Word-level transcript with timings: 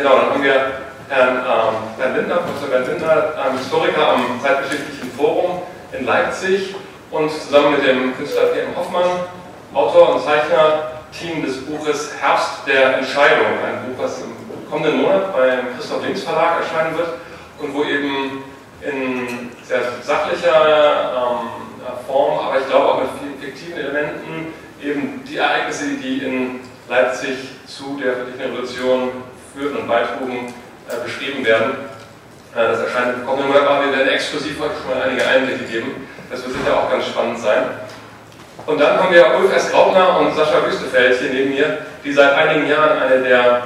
genau, 0.00 0.16
dann 0.16 0.30
haben 0.30 0.42
wir 0.42 0.72
Herrn 1.08 1.36
ähm, 1.36 1.74
Bernd 1.98 2.16
Lindner, 2.16 2.36
Professor 2.36 2.68
Bernd 2.68 2.88
Lindner, 2.88 3.32
ähm, 3.36 3.58
Historiker 3.58 4.08
am 4.14 4.40
Zeitgeschichtlichen 4.42 5.10
Forum 5.12 5.62
in 5.92 6.06
Leipzig 6.06 6.74
und 7.10 7.30
zusammen 7.30 7.72
mit 7.72 7.86
dem 7.86 8.16
Künstler 8.16 8.46
P.M. 8.46 8.74
Hoffmann, 8.76 9.10
Autor 9.74 10.14
und 10.14 10.22
Zeichner, 10.22 10.92
Team 11.12 11.44
des 11.44 11.66
Buches 11.66 12.12
Herbst 12.20 12.66
der 12.66 12.98
Entscheidung, 12.98 13.46
ein 13.46 13.84
Buch, 13.84 14.02
was 14.02 14.22
im 14.22 14.30
kommenden 14.70 15.02
Monat 15.02 15.36
beim 15.36 15.76
Christoph 15.76 16.04
Links 16.04 16.22
Verlag 16.22 16.60
erscheinen 16.60 16.96
wird 16.96 17.14
und 17.58 17.74
wo 17.74 17.82
eben 17.84 18.44
in 18.80 19.50
sehr 19.64 19.82
sachlicher 20.02 21.12
ähm, 21.14 21.48
Form, 22.06 22.38
aber 22.38 22.58
ich 22.58 22.68
glaube 22.68 22.86
auch 22.86 23.00
mit 23.00 23.10
vielen 23.20 23.38
fiktiven 23.40 23.78
Elementen, 23.78 24.54
eben 24.82 25.24
die 25.28 25.36
Ereignisse, 25.36 25.96
die 26.02 26.18
in 26.18 26.60
Leipzig 26.88 27.36
zu 27.66 27.98
der 28.02 28.14
friedlichen 28.14 28.40
Revolution 28.40 29.10
führten 29.54 29.76
und 29.78 29.88
beitrugen, 29.88 30.52
äh, 30.88 31.04
beschrieben 31.04 31.44
werden. 31.44 31.72
Äh, 32.54 32.68
das 32.68 32.80
erscheint 32.80 33.14
im 33.14 33.26
kommenden 33.26 33.48
Monat, 33.48 33.68
aber 33.68 33.84
wir 33.86 33.96
werden 33.96 34.08
exklusiv 34.08 34.58
heute 34.60 34.74
schon 34.80 34.90
mal 34.90 35.06
einige 35.06 35.26
Einblicke 35.26 35.64
geben. 35.64 36.08
Das 36.30 36.42
wird 36.44 36.56
sicher 36.56 36.76
auch 36.76 36.90
ganz 36.90 37.06
spannend 37.06 37.38
sein. 37.38 37.64
Und 38.66 38.80
dann 38.80 38.98
haben 38.98 39.12
wir 39.12 39.26
Ulf 39.38 39.54
S. 39.54 39.70
Graupner 39.70 40.18
und 40.18 40.34
Sascha 40.34 40.64
Wüstefeld 40.64 41.18
hier 41.18 41.30
neben 41.30 41.50
mir, 41.50 41.78
die 42.04 42.12
seit 42.12 42.34
einigen 42.34 42.68
Jahren 42.68 42.98
eine 42.98 43.22
der 43.22 43.62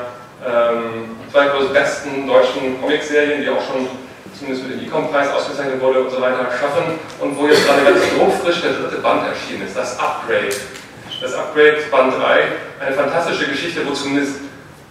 ähm, 0.47 1.17
zwei 1.31 1.49
besten 1.73 2.27
deutschen 2.27 2.81
Comicserien, 2.81 3.43
die 3.43 3.49
auch 3.49 3.61
schon 3.67 3.89
zumindest 4.39 4.69
mit 4.69 4.81
dem 4.81 4.87
Ecom-Preis 4.87 5.31
ausgezeichnet 5.31 5.81
wurde 5.81 6.01
und 6.01 6.11
so 6.11 6.21
weiter, 6.21 6.47
schaffen 6.51 6.99
und 7.21 7.37
wo 7.39 7.47
jetzt 7.47 7.67
gerade 7.67 7.83
ganz 7.85 8.01
frisch 8.43 8.63
der 8.63 8.73
dritte 8.73 9.01
Band 9.01 9.23
erschienen 9.27 9.67
ist, 9.67 9.77
das 9.77 9.99
Upgrade. 9.99 10.55
Das 11.21 11.35
Upgrade 11.35 11.79
Band 11.91 12.15
3, 12.15 12.43
eine 12.85 12.95
fantastische 12.95 13.47
Geschichte, 13.47 13.87
wo 13.87 13.93
zumindest 13.93 14.41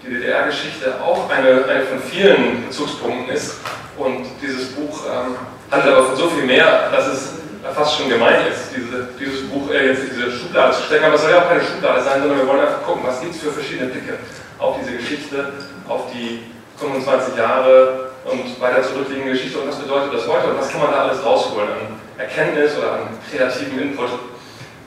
die 0.06 0.14
DDR-Geschichte 0.14 1.02
auch 1.02 1.30
eine, 1.30 1.66
eine 1.66 1.84
von 1.86 2.00
vielen 2.00 2.66
Bezugspunkten 2.68 3.34
ist. 3.34 3.58
Und 3.98 4.26
dieses 4.42 4.72
Buch 4.74 5.02
ähm, 5.06 5.36
handelt 5.72 5.96
aber 5.96 6.08
von 6.08 6.16
so 6.16 6.30
viel 6.30 6.46
mehr, 6.46 6.90
dass 6.92 7.08
es 7.08 7.34
fast 7.74 7.98
schon 7.98 8.10
gemein 8.10 8.48
ist, 8.52 8.76
diese, 8.76 9.08
dieses 9.20 9.48
Buch 9.50 9.70
äh, 9.72 9.88
jetzt 9.88 10.04
in 10.04 10.10
diese 10.10 10.32
Schublade 10.32 10.74
zu 10.74 10.84
stecken. 10.84 11.06
Aber 11.06 11.16
es 11.16 11.22
soll 11.22 11.32
ja 11.32 11.44
auch 11.44 11.48
keine 11.48 11.62
Schublade 11.62 12.02
sein, 12.02 12.22
sondern 12.22 12.40
wir 12.40 12.48
wollen 12.48 12.60
einfach 12.60 12.84
gucken, 12.84 13.04
was 13.06 13.22
gibt 13.22 13.36
es 13.36 13.42
für 13.42 13.52
verschiedene 13.52 13.90
Blicke 13.90 14.18
auf 14.60 14.78
diese 14.82 14.98
Geschichte, 14.98 15.54
auf 15.88 16.12
die 16.12 16.44
25 16.78 17.38
Jahre 17.38 18.12
und 18.26 18.60
weiter 18.60 18.84
zurückliegende 18.84 19.32
Geschichte 19.32 19.60
und 19.60 19.70
was 19.70 19.78
bedeutet 19.78 20.14
das 20.14 20.28
heute 20.28 20.48
und 20.48 20.60
was 20.60 20.70
kann 20.70 20.82
man 20.82 20.92
da 20.92 21.04
alles 21.04 21.24
rausholen 21.24 21.70
an 21.70 22.00
Erkenntnis 22.18 22.78
oder 22.78 22.94
an 22.94 23.00
kreativen 23.30 23.80
Input. 23.80 24.10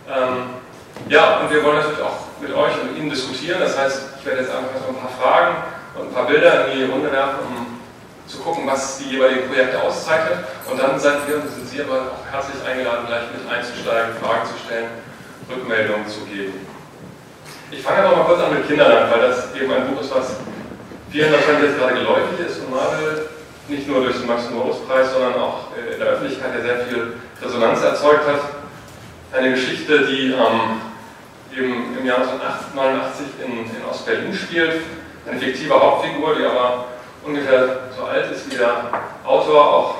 Ähm, 0.08 0.50
ja, 1.08 1.40
und 1.40 1.50
wir 1.50 1.62
wollen 1.62 1.76
natürlich 1.76 2.00
auch 2.00 2.25
mit 2.40 2.52
euch 2.52 2.72
und 2.82 2.96
Ihnen 2.96 3.10
diskutieren. 3.10 3.60
Das 3.60 3.78
heißt, 3.78 4.02
ich 4.18 4.26
werde 4.26 4.40
jetzt 4.42 4.50
einfach 4.50 4.76
so 4.80 4.88
ein 4.88 5.00
paar 5.00 5.12
Fragen 5.18 5.56
und 5.94 6.08
ein 6.08 6.14
paar 6.14 6.26
Bilder 6.26 6.68
in 6.68 6.78
die 6.78 6.84
Runde 6.84 7.10
werfen, 7.10 7.40
um 7.48 7.66
zu 8.26 8.38
gucken, 8.38 8.66
was 8.66 8.98
die 8.98 9.10
jeweiligen 9.10 9.48
Projekte 9.48 9.80
auszeichnet. 9.80 10.38
Und 10.70 10.80
dann 10.80 10.98
seid 10.98 11.26
wir 11.28 11.36
und 11.36 11.48
sind 11.48 11.68
Sie 11.68 11.80
aber 11.80 12.12
auch 12.12 12.32
herzlich 12.32 12.56
eingeladen, 12.66 13.06
gleich 13.06 13.22
mit 13.32 13.50
einzusteigen, 13.50 14.16
Fragen 14.20 14.46
zu 14.46 14.54
stellen, 14.66 14.90
Rückmeldungen 15.48 16.08
zu 16.08 16.20
geben. 16.26 16.66
Ich 17.70 17.82
fange 17.82 18.02
aber 18.02 18.16
mal 18.16 18.24
kurz 18.24 18.40
an 18.42 18.54
mit 18.54 18.66
Kinderland, 18.66 19.10
weil 19.12 19.20
das 19.20 19.54
eben 19.54 19.72
ein 19.72 19.88
Buch 19.88 20.00
ist, 20.00 20.14
was 20.14 20.36
vielen 21.10 21.32
wahrscheinlich 21.32 21.70
jetzt 21.70 21.78
gerade 21.78 21.94
geläufig 21.94 22.38
ist 22.46 22.60
und 22.60 22.70
Marvel 22.70 23.28
nicht 23.68 23.88
nur 23.88 24.02
durch 24.02 24.16
den 24.16 24.26
Max-Moritz-Preis, 24.26 25.12
sondern 25.12 25.34
auch 25.34 25.74
äh, 25.74 25.94
in 25.94 25.98
der 25.98 26.08
Öffentlichkeit 26.08 26.54
ja 26.54 26.62
sehr 26.62 26.86
viel 26.86 27.14
Resonanz 27.42 27.82
erzeugt 27.82 28.26
hat. 28.26 28.40
Eine 29.32 29.50
Geschichte, 29.50 30.06
die 30.06 30.32
ähm, 30.32 30.80
eben 31.56 31.96
im 31.98 32.06
Jahr 32.06 32.18
1989 32.18 33.26
in, 33.44 33.52
in 33.64 33.84
Ostberlin 33.88 34.34
spielt. 34.34 34.82
Eine 35.26 35.40
fiktive 35.40 35.74
Hauptfigur, 35.74 36.36
die 36.36 36.44
aber 36.44 36.84
ungefähr 37.24 37.90
so 37.96 38.04
alt 38.04 38.30
ist 38.30 38.50
wie 38.50 38.56
der 38.56 38.84
Autor, 39.24 39.64
auch 39.64 39.94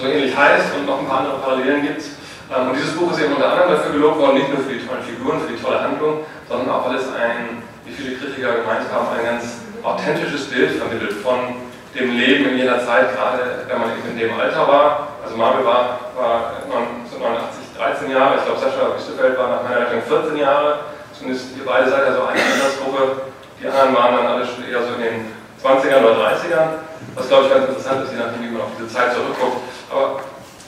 so 0.00 0.06
ähnlich 0.06 0.36
heißt 0.36 0.74
und 0.74 0.86
noch 0.86 0.98
ein 0.98 1.06
paar 1.06 1.20
andere 1.20 1.38
Parallelen 1.38 1.82
gibt. 1.82 2.02
Ähm, 2.50 2.70
und 2.70 2.76
dieses 2.76 2.96
Buch 2.96 3.12
ist 3.12 3.20
eben 3.20 3.34
unter 3.34 3.52
anderem 3.52 3.70
dafür 3.70 3.92
gelobt 3.92 4.18
worden, 4.18 4.34
nicht 4.34 4.48
nur 4.48 4.58
für 4.58 4.72
die 4.72 4.84
tollen 4.84 5.04
Figuren, 5.04 5.40
für 5.40 5.52
die 5.52 5.62
tolle 5.62 5.80
Handlung, 5.80 6.24
sondern 6.48 6.70
auch, 6.70 6.88
weil 6.88 6.96
es 6.96 7.06
ein, 7.14 7.62
wie 7.84 7.92
viele 7.92 8.16
Kritiker 8.16 8.64
gemeint 8.64 8.90
haben, 8.90 9.06
ein 9.16 9.24
ganz 9.24 9.62
authentisches 9.82 10.50
Bild 10.50 10.72
vermittelt 10.72 11.12
von 11.22 11.54
dem 11.94 12.16
Leben 12.16 12.50
in 12.50 12.58
jener 12.58 12.84
Zeit, 12.84 13.14
gerade 13.14 13.66
wenn 13.68 13.78
man 13.78 13.90
eben 13.92 14.08
in 14.10 14.18
dem 14.18 14.40
Alter 14.40 14.66
war. 14.66 15.08
Also 15.22 15.36
Marvel 15.36 15.64
war, 15.64 16.00
war 16.16 16.58
1989 16.66 17.71
13 17.82 18.10
Jahre, 18.10 18.38
ich 18.38 18.44
glaube 18.44 18.60
Sascha 18.60 18.94
Wüstefeld 18.94 19.36
war 19.36 19.48
nach 19.50 19.62
meiner 19.64 19.80
Rettung 19.80 20.02
14 20.06 20.36
Jahre, 20.36 20.86
zumindest 21.18 21.56
ihr 21.58 21.66
beide 21.66 21.90
seid 21.90 22.06
ja 22.06 22.14
so 22.14 22.22
eine 22.22 22.38
Altersgruppe, 22.38 23.26
die 23.58 23.66
anderen 23.66 23.94
waren 23.96 24.16
dann 24.16 24.26
alle 24.26 24.46
schon 24.46 24.62
eher 24.62 24.86
so 24.86 24.94
in 24.94 25.02
den 25.02 25.18
20ern 25.58 25.98
oder 26.06 26.30
30ern, 26.30 26.68
was 27.16 27.26
glaube 27.26 27.46
ich 27.46 27.50
ganz 27.50 27.68
interessant 27.68 28.04
ist, 28.04 28.12
je 28.12 28.18
nachdem, 28.22 28.42
wie 28.42 28.54
man 28.54 28.62
auf 28.62 28.74
diese 28.78 28.88
Zeit 28.88 29.12
zurückguckt. 29.12 29.66
Aber 29.90 30.20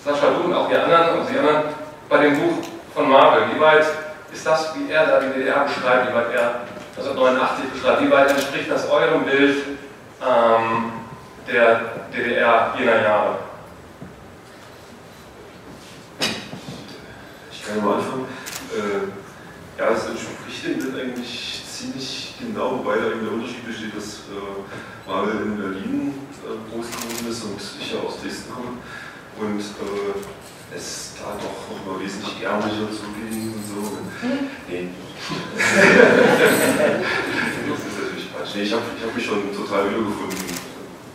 Sascha, 0.02 0.26
du 0.34 0.50
und 0.50 0.54
auch 0.54 0.68
die 0.68 0.74
anderen 0.74 1.20
und 1.20 1.30
die 1.30 1.38
anderen 1.38 1.62
bei 2.08 2.18
dem 2.18 2.34
Buch 2.34 2.66
von 2.94 3.08
Marvel, 3.08 3.46
wie 3.54 3.60
weit 3.60 3.86
ist 4.32 4.46
das, 4.46 4.74
wie 4.74 4.90
er 4.90 5.06
da 5.06 5.20
die 5.20 5.38
DDR 5.38 5.64
beschreibt, 5.70 6.10
wie 6.10 6.14
weit 6.14 6.34
er 6.34 6.66
1989 6.98 7.70
beschreibt, 7.70 8.02
wie 8.02 8.10
weit 8.10 8.30
entspricht 8.30 8.70
das 8.70 8.90
eurem 8.90 9.24
Bild 9.24 9.62
ähm, 10.18 10.92
der 11.46 11.80
DDR 12.12 12.74
jener 12.76 13.02
Jahre? 13.02 13.53
Ich 17.64 17.72
kann 17.72 17.80
mal 17.82 17.96
anfangen. 17.96 18.28
Äh, 18.76 19.08
ja, 19.80 19.88
es 19.90 20.04
entspricht 20.04 20.66
dem 20.66 20.94
eigentlich 20.94 21.62
ziemlich 21.66 22.34
genau, 22.38 22.78
wobei 22.78 22.96
da 22.96 23.06
eben 23.06 23.24
der 23.24 23.32
Unterschied 23.32 23.66
besteht, 23.66 23.96
dass 23.96 24.28
äh, 24.28 24.60
Marvel 25.08 25.40
in 25.42 25.56
Berlin 25.56 26.12
äh, 26.44 26.58
groß 26.70 26.86
geworden 26.92 27.26
ist 27.30 27.42
und 27.44 27.58
ich 27.80 27.92
ja 27.92 28.00
aus 28.00 28.20
Dresden 28.20 28.52
komme. 28.52 28.72
Und 29.40 29.60
äh, 29.60 30.12
es 30.76 31.12
da 31.18 31.38
doch 31.40 31.70
noch 31.72 31.86
mal 31.86 31.98
wesentlich 32.04 32.42
ärmlicher 32.42 32.90
zuging 32.92 33.54
und 33.54 33.64
so. 33.64 33.96
Nee. 34.68 34.90
das 37.64 37.80
ist 37.80 37.96
natürlich 37.96 38.28
Quatsch. 38.30 38.52
Nee, 38.56 38.62
ich 38.62 38.72
habe 38.72 38.82
hab 38.82 39.14
mich 39.16 39.24
schon 39.24 39.56
total 39.56 39.88
wiedergefunden 39.88 40.36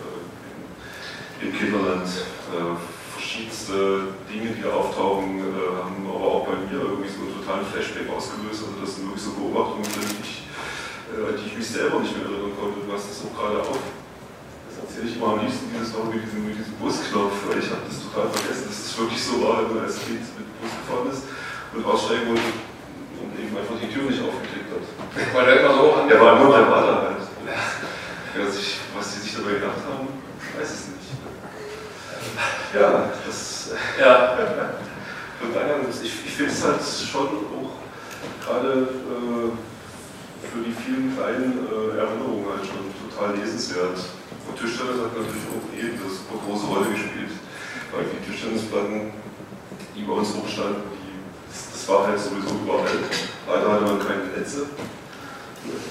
äh, 0.01 1.45
im 1.45 1.53
Kinderland. 1.53 2.07
Äh, 2.07 2.98
verschiedenste 3.29 4.09
Dinge, 4.25 4.57
die 4.57 4.61
da 4.65 4.73
auftauchen, 4.73 5.37
äh, 5.37 5.69
haben 5.77 6.01
aber 6.01 6.25
auch 6.25 6.49
bei 6.49 6.57
mir 6.65 6.81
irgendwie 6.81 7.13
so 7.13 7.21
einen 7.21 7.37
totalen 7.37 7.61
Flashback 7.61 8.09
ausgelöst. 8.09 8.65
Also 8.65 8.81
das 8.81 8.97
sind 8.97 9.05
wirklich 9.05 9.21
so 9.21 9.37
Beobachtungen, 9.37 9.85
die 9.85 10.17
ich, 10.17 10.49
äh, 11.13 11.37
die 11.37 11.45
ich 11.45 11.55
mich 11.61 11.69
selber 11.69 12.01
nicht 12.01 12.17
mehr 12.17 12.25
erinnern 12.25 12.57
konnte. 12.57 12.81
Du 12.81 12.89
hast 12.89 13.05
das 13.05 13.21
auch 13.21 13.33
gerade 13.37 13.61
auf 13.61 13.77
erzähle 14.79 15.11
ich 15.11 15.21
immer 15.21 15.37
am 15.37 15.43
liebsten 15.45 15.69
dieses 15.69 15.91
Story 15.93 16.17
mit 16.17 16.25
diesem, 16.25 16.41
mit 16.47 16.57
diesem 16.57 16.73
Busknopf, 16.81 17.35
weil 17.45 17.59
ich 17.61 17.69
habe 17.69 17.85
das 17.85 17.99
total 17.99 18.31
vergessen, 18.31 18.65
dass 18.71 18.79
es 18.79 18.97
wirklich 18.97 19.21
so 19.21 19.43
war, 19.43 19.61
wenn 19.61 19.75
man 19.75 19.85
als 19.85 20.01
Kind 20.01 20.23
mit 20.23 20.47
dem 20.49 20.55
Bus 20.57 20.71
gefahren 20.71 21.07
ist 21.11 21.23
und 21.75 21.83
aussteigen 21.85 22.31
wollte 22.33 22.49
und 23.19 23.31
eben 23.37 23.53
einfach 23.53 23.77
die 23.77 23.91
Tür 23.91 24.09
nicht 24.09 24.23
aufgeklickt 24.23 24.71
hat. 24.71 24.83
Weil 25.35 25.45
der 25.45 25.55
immer 25.61 25.73
so 25.77 25.93
an 25.93 26.07
Der 26.09 26.17
war 26.17 26.39
nur 26.41 26.49
der 26.55 26.65
war 26.71 26.81
da 26.81 26.95
halt. 27.11 27.21
Ja, 27.21 28.47
was 28.47 29.05
die 29.13 29.19
sich 29.19 29.35
dabei 29.35 29.59
gedacht 29.59 29.83
haben, 29.83 30.07
ich 30.07 30.51
weiß 30.57 30.71
es 30.73 30.83
nicht. 30.95 30.98
Ja, 32.73 33.11
das. 33.25 33.71
Ja. 33.99 34.37
Von 35.39 35.53
daher, 35.53 35.77
ich, 35.89 36.25
ich 36.25 36.33
finde 36.35 36.51
es 36.51 36.63
halt 36.65 36.81
schon 36.83 37.27
auch 37.47 37.79
gerade 38.43 38.89
äh, 39.07 40.47
für 40.51 40.63
die 40.65 40.73
vielen 40.73 41.15
kleinen 41.15 41.63
äh, 41.63 41.97
Erinnerungen 41.97 42.45
halt 42.49 42.65
schon 42.67 42.91
total 43.07 43.37
lesenswert. 43.37 43.97
Und 44.47 44.57
Tischtennis 44.59 44.99
hat 44.99 45.15
natürlich 45.15 45.47
auch 45.47 45.67
eben 45.71 45.95
eine 45.95 46.09
super 46.11 46.43
große 46.43 46.65
Rolle 46.65 46.89
gespielt, 46.91 47.31
weil 47.93 48.05
die 48.11 48.19
Tischtennisplatten, 48.25 49.13
die 49.95 50.03
bei 50.03 50.13
uns 50.13 50.35
rumstanden, 50.35 50.91
die, 50.91 51.23
das, 51.47 51.71
das 51.71 51.87
war 51.87 52.07
halt 52.07 52.19
sowieso 52.19 52.59
überall. 52.65 52.99
Leider 53.47 53.71
hatte 53.71 53.85
man 53.85 53.99
keine 53.99 54.25
Netze. 54.35 54.67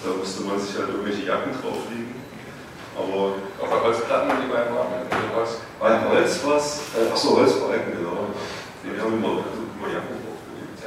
Da 0.05 0.11
musste 0.13 0.43
man 0.43 0.61
sich 0.61 0.77
halt 0.77 0.89
irgendwelche 0.89 1.25
Jacken 1.25 1.53
drauflegen. 1.53 2.18
Aber 2.99 3.39
auf 3.62 3.69
der 3.71 3.83
Holzplatten, 3.83 4.31
die 4.43 4.50
beiden 4.50 4.75
waren, 4.75 5.06
Holz. 5.39 5.62
Bei 5.79 5.95
Holz 6.11 6.45
war 6.45 6.56
es, 6.56 6.91
äh, 6.99 7.11
achso, 7.12 7.37
Holzbalken, 7.39 7.95
genau. 7.95 8.27
Wir 8.83 8.99
haben 8.99 9.15
immer, 9.15 9.47
also 9.47 9.62
immer 9.71 9.87
Jacken 9.87 10.19
draufgelegt. 10.19 10.83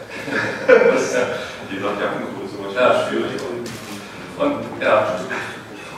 Je 1.72 1.80
nach 1.80 1.96
Jackengröße 1.96 2.60
ja. 2.76 3.08
schwierig. 3.08 3.40
Und, 3.40 3.64
und 4.44 4.84
ja, 4.84 5.16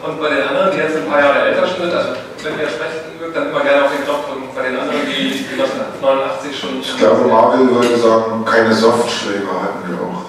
und 0.03 0.19
bei 0.19 0.29
den 0.29 0.43
anderen, 0.43 0.71
die 0.71 0.77
jetzt 0.77 0.97
ein 0.97 1.07
paar 1.09 1.21
Jahre 1.21 1.47
älter 1.47 1.65
sind, 1.65 1.93
also 1.93 2.13
wenn 2.43 2.59
ihr 2.59 2.67
sprechen 2.67 3.17
mögt, 3.19 3.35
dann 3.35 3.49
immer 3.49 3.61
gerne 3.61 3.85
auf 3.85 3.91
den 3.95 4.03
Knopf 4.03 4.27
drücken. 4.27 4.49
Bei 4.53 4.63
den 4.63 4.77
anderen, 4.77 5.01
die 5.07 5.47
1989 5.57 6.59
schon. 6.59 6.81
Ich 6.81 6.97
glaube, 6.97 7.25
Marvel 7.25 7.71
würde 7.71 7.97
sagen, 7.97 8.43
keine 8.45 8.73
Softschläger 8.75 9.63
hatten 9.63 9.81
wir 9.87 9.97
auch. 9.97 10.27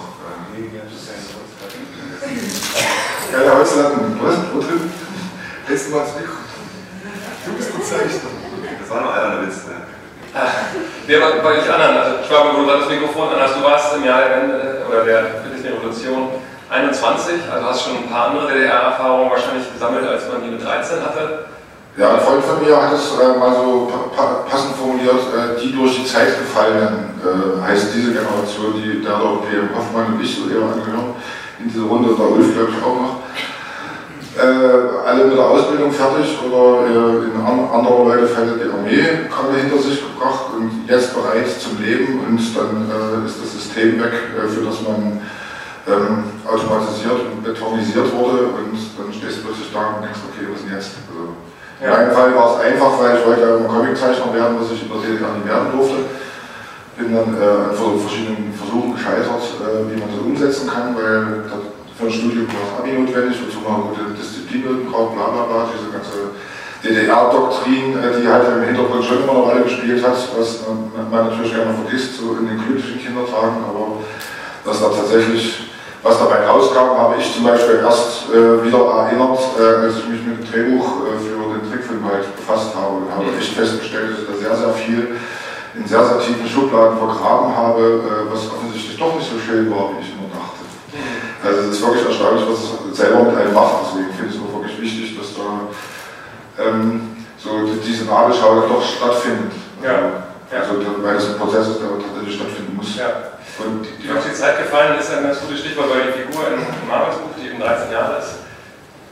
Ja, 3.33 3.39
der 3.43 3.57
Holzlatten. 3.57 4.17
Was? 4.23 4.35
Wo 4.53 4.59
drin? 4.61 4.94
Letztes 5.67 5.91
Mal 5.91 6.01
nicht. 6.01 6.29
Du 7.45 7.53
bist 7.53 7.73
der 7.73 7.83
Zeichner. 7.83 8.29
Das 8.79 8.89
war 8.89 9.01
noch 9.01 9.13
einer 9.13 9.35
der 9.35 9.47
Witz, 9.47 9.65
ne? 9.65 9.81
Wir 11.07 11.21
waren 11.21 11.41
bei 11.41 11.57
euch 11.57 11.73
anderen, 11.73 11.97
also 11.97 12.15
ich 12.23 12.29
war, 12.29 12.53
wo 12.53 12.61
du 12.61 12.67
das 12.67 12.89
Mikrofon 12.89 13.29
an 13.29 13.39
hast, 13.39 13.55
du 13.55 13.63
warst 13.63 13.95
im 13.95 14.03
Jahr 14.03 14.19
der, 14.19 14.85
oder 14.87 15.05
der 15.05 15.23
Revolution 15.63 16.29
21, 16.69 17.35
also 17.49 17.65
hast 17.65 17.81
schon 17.83 17.97
ein 17.97 18.09
paar 18.09 18.29
andere 18.29 18.51
DDR-Erfahrungen 18.51 19.31
wahrscheinlich 19.31 19.71
gesammelt, 19.71 20.05
als 20.05 20.27
man 20.27 20.43
die 20.43 20.51
mit 20.51 20.63
13 20.63 21.01
hatte. 21.01 21.45
Ja, 21.97 22.15
ein 22.15 22.19
Freund 22.19 22.43
von 22.43 22.61
mir 22.61 22.75
hat 22.75 22.91
es 22.91 23.15
äh, 23.17 23.39
mal 23.39 23.55
so 23.55 23.89
pa 24.13 24.43
passend 24.49 24.75
formuliert, 24.75 25.23
äh, 25.31 25.61
die 25.61 25.73
durch 25.73 25.95
die 25.95 26.05
Zeit 26.05 26.37
gefallenen, 26.37 27.15
äh, 27.23 27.65
heißt 27.65 27.95
diese 27.95 28.11
Generation, 28.11 28.75
die 28.75 29.01
da 29.01 29.17
auch 29.17 29.47
P.M. 29.47 29.69
Hoffmann 29.73 30.13
und 30.13 30.21
ich 30.21 30.35
so 30.35 30.49
eher 30.49 30.67
angehören, 30.67 31.15
in 31.57 31.69
diese 31.69 31.83
Runde, 31.83 32.13
der 32.13 32.27
Ulf 32.27 32.53
glaube 32.53 32.71
ich 32.71 32.83
auch 32.83 32.99
noch. 32.99 33.15
Äh, 34.35 35.07
alle 35.07 35.25
mit 35.25 35.37
der 35.37 35.45
Ausbildung 35.45 35.91
fertig 35.91 36.37
oder 36.43 36.83
äh, 36.83 37.23
in 37.23 37.39
an 37.39 37.71
anderer 37.71 38.03
Leute 38.03 38.27
Fälle 38.27 38.59
die 38.59 38.67
Armee 38.67 39.31
wir 39.55 39.63
hinter 39.63 39.79
sich 39.79 40.03
gebracht 40.03 40.51
und 40.51 40.83
jetzt 40.87 41.15
bereit 41.15 41.47
zum 41.47 41.79
Leben 41.79 42.19
und 42.19 42.39
dann 42.51 42.83
äh, 42.91 43.25
ist 43.25 43.39
das 43.39 43.53
System 43.55 43.95
weg, 44.03 44.11
für 44.35 44.65
das 44.65 44.83
man 44.83 45.23
ähm, 45.87 46.35
automatisiert 46.43 47.31
und 47.31 47.43
betonisiert 47.43 48.11
wurde 48.11 48.51
und 48.59 48.75
dann 48.75 49.07
stehst 49.13 49.39
du 49.39 49.47
plötzlich 49.47 49.71
da 49.71 49.95
und 49.95 50.03
denkst, 50.03 50.19
okay, 50.27 50.51
was 50.51 50.59
ist 50.59 50.67
denn 50.67 50.75
jetzt? 50.75 50.91
Also. 51.07 51.31
In 51.79 51.89
meinem 51.91 52.11
Fall 52.11 52.35
war 52.35 52.55
es 52.55 52.59
einfach, 52.59 52.91
weil 52.99 53.15
ich 53.15 53.25
wollte 53.25 53.41
ja 53.41 53.55
immer 53.55 53.71
Comiczeichner 53.71 54.33
werden, 54.35 54.59
was 54.59 54.71
ich 54.71 54.83
in 54.83 54.91
der 54.91 54.99
DDR 54.99 55.31
nicht 55.31 55.47
werden 55.47 55.71
durfte. 55.71 56.11
Bin 56.99 57.15
dann 57.15 57.35
äh, 57.35 57.71
an 57.71 57.99
verschiedenen 57.99 58.51
Versuchen 58.51 58.95
gescheitert, 58.95 59.43
äh, 59.63 59.83
wie 59.91 59.99
man 59.99 60.11
das 60.11 60.19
umsetzen 60.19 60.67
kann, 60.67 60.95
weil 60.95 61.43
für 61.47 61.74
ein 62.03 62.11
Studium 62.11 62.47
war 62.47 62.59
das 62.67 62.79
Abi 62.79 62.91
notwendig 62.91 63.39
und 63.39 63.51
so 63.51 63.59
mal 63.63 63.87
gute 63.87 64.11
Disziplinen 64.11 64.91
braucht, 64.91 65.15
bla 65.15 65.31
bla 65.31 65.43
bla, 65.47 65.69
diese 65.71 65.91
ganze 65.91 66.35
DDR-Doktrin, 66.83 67.95
äh, 67.95 68.19
die 68.19 68.27
halt 68.27 68.45
im 68.51 68.63
Hintergrund 68.67 69.05
schon 69.05 69.23
immer 69.23 69.31
eine 69.31 69.41
Rolle 69.47 69.61
gespielt 69.63 70.03
hat, 70.03 70.17
was 70.35 70.67
äh, 70.67 70.75
man 71.09 71.31
natürlich 71.31 71.55
gerne 71.55 71.73
vergisst, 71.73 72.19
so 72.19 72.35
in 72.35 72.47
den 72.47 72.59
glücklichen 72.59 72.99
Kindertagen, 72.99 73.63
aber 73.63 74.03
dass 74.65 74.81
da 74.81 74.89
tatsächlich 74.89 75.71
was 76.03 76.19
dabei 76.19 76.45
rauskam, 76.45 76.99
habe 76.99 77.15
ich 77.17 77.33
zum 77.33 77.45
Beispiel 77.45 77.81
erst 77.81 78.29
äh, 78.29 78.61
wieder 78.61 78.77
erinnert, 78.77 79.39
äh, 79.57 79.87
als 79.87 79.97
ich 79.97 80.07
mich 80.07 80.21
mit 80.21 80.37
dem 80.37 80.45
Drehbuch 80.45 81.07
äh, 81.07 81.17
für 81.17 81.33
den 81.57 81.71
Trickfilm 81.71 82.05
halt 82.05 82.27
befasst 82.35 82.75
habe 82.75 83.01
und 83.01 83.09
habe 83.09 83.25
echt 83.39 83.53
festgestellt, 83.55 84.11
dass 84.11 84.19
ich 84.19 84.27
da 84.27 84.35
sehr, 84.35 84.55
sehr 84.55 84.73
viel 84.73 85.15
in 85.73 85.85
sehr, 85.85 86.05
sehr 86.05 86.19
tiefen 86.19 86.47
Schubladen 86.47 86.97
vergraben 86.97 87.55
habe, 87.55 87.81
äh, 87.81 88.31
was 88.31 88.51
offensichtlich 88.51 88.97
doch 88.99 89.15
nicht 89.15 89.27
so 89.27 89.39
schön 89.39 89.69
war, 89.71 89.91
wie 89.95 90.05
ich. 90.05 90.14
Also 91.45 91.61
es 91.61 91.77
ist 91.77 91.85
wirklich 91.85 92.05
erstaunlich, 92.05 92.43
was 92.49 92.57
es 92.57 92.97
selber 92.97 93.23
mit 93.23 93.37
einem 93.37 93.53
macht, 93.53 93.85
deswegen 93.85 94.09
finde 94.17 94.33
ich 94.33 94.35
es 94.35 94.41
auch 94.41 94.53
wirklich 94.57 94.81
wichtig, 94.81 95.17
dass 95.17 95.29
da 95.37 95.69
ähm, 96.57 97.15
so 97.37 97.69
diese 97.85 98.05
Nabelschau 98.05 98.65
doch 98.65 98.81
stattfindet. 98.81 99.53
Ja. 99.83 100.25
Also, 100.49 100.81
weil 101.03 101.15
das 101.15 101.29
ein 101.29 101.37
Prozess 101.37 101.67
ist, 101.67 101.81
der 101.81 102.01
tatsächlich 102.01 102.35
stattfinden 102.35 102.75
muss. 102.75 102.97
Ja. 102.97 103.37
Und 103.61 103.85
die 104.01 104.09
auf 104.09 104.25
die 104.25 104.33
Zeit 104.33 104.57
gefallen 104.57 104.97
ist 104.99 105.11
ein 105.13 105.23
ganz 105.23 105.39
gutes 105.41 105.59
Stichwort, 105.61 105.89
weil 105.93 106.09
die 106.09 106.25
Figur 106.25 106.49
in 106.49 106.65
Marvels 106.89 107.17
Buch, 107.21 107.37
die 107.37 107.49
eben 107.49 107.59
13 107.59 107.91
Jahre 107.91 108.19
ist, 108.19 108.41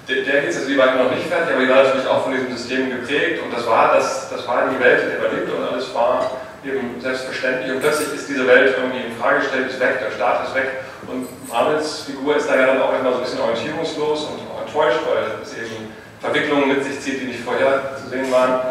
der, 0.10 0.24
der 0.24 0.42
geht 0.42 0.52
jetzt, 0.52 0.58
also 0.58 0.70
die 0.70 0.78
war 0.78 0.96
noch 0.96 1.12
nicht 1.14 1.28
fertig, 1.28 1.54
aber 1.54 1.64
die 1.64 1.70
war 1.70 1.84
natürlich 1.84 2.08
auch 2.08 2.24
von 2.24 2.34
diesem 2.34 2.52
System 2.52 2.90
geprägt 2.90 3.42
und 3.44 3.54
das 3.54 3.66
war, 3.66 3.94
das, 3.96 4.30
das 4.30 4.48
war 4.48 4.68
die 4.68 4.80
Welt, 4.84 5.04
in 5.04 5.10
der 5.16 5.22
man 5.22 5.32
lebte 5.32 5.54
und 5.54 5.64
alles 5.64 5.94
war 5.94 6.32
eben 6.66 7.00
selbstverständlich 7.00 7.72
und 7.72 7.82
plötzlich 7.82 8.14
ist 8.14 8.30
diese 8.30 8.48
Welt 8.48 8.76
irgendwie 8.78 9.06
in 9.08 9.16
Frage 9.18 9.40
gestellt, 9.40 9.70
ist 9.70 9.80
weg, 9.80 10.00
der 10.00 10.12
Staat 10.12 10.48
ist 10.48 10.56
weg 10.56 10.84
und 11.08 11.28
Marvels 11.50 12.02
Figur 12.04 12.38
ist 12.38 12.50
da 12.50 12.56
ja 12.56 12.68
dann 12.68 12.82
auch 12.82 12.94
immer 12.98 13.12
so 13.12 13.18
ein 13.18 13.24
bisschen 13.24 13.42
orientierungslos 13.42 14.26
und 14.32 14.40
auch 14.52 14.66
enttäuscht, 14.66 15.00
weil 15.08 15.42
es 15.44 15.54
eben 15.54 15.92
Verwicklungen 16.20 16.70
mit 16.70 16.84
sich 16.84 17.00
zieht, 17.02 17.22
die 17.22 17.26
nicht 17.26 17.42
vorher 17.42 17.98
zu 18.02 18.10
sehen 18.10 18.32
waren. 18.32 18.62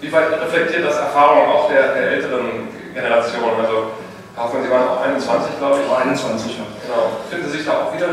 Wie 0.00 0.10
weit 0.12 0.32
reflektiert 0.40 0.84
das 0.84 0.96
Erfahrung 0.96 1.46
auch 1.48 1.68
der, 1.68 1.94
der 1.94 2.10
älteren 2.12 2.68
Generation? 2.94 3.60
Also 3.60 3.92
Hoffmann, 4.36 4.62
Sie 4.64 4.70
waren 4.70 4.88
auch 4.88 5.00
21, 5.02 5.58
glaube 5.58 5.80
ich. 5.80 5.90
War 5.90 5.98
21, 5.98 6.58
ja. 6.58 6.64
Genau. 6.82 7.10
Finden 7.30 7.46
Sie 7.50 7.58
sich 7.58 7.66
da 7.66 7.84
auch 7.84 7.94
wieder? 7.94 8.08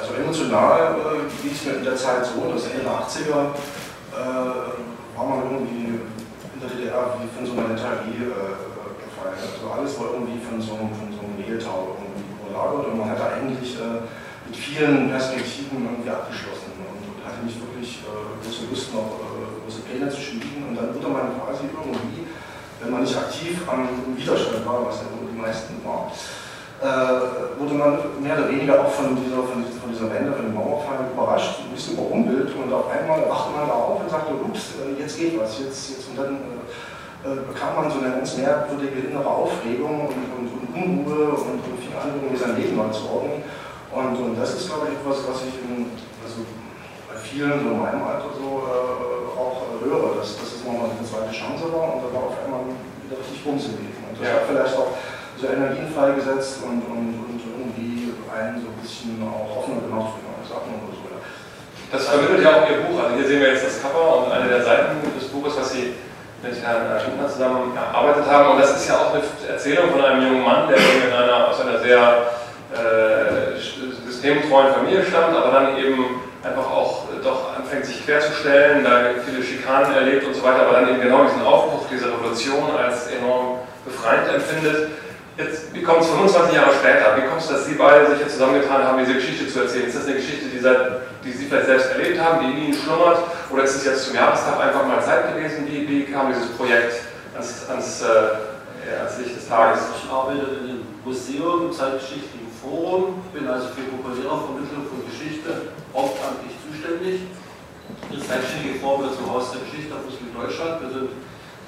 Also 0.00 0.14
emotional 0.14 0.96
äh, 0.96 1.42
ging 1.42 1.52
es 1.52 1.64
mir 1.64 1.74
in 1.78 1.84
der 1.84 1.96
Zeit 1.96 2.24
so, 2.24 2.50
dass 2.50 2.64
Ende 2.64 2.84
der 2.84 2.92
80er 2.92 3.52
äh, 4.16 5.16
war 5.16 5.26
man 5.26 5.42
irgendwie 5.44 6.00
in 6.60 6.68
der 6.68 6.76
DDR 6.76 7.16
wie 7.16 7.28
von 7.32 7.44
so 7.48 7.52
einer 7.56 7.72
Lethargie 7.72 8.20
äh, 8.20 8.52
gefallen. 9.00 9.40
Also 9.40 9.64
alles 9.72 9.96
war 9.96 10.12
irgendwie 10.12 10.36
von 10.44 10.60
so, 10.60 10.76
von 10.76 11.08
so 11.08 11.24
einem 11.24 11.40
Mehltau 11.40 11.96
irgendwie 11.96 12.28
überlagert 12.36 12.92
und 12.92 12.96
man 13.00 13.08
hatte 13.08 13.24
eigentlich 13.32 13.80
äh, 13.80 14.04
mit 14.44 14.56
vielen 14.56 15.08
Perspektiven 15.08 15.88
irgendwie 15.88 16.12
abgeschlossen 16.12 16.76
und, 16.84 17.00
und 17.00 17.18
hatte 17.24 17.40
nicht 17.48 17.56
wirklich 17.64 18.04
äh, 18.04 18.12
große 18.44 18.68
Lust 18.68 18.92
noch 18.92 19.24
äh, 19.24 19.56
große 19.64 19.88
Pläne 19.88 20.12
zu 20.12 20.20
schmieden 20.20 20.68
und 20.68 20.76
dann 20.76 20.92
wurde 20.92 21.08
man 21.08 21.32
quasi 21.40 21.64
irgendwie 21.72 22.28
wenn 22.80 22.92
man 22.92 23.02
nicht 23.02 23.16
aktiv 23.16 23.60
am 23.68 23.88
Widerstand 24.16 24.64
war, 24.64 24.86
was 24.86 25.04
ja 25.04 25.12
wohl 25.12 25.28
die 25.30 25.38
meisten 25.38 25.74
waren, 25.84 26.10
äh, 26.80 27.60
wurde 27.60 27.74
man 27.74 27.98
mehr 28.20 28.38
oder 28.38 28.48
weniger 28.48 28.80
auch 28.80 28.88
von 28.88 29.12
dieser, 29.12 29.44
von 29.44 29.60
dieser, 29.60 29.80
von 29.80 29.90
dieser 29.92 30.08
Wende, 30.08 30.32
von 30.32 30.46
dem 30.48 30.54
Mauerfall 30.54 31.12
überrascht, 31.12 31.60
ein 31.60 31.74
bisschen 31.76 31.94
überrumpelt 31.94 32.48
und 32.56 32.72
auf 32.72 32.88
einmal 32.88 33.20
wachte 33.28 33.52
man 33.52 33.68
da 33.68 33.74
auf 33.74 34.00
und 34.00 34.08
sagte, 34.08 34.32
ups, 34.32 34.80
äh, 34.80 34.96
jetzt 34.96 35.18
geht 35.18 35.36
was, 35.36 35.60
jetzt, 35.60 35.90
jetzt 35.90 36.08
und 36.08 36.16
dann 36.16 36.40
äh, 36.40 36.60
äh, 37.20 37.36
bekam 37.44 37.76
man 37.76 37.92
so 37.92 38.00
eine 38.00 38.16
ganz 38.16 38.32
merkwürdige 38.40 39.12
innere 39.12 39.28
Aufregung 39.28 40.08
und, 40.08 40.24
und, 40.40 40.48
und 40.56 40.68
Unruhe 40.72 41.36
und, 41.36 41.60
und 41.68 41.80
an, 42.00 42.16
irgendwie 42.16 42.40
sein 42.40 42.56
Leben 42.56 42.76
neu 42.76 42.88
zu 42.88 43.04
ordnen. 43.12 43.44
Und, 43.92 44.16
und 44.16 44.40
das 44.40 44.56
ist, 44.56 44.72
glaube 44.72 44.88
ich, 44.88 44.96
etwas, 44.96 45.20
was 45.28 45.44
ich 45.44 45.60
in, 45.60 45.92
also, 46.24 46.48
als 47.12 47.20
vielen, 47.28 47.60
so 47.60 47.76
in 47.76 47.80
meinem 47.82 48.00
Alter, 48.08 48.32
so 48.32 48.64
äh, 48.64 49.20
auch 49.36 49.68
höre, 49.84 50.16
dass, 50.16 50.32
dass 50.40 50.48
es 50.48 50.64
nochmal 50.64 50.88
eine 50.88 51.04
zweite 51.04 51.28
Chance 51.28 51.68
war 51.68 51.92
und 51.92 52.08
da 52.08 52.08
war 52.08 52.32
auf 52.32 52.40
einmal 52.40 52.72
wieder 53.04 53.20
richtig 53.20 53.44
Bums 53.44 53.68
im 53.68 53.84
Leben. 53.84 54.00
Und 54.00 54.16
das 54.16 54.24
ja. 54.24 54.40
hat 54.40 54.48
vielleicht 54.48 54.76
auch 54.80 54.96
so 55.40 55.48
Energien 55.48 55.88
freigesetzt 55.88 56.60
und, 56.62 56.84
und, 56.84 57.16
und 57.16 57.40
irgendwie 57.40 58.12
einen 58.28 58.60
so 58.60 58.68
ein 58.68 58.78
bisschen 58.84 59.16
auch 59.24 59.64
offener 59.64 59.80
gemacht 59.80 60.20
für 60.20 60.28
neue 60.28 60.44
Sachen 60.44 60.76
oder 60.84 60.92
so. 60.92 61.08
Das 61.90 62.06
vermittelt 62.06 62.44
ja 62.44 62.60
auch 62.60 62.68
Ihr 62.68 62.84
Buch. 62.84 63.02
Also 63.02 63.16
hier 63.16 63.26
sehen 63.26 63.40
wir 63.40 63.52
jetzt 63.56 63.64
das 63.64 63.82
Cover 63.82 64.26
und 64.26 64.32
eine 64.32 64.48
der 64.48 64.62
Seiten 64.62 65.00
des 65.18 65.28
Buches, 65.28 65.56
was 65.56 65.72
Sie 65.72 65.96
mit 66.42 66.56
Herrn 66.62 67.00
Schindler 67.00 67.28
zusammen 67.28 67.76
erarbeitet 67.76 68.26
haben. 68.30 68.52
Und 68.52 68.60
das 68.60 68.76
ist 68.76 68.88
ja 68.88 68.96
auch 68.96 69.12
eine 69.12 69.22
Erzählung 69.48 69.90
von 69.90 70.04
einem 70.04 70.22
jungen 70.22 70.44
Mann, 70.44 70.68
der 70.68 70.76
in 70.76 71.12
einer, 71.12 71.48
aus 71.48 71.60
einer 71.60 71.78
sehr 71.80 72.30
äh, 72.72 73.58
systemtreuen 74.06 74.72
Familie 74.72 75.04
stammt, 75.04 75.36
aber 75.36 75.50
dann 75.50 75.76
eben 75.76 76.20
einfach 76.42 76.70
auch 76.70 77.08
doch 77.22 77.56
anfängt, 77.56 77.84
sich 77.84 78.04
querzustellen, 78.06 78.84
da 78.84 79.10
viele 79.26 79.42
Schikanen 79.42 79.92
erlebt 79.92 80.26
und 80.26 80.34
so 80.34 80.42
weiter, 80.42 80.62
aber 80.62 80.80
dann 80.80 80.88
eben 80.88 81.00
genau 81.00 81.24
diesen 81.24 81.42
Aufbruch 81.42 81.86
dieser 81.90 82.06
Revolution 82.06 82.70
als 82.78 83.08
enorm 83.08 83.58
befreiend 83.84 84.32
empfindet. 84.32 84.88
Jetzt, 85.40 85.72
wie 85.72 85.82
kommt 85.82 86.02
es 86.02 86.08
25 86.08 86.54
Jahre 86.54 86.74
später? 86.74 87.16
Wie 87.16 87.26
kommt 87.26 87.40
es, 87.40 87.48
dass 87.48 87.64
Sie 87.64 87.72
beide 87.74 88.10
sich 88.10 88.20
jetzt 88.20 88.32
zusammengetan 88.32 88.84
haben, 88.84 88.98
diese 88.98 89.14
Geschichte 89.14 89.48
zu 89.48 89.60
erzählen? 89.60 89.88
Ist 89.88 89.96
das 89.96 90.04
eine 90.04 90.16
Geschichte, 90.16 90.52
die, 90.52 90.58
seit, 90.58 91.00
die 91.24 91.32
Sie 91.32 91.46
vielleicht 91.46 91.66
selbst 91.66 91.90
erlebt 91.92 92.20
haben, 92.20 92.44
die 92.44 92.52
in 92.52 92.58
Ihnen 92.68 92.74
schlummert? 92.74 93.24
Oder 93.48 93.64
ist 93.64 93.76
es 93.76 93.84
jetzt 93.84 94.04
zum 94.04 94.14
Jahrestag 94.14 94.60
einfach 94.60 94.86
mal 94.86 95.00
Zeit 95.00 95.32
gewesen? 95.32 95.64
Wie, 95.66 95.88
wie 95.88 96.04
kam 96.04 96.28
dieses 96.28 96.50
Projekt 96.60 96.92
ans, 97.32 97.64
ans, 97.70 98.02
äh, 98.02 99.00
ans 99.00 99.16
Licht 99.16 99.36
des 99.36 99.48
Tages? 99.48 99.80
Ich 99.96 100.10
arbeite 100.12 100.60
in 100.60 100.76
einem 100.76 100.84
Museum, 101.04 101.72
Zeitgeschichtlichen 101.72 102.52
Forum, 102.60 103.24
bin 103.32 103.48
also 103.48 103.72
für 103.72 103.88
populäre 103.88 104.36
Vermittlung 104.44 104.84
von 104.92 105.00
Geschichte 105.08 105.72
hauptamtlich 105.96 106.52
zuständig. 106.68 107.24
Das 108.12 108.28
Zeitgeschichtliche 108.28 108.78
Forum 108.78 109.08
ist 109.08 109.16
im 109.16 109.32
Haus 109.32 109.56
der 109.56 109.64
Geschichte 109.64 109.96
in 109.96 110.32
Deutschland. 110.36 110.84
Wir 110.84 110.90
sind 110.92 111.10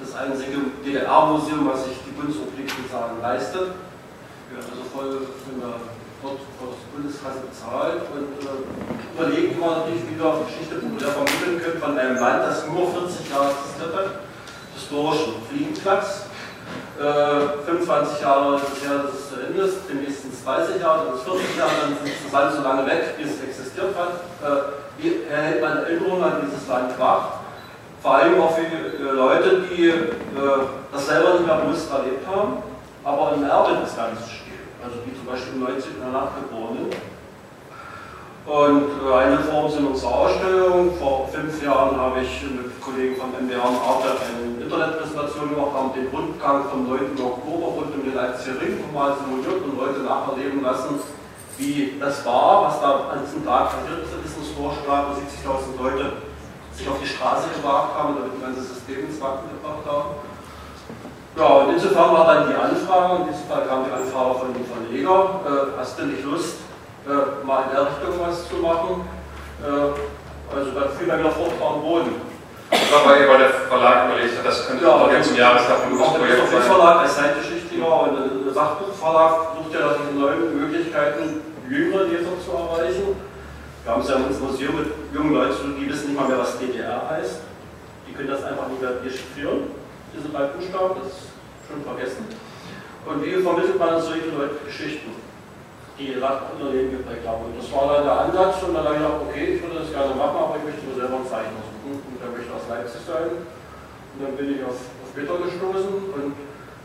das 0.03 0.15
einzige 0.19 0.59
DDR-Museum, 0.83 1.63
was 1.71 1.85
sich 1.85 1.97
die 2.03 2.11
Bundesrepublik 2.11 2.67
sozusagen 2.67 3.21
leistet. 3.21 3.71
Wir 4.51 4.59
haben 4.59 4.69
also 4.75 4.85
voll 4.91 5.11
von 5.47 5.55
der 5.63 5.79
Bundeskasse 6.23 7.43
bezahlt 7.47 8.03
und 8.15 8.39
äh, 8.43 8.63
überlegen 9.15 9.55
immer 9.55 9.83
natürlich, 9.83 10.03
wie 10.07 10.19
wir 10.19 10.43
Geschichte 10.47 10.79
populär 10.79 11.11
vermitteln 11.11 11.59
können 11.59 11.79
von 11.79 11.97
einem 11.97 12.15
Land, 12.15 12.43
das 12.43 12.67
nur 12.67 12.91
40 12.91 13.31
Jahre 13.31 13.51
existiert 13.51 13.91
hat, 13.95 14.09
historischen 14.75 15.43
Fliegenplatz, 15.49 16.31
äh, 16.99 17.65
25 17.65 18.21
Jahre 18.21 18.55
ist 18.55 18.71
es 18.71 18.87
her, 18.87 19.03
dass 19.03 19.13
es 19.19 19.29
zu 19.29 19.35
Ende 19.35 19.67
demnächst 19.89 20.21
sind 20.21 20.33
es 20.33 20.43
30 20.45 20.79
Jahre, 20.79 21.07
dann 21.07 21.15
ist 21.15 21.27
es 21.27 21.27
40 21.27 21.57
Jahre, 21.57 21.75
dann 21.81 21.91
ist 22.07 22.23
das 22.23 22.31
Land 22.31 22.55
so 22.55 22.61
lange 22.63 22.85
weg, 22.87 23.03
wie 23.17 23.23
es 23.23 23.43
existiert 23.43 23.91
hat. 23.97 24.23
Äh, 24.39 24.79
wie 24.99 25.23
erhält 25.27 25.59
man 25.59 25.83
Erinnerungen 25.83 26.23
an 26.23 26.47
dieses 26.47 26.67
Land 26.67 26.97
wach? 26.99 27.42
Vor 28.03 28.15
allem 28.15 28.41
auch 28.41 28.51
für 28.51 28.67
äh, 28.67 29.15
Leute, 29.15 29.63
die 29.71 29.87
äh, 29.87 30.11
das 30.91 31.07
selber 31.07 31.35
nicht 31.39 31.47
mehr 31.47 31.55
bewusst 31.55 31.89
erlebt 31.89 32.27
haben, 32.27 32.57
aber 33.01 33.31
im 33.31 33.45
Erbe 33.45 33.79
des 33.79 33.95
Ganzen 33.95 34.27
stehen. 34.27 34.67
Also 34.83 34.99
wie 35.07 35.15
zum 35.15 35.23
Beispiel 35.23 35.55
im 35.55 35.63
19. 35.63 36.03
Nachgeborenen. 36.11 36.91
Und 38.43 38.91
äh, 38.91 39.13
eine 39.23 39.39
Form 39.39 39.71
sind 39.71 39.87
unsere 39.87 40.11
Ausstellungen. 40.11 40.99
Vor 40.99 41.29
fünf 41.31 41.63
Jahren 41.63 41.95
habe 41.95 42.19
ich 42.19 42.43
mit 42.43 42.75
Kollegen 42.83 43.15
von 43.15 43.31
MBA 43.31 43.63
und 43.71 43.79
Arte 43.79 44.19
eine 44.19 44.51
Internetpräsentation 44.59 45.55
gemacht, 45.55 45.71
haben 45.71 45.95
den 45.95 46.11
Rundgang 46.11 46.67
vom 46.67 46.83
9. 46.83 47.15
Oktober 47.15 47.67
rund 47.71 47.95
um 47.95 48.03
den 48.03 48.15
Leipziger 48.19 48.59
Ring 48.59 48.83
mal 48.91 49.15
simuliert 49.15 49.63
und 49.63 49.79
Leute 49.79 50.03
nacherleben 50.03 50.61
lassen, 50.61 50.99
wie 51.57 51.95
das 52.01 52.25
war, 52.25 52.67
was 52.67 52.81
da 52.81 53.15
an 53.15 53.23
diesem 53.23 53.47
Tag 53.47 53.71
passiert 53.71 54.03
ist 54.03 54.11
in 54.11 54.27
diesem 54.27 54.43
Vorschlag, 54.59 55.07
wo 55.07 55.15
70.000 55.15 55.79
Leute 55.79 56.32
sich 56.75 56.87
auf 56.89 56.99
die 57.01 57.07
Straße 57.07 57.47
gewagt 57.55 57.93
haben 57.97 58.09
und 58.09 58.19
damit 58.19 58.33
ein 58.33 58.41
ganzes 58.41 58.73
System 58.73 59.05
ins 59.05 59.21
Wanken 59.21 59.49
gebracht 59.53 59.85
haben. 59.85 60.09
Ja, 61.37 61.47
und 61.65 61.73
insofern 61.73 62.13
war 62.13 62.25
dann 62.25 62.49
die 62.49 62.53
Anfrage, 62.53 63.23
in 63.23 63.33
diesem 63.33 63.47
Fall 63.49 63.65
kam 63.65 63.85
die 63.85 63.93
Anfrage 63.93 64.33
von 64.37 64.53
dem 64.53 64.65
Verleger, 64.65 65.41
äh, 65.45 65.79
hast 65.79 65.97
du 65.97 66.05
nicht 66.05 66.23
Lust, 66.23 66.61
äh, 67.09 67.45
mal 67.45 67.65
in 67.65 67.71
der 67.73 67.89
Richtung 67.89 68.13
was 68.21 68.47
zu 68.49 68.57
machen? 68.57 69.01
Äh, 69.61 69.97
also 70.53 70.71
dann 70.77 70.89
fiel 70.93 71.07
mir 71.07 71.17
wieder 71.17 71.31
fruchtbaren 71.31 71.81
Boden. 71.81 72.21
Das 72.69 72.91
war 72.93 73.05
bei 73.05 73.27
weil 73.27 73.37
der 73.37 73.49
Verlag 73.69 74.09
überlegt 74.09 74.37
hat, 74.37 74.45
das 74.45 74.67
könnte 74.67 74.85
ja, 74.85 74.91
auch 74.93 75.11
jetzt 75.11 75.29
zum 75.29 75.37
Jahrestag 75.37 75.77
ein 75.85 75.91
gutes 75.97 76.13
Projekt 76.13 76.37
sein. 76.37 76.51
Der 76.53 76.61
Verlag 76.61 76.95
als 77.01 77.15
Zeitgeschichtlicher 77.15 78.01
und 78.01 78.45
der 78.45 78.53
Sachbuchverlag 78.53 79.33
sucht 79.57 79.73
ja 79.73 79.79
nach 79.85 79.97
diesen 79.97 80.19
neuen 80.21 80.57
Möglichkeiten, 80.57 81.41
jüngere 81.69 82.03
Leser 82.05 82.33
zu 82.41 82.49
erreichen. 82.53 83.32
Wir 83.83 83.91
haben 83.91 84.01
es 84.01 84.07
ja 84.07 84.15
in 84.15 84.23
unserem 84.23 84.47
Museum 84.47 84.75
mit 84.79 84.87
jungen 85.13 85.33
Leuten, 85.33 85.75
die 85.75 85.89
wissen 85.89 86.07
nicht 86.07 86.19
mal 86.19 86.27
mehr, 86.27 86.39
was 86.39 86.57
DDR 86.57 87.03
heißt. 87.09 87.41
Die 88.07 88.13
können 88.13 88.29
das 88.29 88.43
einfach 88.43 88.67
nicht 88.69 88.79
mehr 88.79 88.91
dechiffrieren, 89.03 89.67
diese 90.15 90.29
drei 90.29 90.47
Buchstaben, 90.55 91.03
das 91.03 91.11
ist 91.11 91.35
schon 91.67 91.83
vergessen. 91.83 92.23
Und 93.03 93.19
wie 93.25 93.43
vermittelt 93.43 93.77
man 93.77 93.99
solche 93.99 94.31
Leute 94.31 94.55
Geschichten? 94.65 95.11
die 95.93 96.17
Unternehmen 96.17 96.89
geprägt 96.89 97.21
haben. 97.27 97.45
Und 97.45 97.53
das 97.53 97.69
war 97.69 97.85
dann 97.93 98.03
der 98.03 98.17
Ansatz 98.25 98.65
und 98.65 98.73
dann 98.73 98.81
habe 98.81 98.97
ich 98.97 99.01
gedacht, 99.01 99.21
okay, 99.29 99.45
ich 99.53 99.59
würde 99.61 99.85
das 99.85 99.93
gerne 99.93 100.15
machen, 100.17 100.37
aber 100.41 100.57
ich 100.57 100.65
möchte 100.65 100.81
mir 100.89 100.97
selber 100.97 101.21
ein 101.21 101.29
Zeichner 101.29 101.61
suchen 101.69 102.01
und 102.01 102.17
dann 102.17 102.33
möchte 102.33 102.49
ich 102.49 102.55
aus 102.57 102.65
Leipzig 102.65 103.01
sein. 103.05 103.29
Und 103.29 104.19
dann 104.25 104.33
bin 104.33 104.57
ich 104.57 104.61
auf, 104.65 104.73
auf 104.73 105.09
Peter 105.13 105.37
gestoßen 105.37 105.93
und 106.17 106.33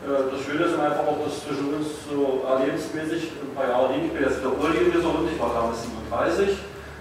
äh, 0.04 0.28
das 0.28 0.40
Schöne 0.44 0.68
ist 0.68 0.76
einfach 0.76 1.08
auch, 1.08 1.24
dass 1.24 1.40
zwischen 1.40 1.72
uns 1.72 2.04
so 2.04 2.44
erlebensmäßig 2.44 3.32
ein 3.40 3.52
paar 3.56 3.68
Jahre 3.68 3.96
liegen. 3.96 4.12
Ich 4.12 4.14
bin 4.14 4.28
jetzt 4.28 4.44
wieder 4.44 4.52
Urli 4.52 4.76
in 4.76 4.92
dieser 4.92 5.08
Runde, 5.08 5.32
ich 5.32 5.40
war 5.40 5.56
damals 5.56 5.88
37. 5.88 6.52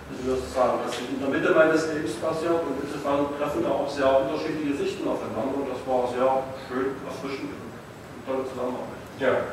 Das 0.08 0.40
ist 0.40 0.54
sagen, 0.56 0.80
das 0.88 0.96
in 1.04 1.20
der 1.20 1.28
Mitte 1.28 1.52
meines 1.52 1.92
Lebens 1.92 2.16
passiert 2.16 2.64
und 2.64 2.80
insofern 2.80 3.28
treffen 3.36 3.64
da 3.64 3.70
auch 3.76 3.90
sehr 3.92 4.08
unterschiedliche 4.08 4.76
Sichten 4.80 5.04
aufeinander 5.04 5.60
und 5.60 5.68
das 5.68 5.84
war 5.84 6.08
sehr 6.08 6.48
schön, 6.64 6.96
erfrischend 7.04 7.52
und 7.52 8.24
tolle 8.24 8.48
Zusammenarbeit. 8.48 9.04
Ja. 9.20 9.52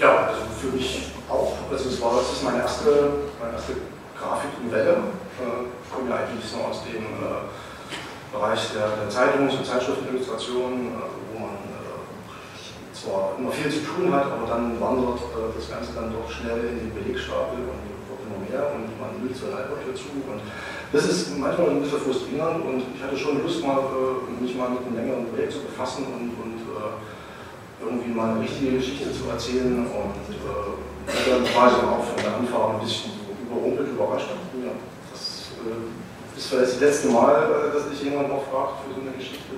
Ja, 0.00 0.32
also 0.32 0.48
für 0.56 0.72
mich 0.72 1.12
auch. 1.28 1.52
Also 1.70 1.88
es 1.90 2.00
war, 2.00 2.16
das 2.16 2.32
ist 2.32 2.44
meine 2.44 2.64
erste, 2.64 3.28
meine 3.36 3.52
erste 3.52 3.76
Grafiknovelle. 4.16 5.12
Äh, 5.36 5.68
ich 5.68 5.88
komme 5.92 6.08
ja 6.08 6.16
eigentlich 6.16 6.44
so 6.48 6.64
aus 6.64 6.80
dem 6.88 7.04
äh, 7.20 7.44
Bereich 8.32 8.72
der, 8.72 8.96
der 8.96 9.10
Zeitungs- 9.12 9.52
und 9.52 9.66
Zeitschriftenillustration, 9.66 10.96
äh, 10.96 11.12
wo 11.28 11.44
man 11.44 11.60
äh, 11.68 12.96
zwar 12.96 13.36
immer 13.36 13.52
viel 13.52 13.68
zu 13.68 13.84
tun 13.84 14.08
hat, 14.14 14.32
aber 14.32 14.48
dann 14.48 14.80
wandert 14.80 15.20
äh, 15.36 15.52
das 15.52 15.68
Ganze 15.68 15.92
dann 15.92 16.08
doch 16.08 16.30
schnell 16.32 16.64
in 16.72 16.88
den 16.88 16.94
Belegstapel 16.94 17.60
und 17.68 17.89
mehr 18.50 18.66
und 18.74 18.90
man 18.98 19.14
will 19.22 19.30
zur 19.30 19.54
Leitpapier 19.54 19.94
zu. 19.94 20.10
Und 20.26 20.42
das 20.90 21.06
ist 21.06 21.38
manchmal 21.38 21.70
ein 21.70 21.82
bisschen 21.82 22.02
frustrierend 22.02 22.66
und 22.66 22.82
ich 22.92 23.00
hatte 23.02 23.16
schon 23.16 23.40
Lust, 23.40 23.62
mal, 23.62 23.78
äh, 23.78 24.42
mich 24.42 24.54
mal 24.58 24.74
mit 24.74 24.82
einem 24.82 24.96
längeren 24.98 25.26
Projekt 25.30 25.54
zu 25.54 25.62
befassen 25.62 26.04
und, 26.10 26.34
und 26.34 26.60
irgendwie 27.80 28.10
mal 28.10 28.30
eine 28.30 28.40
richtige 28.42 28.76
Geschichte 28.76 29.12
zu 29.12 29.28
erzählen 29.30 29.86
und 29.86 30.34
äh, 30.34 31.30
dann 31.30 31.42
war 31.54 31.68
ich 31.68 31.80
auch 31.82 32.04
von 32.04 32.22
der 32.22 32.36
Anfahrt 32.36 32.74
ein 32.74 32.80
bisschen 32.80 33.12
überrumpelt, 33.46 33.88
überrascht. 33.88 34.28
Ja, 34.62 34.72
das 35.10 35.56
äh, 35.64 36.38
ist 36.38 36.46
vielleicht 36.46 36.72
das 36.74 36.80
letzte 36.80 37.08
Mal, 37.08 37.48
äh, 37.48 37.74
dass 37.74 37.88
sich 37.88 38.02
jemand 38.04 38.28
noch 38.28 38.44
fragt 38.50 38.84
für 38.84 38.94
so 38.94 39.00
eine 39.00 39.16
Geschichte. 39.16 39.56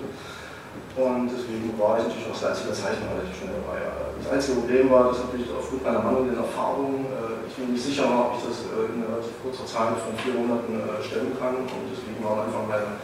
Und 0.93 1.25
deswegen 1.33 1.73
war 1.81 1.97
ich 1.97 2.05
natürlich 2.05 2.29
auch 2.29 2.37
als 2.37 2.53
einziger 2.53 2.77
Zeichner 2.77 3.17
relativ 3.17 3.33
schnell 3.33 3.57
dabei. 3.65 3.81
Das 4.21 4.29
einzige 4.29 4.61
Problem 4.61 4.93
war, 4.93 5.09
dass 5.09 5.25
natürlich 5.25 5.49
aufgrund 5.49 5.89
meiner 5.89 6.05
mangelnden 6.05 6.37
Erfahrung, 6.37 7.09
äh, 7.09 7.49
ich 7.49 7.57
bin 7.57 7.73
nicht 7.73 7.81
sicher, 7.81 8.13
ob 8.13 8.37
ich 8.37 8.45
das 8.45 8.69
äh, 8.69 8.93
in 8.93 9.01
relativ 9.01 9.33
kurzer 9.41 9.65
Zeit 9.65 9.97
von 10.05 10.13
vier 10.21 10.37
Monaten 10.37 10.77
äh, 10.77 11.01
stellen 11.01 11.33
kann. 11.41 11.65
Und 11.65 11.89
deswegen 11.89 12.21
war 12.21 12.45
einfach 12.45 12.69
meine 12.69 13.01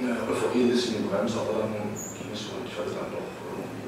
Euphorie 0.00 0.64
ein 0.64 0.72
bisschen 0.72 1.04
gebremst, 1.04 1.36
aber 1.36 1.60
dann 1.60 1.76
ging 1.92 2.32
es 2.32 2.48
und 2.56 2.64
ich 2.64 2.72
hatte 2.72 2.96
dann 2.96 3.12
doch 3.12 3.28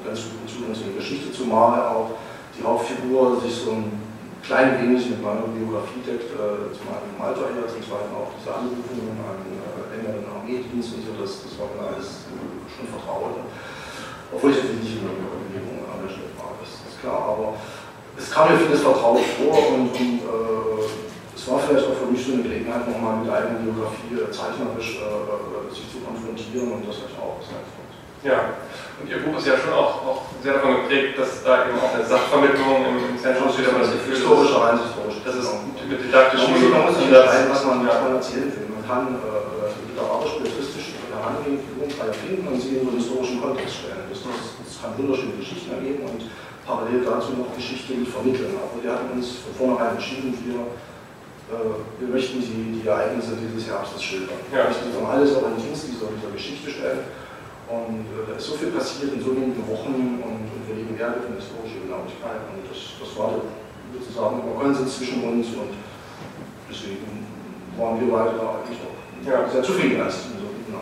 ganz 0.05 0.29
guten 0.29 0.45
Zugang 0.45 0.75
zu 0.77 0.93
der 0.93 0.99
Geschichte, 0.99 1.33
zumal 1.33 1.79
auch 1.89 2.19
die 2.53 2.61
Hauptfigur 2.61 3.39
sich 3.39 3.55
so 3.55 3.71
ein 3.71 3.97
klein 4.43 4.77
wenig 4.83 5.09
mit 5.09 5.23
meiner 5.23 5.47
Biografie 5.47 6.03
deckt, 6.03 6.27
zum 6.35 6.85
einen 6.91 7.07
im 7.15 7.21
Alter 7.23 7.47
her, 7.55 7.65
zum 7.71 7.79
zweiten 7.79 8.11
auch 8.11 8.35
diese 8.35 8.51
Anrufungen 8.51 9.15
an 9.15 9.39
äh, 10.03 10.11
längeren 10.11 10.27
Armeedienst 10.27 10.99
und 10.99 11.01
so, 11.07 11.11
das, 11.15 11.47
das 11.47 11.55
war 11.55 11.71
mir 11.71 11.95
alles 11.95 12.27
äh, 12.27 12.67
schon 12.67 12.87
vertraut. 12.91 13.47
Obwohl 14.33 14.51
ich 14.51 14.57
jetzt 14.59 14.75
nicht 14.83 14.99
in 14.99 15.07
der 15.07 15.15
Bewegung 15.15 15.87
engagiert 15.87 16.35
war, 16.35 16.59
das 16.59 16.75
ist 16.83 16.99
klar, 16.99 17.39
aber 17.39 17.55
es 18.17 18.27
kam 18.29 18.51
mir 18.51 18.59
vieles 18.59 18.81
vertraut 18.81 19.23
vor 19.39 19.55
und, 19.73 19.95
und 19.95 20.19
äh, 20.19 20.83
es 21.35 21.43
war 21.49 21.59
vielleicht 21.59 21.87
auch 21.87 21.97
für 21.97 22.11
mich 22.11 22.21
so 22.23 22.33
eine 22.33 22.43
Gelegenheit, 22.43 22.87
nochmal 22.87 23.17
mit 23.17 23.27
der 23.27 23.35
eigenen 23.41 23.63
Biografie 23.63 24.15
äh, 24.15 24.31
zeichnerisch 24.31 25.01
äh, 25.01 25.67
sich 25.71 25.87
zu 25.89 26.03
konfrontieren 26.03 26.71
und 26.71 26.87
das 26.87 27.07
hat 27.07 27.15
auch 27.17 27.39
gesagt. 27.39 27.67
Ja, 28.23 28.55
und 29.03 29.09
Ihr 29.11 29.19
Buch 29.19 29.35
ist 29.35 29.47
ja 29.47 29.59
schon 29.59 29.75
auch, 29.75 29.99
auch 30.07 30.21
sehr 30.39 30.53
davon 30.55 30.87
geprägt, 30.87 31.19
dass 31.19 31.43
da 31.43 31.67
eben 31.67 31.75
auch 31.75 31.91
eine 31.91 32.07
Sachvermittlung 32.07 33.11
im 33.11 33.19
Zentrum 33.19 33.51
steht, 33.51 33.67
aber 33.67 33.83
das 33.83 33.91
Gefühl 33.91 34.15
historische 34.15 34.63
rein 34.63 34.79
historisch. 34.79 35.19
Das 35.27 35.35
ist 35.35 35.51
mit 35.83 35.99
didaktischen 35.99 36.71
Man 36.71 36.87
muss 36.87 36.95
sich 36.95 37.11
entscheiden, 37.11 37.51
was 37.51 37.65
man, 37.65 37.83
was 37.83 37.99
man 37.99 38.15
erzählen 38.15 38.47
will. 38.47 38.71
Man 38.71 38.87
kann 38.87 39.19
äh, 39.19 39.52
literarisch-publizistisch 40.03 40.99
Heranführung 41.07 41.87
erfinden 41.87 42.47
und 42.47 42.59
sie 42.59 42.77
in 42.77 42.87
den 42.87 42.97
historischen 42.97 43.41
Kontext 43.41 43.87
stellen. 43.87 44.03
Das, 44.09 44.19
das, 44.23 44.81
kann 44.83 44.97
wunderschöne 44.99 45.39
Geschichten 45.39 45.71
ergeben 45.71 46.03
und 46.03 46.27
parallel 46.67 47.07
dazu 47.07 47.31
noch 47.39 47.55
Geschichte 47.55 47.95
mit 47.95 48.09
vermitteln. 48.09 48.51
Aber 48.59 48.75
wir 48.83 48.91
hatten 48.91 49.15
uns 49.15 49.39
von 49.47 49.55
vornherein 49.55 49.95
entschieden, 49.95 50.35
wir 50.43 50.59
wir 51.99 52.07
möchten 52.07 52.39
die, 52.39 52.81
die 52.81 52.87
Ereignisse 52.87 53.37
dieses 53.37 53.69
Herbstes 53.69 54.01
schildern. 54.01 54.39
Wir 54.49 54.63
möchten 54.63 54.89
von 54.91 55.05
alles 55.05 55.35
auch 55.35 55.45
in 55.53 55.61
Dienst 55.61 55.85
dieser, 55.85 56.09
dieser 56.09 56.31
Geschichte 56.33 56.71
stellen. 56.71 57.05
Und 57.69 58.09
äh, 58.09 58.25
da 58.27 58.35
ist 58.35 58.47
so 58.47 58.55
viel 58.55 58.71
passiert 58.71 59.13
in 59.13 59.21
so 59.21 59.35
wenigen 59.35 59.61
Wochen 59.69 60.19
und, 60.23 60.49
und 60.49 60.67
wir 60.67 60.75
legen 60.75 60.97
Wert 60.97 61.19
auf 61.19 61.27
eine 61.27 61.37
historische 61.37 61.83
Genauigkeit. 61.85 62.41
Und 62.49 62.65
das, 62.65 62.97
das 62.97 63.11
war 63.15 63.37
sozusagen 63.93 64.41
immer 64.41 64.57
Konsens 64.57 64.97
zwischen 64.97 65.23
uns 65.23 65.47
und 65.53 65.77
deswegen 66.65 67.27
waren 67.77 67.99
wir 68.01 68.09
beide 68.09 68.33
da 68.33 68.57
eigentlich 68.57 68.81
auch 68.81 69.02
ja. 69.25 69.49
sehr 69.51 69.63
zufrieden 69.63 70.01
als 70.01 70.15
in 70.31 70.39
so 70.39 70.47
guten 70.47 70.73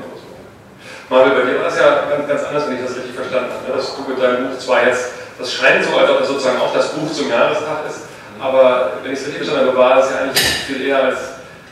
Marvel, 1.09 1.31
bei 1.31 1.51
dir 1.51 1.57
war 1.57 1.65
das 1.65 1.77
ja 1.77 2.07
ganz, 2.09 2.27
ganz 2.27 2.43
anders, 2.43 2.67
wenn 2.67 2.75
ich 2.75 2.83
das 2.83 2.95
richtig 2.95 3.15
verstanden 3.15 3.51
habe. 3.51 3.67
Ne? 3.67 3.75
Dass 3.75 3.95
du 3.95 4.01
mit 4.07 4.21
deinem 4.21 4.47
Buch 4.47 4.57
zwar 4.57 4.85
jetzt, 4.85 5.11
das 5.37 5.53
scheint 5.53 5.83
so, 5.83 5.97
als 5.97 6.09
ob 6.09 6.19
das 6.19 6.27
sozusagen 6.27 6.59
auch 6.59 6.73
das 6.73 6.93
Buch 6.93 7.11
zum 7.11 7.29
Jahrestag 7.29 7.85
ist, 7.89 8.01
aber 8.39 8.93
wenn 9.03 9.13
ich 9.13 9.19
es 9.19 9.27
richtig 9.27 9.43
verstanden 9.43 9.69
habe, 9.69 9.77
war 9.77 9.99
es 9.99 10.09
ja 10.09 10.17
eigentlich 10.23 10.41
viel 10.41 10.81
eher 10.87 11.03
als, 11.03 11.17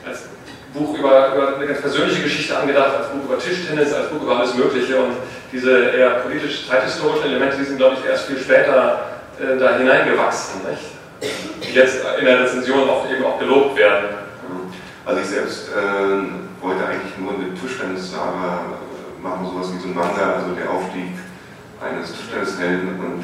als 0.06 0.20
Buch 0.74 0.98
über, 0.98 1.34
über, 1.34 1.56
eine 1.56 1.66
ganz 1.66 1.82
persönliche 1.82 2.22
Geschichte 2.22 2.56
angedacht, 2.56 2.92
als 2.96 3.08
Buch 3.08 3.26
über 3.26 3.40
Tischtennis, 3.40 3.94
als 3.94 4.10
Buch 4.10 4.22
über 4.22 4.38
alles 4.38 4.54
Mögliche. 4.54 4.98
Und 4.98 5.14
diese 5.52 5.90
eher 5.90 6.22
politisch 6.22 6.68
zeithistorischen 6.68 7.32
Elemente, 7.32 7.58
die 7.58 7.64
sind, 7.64 7.78
glaube 7.78 7.98
ich, 8.00 8.08
erst 8.08 8.28
viel 8.28 8.40
später 8.40 9.00
äh, 9.40 9.58
da 9.58 9.78
hineingewachsen, 9.78 10.62
nicht? 10.70 11.00
die 11.64 11.74
jetzt 11.74 12.00
in 12.20 12.26
der 12.26 12.44
Rezension 12.44 12.88
auch 12.90 13.10
eben 13.10 13.26
auch 13.26 13.40
gelobt 13.40 13.76
werden. 13.78 14.10
Also 15.06 15.22
ich 15.22 15.28
selbst 15.28 15.70
äh, 15.70 16.64
wollte 16.64 16.86
eigentlich 16.86 17.18
nur 17.18 17.34
eine 17.34 17.54
Aber 18.16 18.80
äh, 18.80 19.24
machen 19.24 19.46
sowas 19.46 19.74
wie 19.74 19.80
so 19.80 19.90
ein 19.90 19.96
Manga, 19.96 20.40
also 20.40 20.56
der 20.56 20.70
Aufstieg 20.70 21.14
eines 21.80 22.12
Tischtennishelden 22.12 23.00
und 23.00 23.24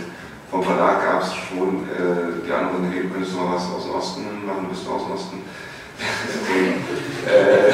vom 0.52 0.64
Verlag 0.64 1.04
gab 1.04 1.22
es 1.24 1.34
schon 1.36 1.84
äh, 1.92 2.40
die 2.46 2.52
anderen, 2.54 2.88
hey, 2.92 3.10
könntest 3.12 3.34
du 3.34 3.44
mal 3.44 3.56
was 3.56 3.68
aus 3.68 3.84
dem 3.84 3.96
Osten 3.96 4.22
machen, 4.46 4.70
bist 4.70 4.86
du 4.86 4.92
aus 4.92 5.04
dem 5.04 5.14
Osten? 5.14 5.38
und, 6.56 6.80
äh, 7.28 7.72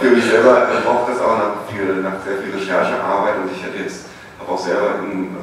für 0.00 0.10
mich 0.10 0.24
selber 0.24 0.68
braucht 0.84 1.10
das 1.10 1.20
auch 1.20 1.36
nach, 1.36 1.68
viel, 1.68 2.00
nach 2.00 2.20
sehr 2.24 2.38
viel 2.40 2.52
Recherchearbeit 2.54 3.44
und 3.44 3.52
ich 3.52 3.60
hätte 3.64 3.82
jetzt, 3.82 4.06
habe 4.38 4.52
auch 4.52 4.60
selber, 4.60 5.04
in, 5.04 5.36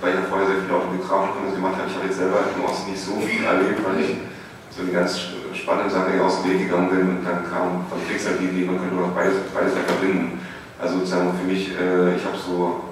weil 0.00 0.10
ich 0.10 0.20
ja 0.20 0.26
vorher 0.28 0.46
sehr 0.46 0.62
viel 0.62 0.74
autobiografische 0.74 1.54
gemacht 1.58 1.74
habe, 1.78 1.90
ich 1.90 1.96
habe 1.96 2.06
jetzt 2.06 2.18
selber 2.18 2.38
im 2.54 2.64
Osten 2.64 2.90
nicht 2.90 3.02
so 3.02 3.18
viel 3.18 3.42
erlebt, 3.42 3.82
weil 3.82 3.98
ich 3.98 4.22
so 4.70 4.82
eine 4.82 4.92
ganz 4.94 5.34
spannende 5.54 5.90
Sache 5.90 6.14
aus 6.22 6.42
dem 6.42 6.50
Weg 6.50 6.70
gegangen 6.70 6.90
bin 6.90 7.02
und 7.18 7.22
dann 7.26 7.42
kam 7.50 7.82
von 7.90 7.98
Idee, 7.98 8.64
man 8.66 8.78
könnte 8.78 8.94
auch 9.02 9.10
beides, 9.10 9.42
beides 9.50 9.74
verbinden. 9.74 10.38
Also 10.80 10.98
sozusagen 10.98 11.32
für 11.34 11.46
mich, 11.46 11.70
äh, 11.70 12.14
ich 12.14 12.24
habe 12.24 12.38
so 12.38 12.84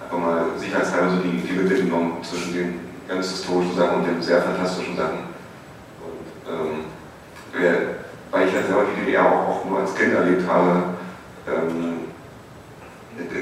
einfach 0.00 0.18
mal 0.18 0.44
sicherheitshalber 0.56 1.10
so 1.10 1.16
die, 1.16 1.38
die 1.42 1.52
Mitte 1.52 1.74
genommen 1.74 2.22
zwischen 2.22 2.54
den 2.54 2.80
ganz 3.08 3.30
historischen 3.30 3.76
Sachen 3.76 3.98
und 3.98 4.06
den 4.06 4.22
sehr 4.22 4.42
fantastischen 4.42 4.96
Sachen. 4.96 5.26
Und, 6.06 6.24
ähm, 6.46 6.84
weil 8.30 8.48
ich 8.48 8.54
ja 8.54 8.62
selber 8.62 8.84
die 8.88 9.04
DDR 9.04 9.26
auch, 9.26 9.48
auch 9.48 9.64
nur 9.64 9.80
als 9.80 9.94
Kind 9.94 10.14
erlebt 10.14 10.48
habe, 10.48 10.94
ähm, 11.48 12.02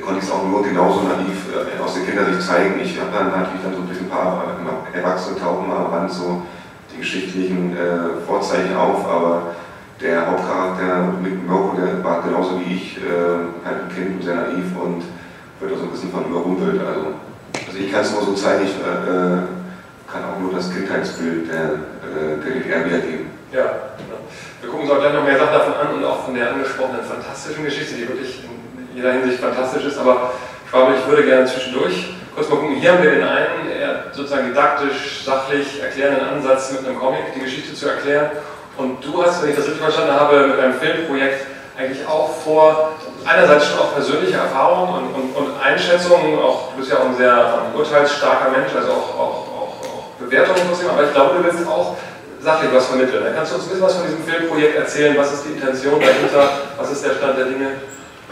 konnte 0.02 0.18
ich 0.18 0.24
es 0.24 0.32
auch 0.32 0.46
nur 0.46 0.62
genauso 0.62 1.02
naiv 1.02 1.46
äh, 1.52 1.80
aus 1.80 1.94
der 1.94 2.04
Kindersicht 2.04 2.42
zeigen. 2.42 2.80
Ich 2.82 2.98
habe 2.98 3.10
dann 3.12 3.30
natürlich 3.30 3.62
dann 3.62 3.74
so 3.74 3.80
ein 3.80 3.86
bisschen 3.86 4.06
ein 4.06 4.10
paar 4.10 4.44
äh, 4.94 4.98
Erwachsene 4.98 5.38
tauchen 5.38 5.68
mal 5.68 5.84
am 5.84 5.92
Rand 5.92 6.10
so 6.10 6.42
die 6.92 6.98
geschichtlichen 6.98 7.76
äh, 7.76 8.20
Vorzeichen 8.26 8.74
auf, 8.76 9.06
aber 9.06 9.54
der 10.00 10.26
Hauptcharakter 10.26 11.12
mit 11.22 11.46
Mirko, 11.46 11.76
der 11.76 12.02
war 12.02 12.22
genauso 12.22 12.60
wie 12.60 12.74
ich, 12.74 12.96
äh, 12.96 13.00
halt 13.64 13.84
ein 13.84 13.94
Kind, 13.94 14.24
sehr 14.24 14.34
naiv 14.34 14.72
und 14.80 15.04
wird 15.60 15.72
auch 15.72 15.78
so 15.78 15.84
ein 15.84 15.90
bisschen 15.90 16.10
von 16.10 16.24
überrumpelt. 16.24 16.80
Also, 16.80 17.20
also 17.66 17.78
ich 17.78 17.92
kann 17.92 18.00
es 18.00 18.12
nur 18.12 18.22
so 18.22 18.32
zeigen, 18.32 18.64
ich 18.64 18.76
äh, 18.80 19.10
äh, 19.10 19.44
kann 20.10 20.24
auch 20.24 20.40
nur 20.40 20.52
das 20.54 20.72
Kindheitsbild 20.72 21.52
der, 21.52 21.84
äh, 22.00 22.40
der 22.42 22.52
DDR 22.52 22.86
wiedergeben. 22.86 23.26
Ja, 23.52 23.92
wir 24.60 24.70
gucken 24.70 24.88
uns 24.88 24.90
auch 24.90 25.00
gleich 25.00 25.12
noch 25.12 25.24
mehr 25.24 25.38
Sachen 25.38 25.52
davon 25.52 25.74
an 25.74 25.94
und 25.94 26.04
auch 26.04 26.24
von 26.24 26.34
der 26.34 26.52
angesprochenen 26.52 27.02
fantastischen 27.04 27.64
Geschichte, 27.64 27.94
die 27.94 28.08
wirklich 28.08 28.44
in 28.44 28.96
jeder 28.96 29.12
Hinsicht 29.12 29.40
fantastisch 29.40 29.84
ist. 29.84 29.98
Aber 29.98 30.32
Schwabel, 30.68 30.94
ich 30.98 31.06
würde 31.08 31.24
gerne 31.24 31.46
zwischendurch 31.46 32.14
kurz 32.34 32.48
mal 32.48 32.56
gucken. 32.56 32.76
Hier 32.76 32.92
haben 32.92 33.02
wir 33.02 33.10
den 33.10 33.24
einen, 33.24 33.68
eher 33.68 34.04
sozusagen 34.12 34.48
didaktisch, 34.48 35.24
sachlich 35.24 35.82
erklärenden 35.82 36.26
Ansatz 36.26 36.72
mit 36.72 36.86
einem 36.86 36.98
Comic, 36.98 37.34
die 37.34 37.40
Geschichte 37.40 37.74
zu 37.74 37.88
erklären. 37.88 38.30
Und 38.80 39.04
du 39.04 39.22
hast, 39.22 39.42
wenn 39.42 39.50
ich 39.50 39.56
das 39.56 39.66
richtig 39.66 39.82
verstanden 39.82 40.14
habe, 40.18 40.46
mit 40.46 40.58
deinem 40.58 40.72
Filmprojekt 40.72 41.44
eigentlich 41.76 42.06
auch 42.06 42.30
vor, 42.42 42.92
einerseits 43.26 43.66
schon 43.66 43.78
auch 43.78 43.92
persönliche 43.92 44.38
Erfahrungen 44.38 44.94
und, 44.94 45.14
und, 45.14 45.36
und 45.36 45.60
Einschätzungen, 45.62 46.38
auch, 46.38 46.72
du 46.72 46.78
bist 46.78 46.90
ja 46.90 46.98
auch 46.98 47.12
ein 47.12 47.16
sehr 47.16 47.58
urteilsstarker 47.76 48.50
Mensch, 48.50 48.72
also 48.74 48.92
auch, 48.92 49.18
auch, 49.20 49.36
auch, 49.52 49.74
auch 49.84 50.04
Bewertungen 50.18 50.62
trotzdem, 50.66 50.88
aber 50.88 51.04
ich 51.04 51.12
glaube, 51.12 51.36
du 51.36 51.44
willst 51.44 51.68
auch 51.68 51.96
sachlich 52.40 52.70
was 52.72 52.86
vermitteln. 52.86 53.22
Dann 53.22 53.34
kannst 53.34 53.52
du 53.52 53.56
uns 53.56 53.64
ein 53.64 53.68
bisschen 53.68 53.84
was 53.84 53.96
von 53.96 54.06
diesem 54.06 54.24
Filmprojekt 54.24 54.76
erzählen? 54.76 55.14
Was 55.18 55.34
ist 55.34 55.44
die 55.44 55.52
Intention 55.52 56.00
dahinter? 56.00 56.48
Was 56.78 56.90
ist 56.90 57.04
der 57.04 57.12
Stand 57.20 57.36
der 57.36 57.44
Dinge? 57.44 57.68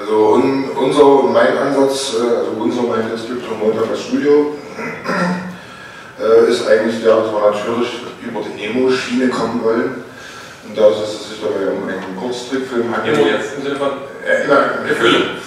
Also 0.00 0.32
un, 0.32 0.70
unser 0.70 1.04
und 1.04 1.32
mein 1.34 1.58
Ansatz, 1.58 2.14
äh, 2.14 2.38
also 2.38 2.52
unser 2.58 2.82
mein 2.82 3.10
Institut 3.10 3.42
Montag 3.60 3.90
als 3.90 4.00
Studio, 4.00 4.56
äh, 6.18 6.50
ist 6.50 6.66
eigentlich 6.66 7.02
der, 7.02 7.16
dass 7.16 7.32
wir 7.32 7.50
natürlich 7.50 8.00
über 8.22 8.40
die 8.40 8.64
Emo-Schiene 8.64 9.28
kommen 9.28 9.62
wollen. 9.62 10.07
Und 10.68 10.76
da 10.76 10.88
ist 10.88 11.00
es 11.02 11.28
sich 11.30 11.40
dabei 11.40 11.72
um 11.72 11.88
einen 11.88 12.16
Kurztrickfilm 12.20 12.94
handelt. 12.94 13.16
Emo 13.16 13.26
jetzt 13.26 13.56
im 13.56 13.62
Sinne 13.62 13.76
von 13.76 13.88
äh, 14.20 14.88
Gefühle. 14.88 15.40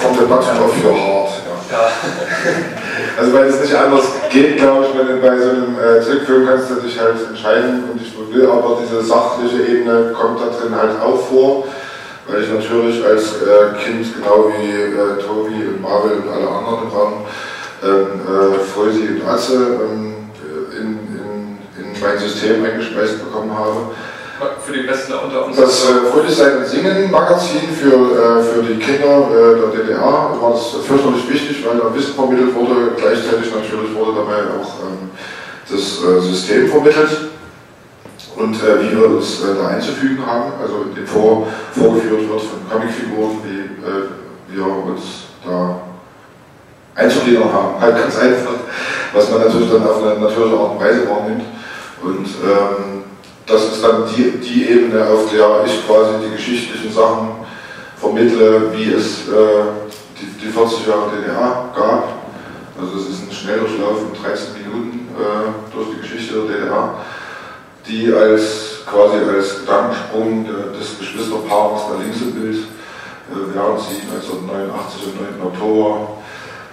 Von 0.00 0.16
der 0.16 0.24
Button 0.24 0.58
of 0.64 0.72
Your 0.82 0.94
Heart. 0.94 1.32
Ja. 1.70 1.76
ja. 1.76 1.88
also 3.18 3.32
weil 3.34 3.46
es 3.46 3.60
nicht 3.60 3.74
anders 3.74 4.04
geht, 4.30 4.56
glaube 4.56 4.86
ich, 4.86 4.98
wenn 4.98 5.08
du 5.08 5.20
bei 5.20 5.36
so 5.36 5.50
einem 5.50 5.76
äh, 5.78 6.00
Trickfilm 6.00 6.46
kannst 6.46 6.70
du 6.70 6.74
dich 6.76 6.98
halt 6.98 7.16
entscheiden 7.28 7.84
und 7.90 8.00
ich 8.00 8.14
will 8.32 8.46
aber 8.46 8.78
diese 8.82 9.02
sachliche 9.02 9.62
Ebene 9.62 10.14
kommt 10.18 10.40
da 10.40 10.46
drin 10.46 10.74
halt 10.74 11.00
auch 11.00 11.20
vor, 11.28 11.64
weil 12.26 12.42
ich 12.42 12.50
natürlich 12.50 13.04
als 13.04 13.42
äh, 13.42 13.76
Kind 13.84 14.06
genau 14.16 14.50
wie 14.56 14.70
äh, 14.72 15.22
Tobi 15.22 15.68
und 15.68 15.82
Marvel 15.82 16.18
und 16.18 16.28
alle 16.28 16.48
anderen 16.48 16.84
im 16.84 16.88
Raum 16.88 17.12
ähm, 17.82 18.20
äh, 18.24 18.58
Freusi 18.64 19.08
und 19.08 19.28
Atze 19.28 19.54
ähm, 19.54 20.14
in, 20.72 20.98
in, 21.16 21.58
in 21.78 22.00
mein 22.00 22.18
System 22.18 22.64
eingespeist 22.64 23.18
bekommen 23.24 23.56
habe 23.56 23.90
für 24.64 24.72
die 24.72 24.88
Westler 24.88 25.24
unter 25.24 25.46
uns. 25.46 25.56
Das 25.56 25.84
äh, 25.84 26.10
Fröhlich 26.12 26.34
Sein 26.34 26.64
Singen 26.64 27.10
Magazin 27.10 27.68
für, 27.72 28.40
äh, 28.40 28.42
für 28.42 28.62
die 28.62 28.78
Kinder 28.78 29.28
äh, 29.30 29.60
der 29.60 29.82
DDR 29.82 30.36
war 30.40 30.52
das 30.52 30.84
fürchterlich 30.86 31.28
wichtig, 31.28 31.64
weil 31.66 31.78
da 31.78 31.94
Wissen 31.94 32.14
vermittelt 32.14 32.54
wurde. 32.54 32.92
Gleichzeitig 32.96 33.52
natürlich 33.54 33.94
wurde 33.94 34.18
dabei 34.18 34.42
auch 34.58 34.86
ähm, 34.86 35.10
das 35.70 36.02
äh, 36.02 36.20
System 36.20 36.68
vermittelt 36.68 37.30
und 38.36 38.54
äh, 38.56 38.82
wie 38.82 38.96
wir 38.96 39.10
uns 39.10 39.42
äh, 39.42 39.54
da 39.60 39.68
einzufügen 39.68 40.24
haben. 40.26 40.52
Also 40.60 40.86
in 40.94 41.06
vor, 41.06 41.46
vorgeführt 41.72 42.28
wird 42.28 42.40
von 42.40 42.68
Comicfiguren, 42.70 43.38
wie 43.44 44.56
wir 44.56 44.66
uns 44.66 45.02
da 45.44 45.80
einzugliedern 46.94 47.52
haben. 47.52 47.80
Halt 47.80 47.96
ganz 47.96 48.18
einfach, 48.18 48.52
was 49.12 49.30
man 49.30 49.40
natürlich 49.40 49.70
dann 49.70 49.86
auf 49.86 50.02
eine 50.02 50.20
natürliche 50.20 50.56
Art 50.56 50.72
und 50.72 50.80
Weise 50.80 51.08
wahrnimmt. 51.08 51.44
Und 52.02 52.26
ähm, 52.26 53.03
das 53.46 53.64
ist 53.64 53.84
dann 53.84 54.04
die, 54.06 54.38
die 54.38 54.70
Ebene, 54.70 55.06
auf 55.06 55.30
der 55.30 55.64
ich 55.66 55.86
quasi 55.86 56.14
die 56.24 56.34
geschichtlichen 56.34 56.92
Sachen 56.92 57.30
vermittle, 57.96 58.72
wie 58.74 58.92
es 58.92 59.28
äh, 59.28 59.64
die, 60.18 60.46
die 60.46 60.50
40 60.50 60.86
Jahre 60.86 61.10
DDR 61.10 61.70
gab. 61.74 62.08
Also 62.80 62.96
es 62.96 63.10
ist 63.10 63.28
ein 63.28 63.32
Schnelldurchlauf 63.32 63.98
von 64.00 64.22
13 64.22 64.54
Minuten 64.54 65.08
äh, 65.14 65.74
durch 65.74 65.88
die 65.90 66.00
Geschichte 66.00 66.34
der 66.34 66.56
DDR, 66.56 66.94
die 67.86 68.12
als 68.12 68.82
quasi 68.86 69.18
als 69.24 69.60
Gedankensprung 69.60 70.46
des 70.78 70.98
Geschwisterpaares 70.98 71.82
der 71.90 72.04
links 72.04 72.20
im 72.22 72.32
Bild, 72.32 72.56
äh, 72.56 73.54
während 73.54 73.80
sie 73.80 74.00
1989 74.08 75.02
am 75.04 75.38
9. 75.38 75.52
Oktober 75.52 76.08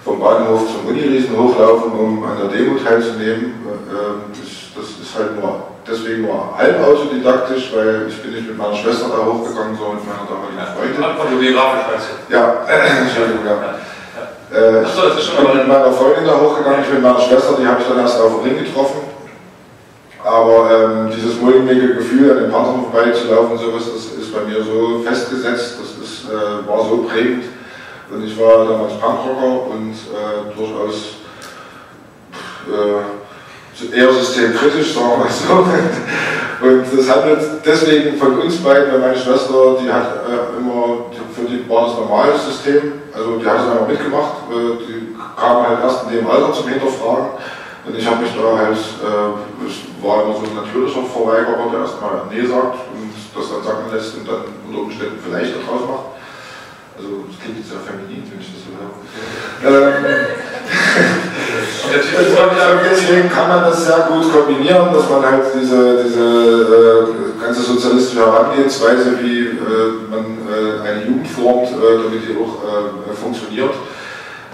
vom 0.04 0.18
Bahnhof 0.18 0.62
zum 0.66 0.88
Uniriesen 0.88 1.36
hochlaufen, 1.36 1.92
um 1.92 2.24
an 2.24 2.38
der 2.38 2.48
Demo 2.48 2.78
teilzunehmen. 2.78 3.54
Äh, 3.68 4.32
das 4.74 4.88
ist 4.88 5.14
halt 5.16 5.40
nur 5.40 5.71
deswegen 5.86 6.22
nur 6.22 6.56
halb 6.56 6.80
autodidaktisch, 6.86 7.72
weil 7.74 8.06
ich 8.08 8.22
bin 8.22 8.32
nicht 8.32 8.48
mit 8.48 8.56
meiner 8.56 8.74
Schwester 8.74 9.08
da 9.08 9.24
hochgegangen, 9.24 9.76
sondern 9.76 9.96
mit 9.96 10.06
meiner 10.06 10.26
damaligen 10.28 10.62
Freundin. 10.74 11.04
Autobiografisch 11.04 11.84
meinst 11.90 12.06
du? 12.10 12.32
Ja, 12.32 12.66
Entschuldigung, 13.02 13.44
ja. 13.46 13.78
Äh, 14.52 14.84
Achso, 14.84 15.08
das 15.08 15.18
ist 15.18 15.32
schon 15.32 15.44
mal 15.44 15.54
mit 15.54 15.66
meiner 15.66 15.92
Freundin 15.92 16.26
da 16.26 16.38
hochgegangen, 16.38 16.84
ich 16.84 16.92
mit 16.92 17.02
meiner 17.02 17.20
Schwester, 17.20 17.56
die 17.58 17.66
habe 17.66 17.80
ich 17.80 17.88
dann 17.88 17.98
erst 17.98 18.20
auf 18.20 18.42
dem 18.42 18.44
Ring 18.44 18.64
getroffen. 18.64 19.00
Aber 20.24 20.70
ähm, 20.70 21.10
dieses 21.14 21.40
mulmige 21.40 21.94
Gefühl, 21.94 22.30
an 22.30 22.42
den 22.44 22.52
Partnern 22.52 22.86
vorbeizulaufen, 22.90 23.58
sowas, 23.58 23.82
das 23.92 24.22
ist 24.22 24.32
bei 24.32 24.42
mir 24.42 24.62
so 24.62 25.02
festgesetzt, 25.04 25.78
das 25.80 26.04
ist, 26.04 26.30
äh, 26.30 26.68
war 26.68 26.84
so 26.84 27.08
prägend. 27.08 27.44
Und 28.08 28.24
ich 28.24 28.38
war 28.38 28.66
damals 28.66 28.92
Punkrocker 29.00 29.70
und 29.70 29.92
äh, 29.92 30.54
durchaus 30.54 31.16
äh, 32.68 33.21
eher 33.92 34.12
systemkritisch, 34.12 34.94
sagen 34.94 35.08
wir 35.10 35.16
mal 35.18 35.30
so. 35.30 35.64
Und 36.62 36.84
das 36.96 37.10
handelt 37.10 37.40
deswegen 37.64 38.16
von 38.18 38.38
uns 38.38 38.56
beiden, 38.58 38.92
weil 38.92 39.00
meine 39.00 39.16
Schwester, 39.16 39.76
die 39.82 39.90
hat 39.90 40.22
äh, 40.28 40.58
immer, 40.60 41.10
für 41.34 41.42
die 41.42 41.68
war 41.68 41.86
das 41.86 41.96
normales 41.96 42.44
System, 42.46 43.02
also 43.12 43.36
die 43.36 43.46
hat 43.46 43.58
es 43.58 43.66
einfach 43.66 43.88
mitgemacht, 43.88 44.46
äh, 44.48 44.78
die 44.86 45.16
kam 45.34 45.66
halt 45.66 45.80
erst 45.82 46.04
in 46.04 46.18
dem 46.18 46.30
Alter 46.30 46.52
zum 46.52 46.68
Hinterfragen, 46.68 47.30
Und 47.84 47.98
ich 47.98 48.06
habe 48.06 48.22
mich 48.22 48.30
da 48.30 48.58
halt, 48.58 48.78
äh, 48.78 50.06
war 50.06 50.22
immer 50.22 50.34
so 50.34 50.46
ein 50.46 50.54
natürlicher 50.54 51.02
Verweigerer, 51.02 51.66
der 51.72 51.80
erstmal 51.80 52.30
Nee 52.30 52.46
sagt 52.46 52.78
und 52.94 53.10
das 53.34 53.50
dann 53.50 53.64
sacken 53.64 53.90
lässt 53.90 54.14
und 54.18 54.28
dann 54.28 54.46
unter 54.68 54.82
Umständen 54.82 55.18
vielleicht 55.18 55.54
daraus 55.56 55.82
macht. 55.82 56.06
Also 56.94 57.26
das 57.26 57.42
klingt 57.42 57.58
jetzt 57.58 57.70
sehr 57.70 57.82
feminin, 57.82 58.22
wenn 58.22 58.38
ich 58.38 58.54
das 58.54 58.62
so 58.62 58.70
höre. 58.78 58.94
ähm, 59.66 61.26
deswegen 62.90 63.28
kann 63.30 63.48
man 63.48 63.62
das 63.64 63.86
sehr 63.86 64.08
gut 64.08 64.32
kombinieren, 64.32 64.92
dass 64.92 65.08
man 65.08 65.22
halt 65.24 65.44
diese, 65.54 66.04
diese 66.04 66.24
äh, 66.24 67.42
ganze 67.42 67.62
sozialistische 67.62 68.20
Herangehensweise, 68.20 69.18
wie 69.20 69.46
äh, 69.46 70.10
man 70.10 70.24
äh, 70.48 70.88
eine 70.88 71.04
Jugend 71.04 71.28
formt, 71.28 71.68
äh, 71.70 72.02
damit 72.04 72.22
die 72.28 72.36
auch 72.36 72.62
äh, 72.64 73.14
funktioniert, 73.14 73.74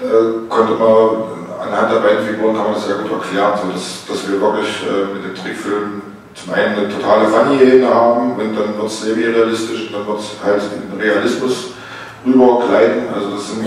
äh, 0.02 0.48
konnte 0.48 0.72
man 0.72 1.38
anhand 1.60 1.92
der 1.92 2.00
beiden 2.00 2.26
Figuren 2.26 2.54
kann 2.54 2.64
man 2.64 2.74
das 2.74 2.86
sehr 2.86 2.96
gut 2.96 3.10
erklären, 3.10 3.52
so 3.60 3.72
dass, 3.72 4.06
dass 4.06 4.30
wir 4.30 4.40
wirklich 4.40 4.86
mit 5.12 5.24
dem 5.24 5.34
Trickfilm 5.34 6.02
zum 6.32 6.54
einen 6.54 6.78
eine 6.78 6.88
totale 6.88 7.26
Funny-Ebene 7.26 7.92
haben 7.92 8.32
und 8.36 8.54
dann 8.54 8.78
wird 8.78 8.86
es 8.86 9.02
semi-realistisch 9.02 9.88
und 9.88 9.94
dann 9.94 10.06
wird 10.06 10.20
es 10.20 10.36
halt 10.42 10.62
in 10.62 11.00
Realismus 11.00 11.72
rübergleiten. 12.24 13.08
Also 13.12 13.30
das 13.30 13.48
sind 13.48 13.64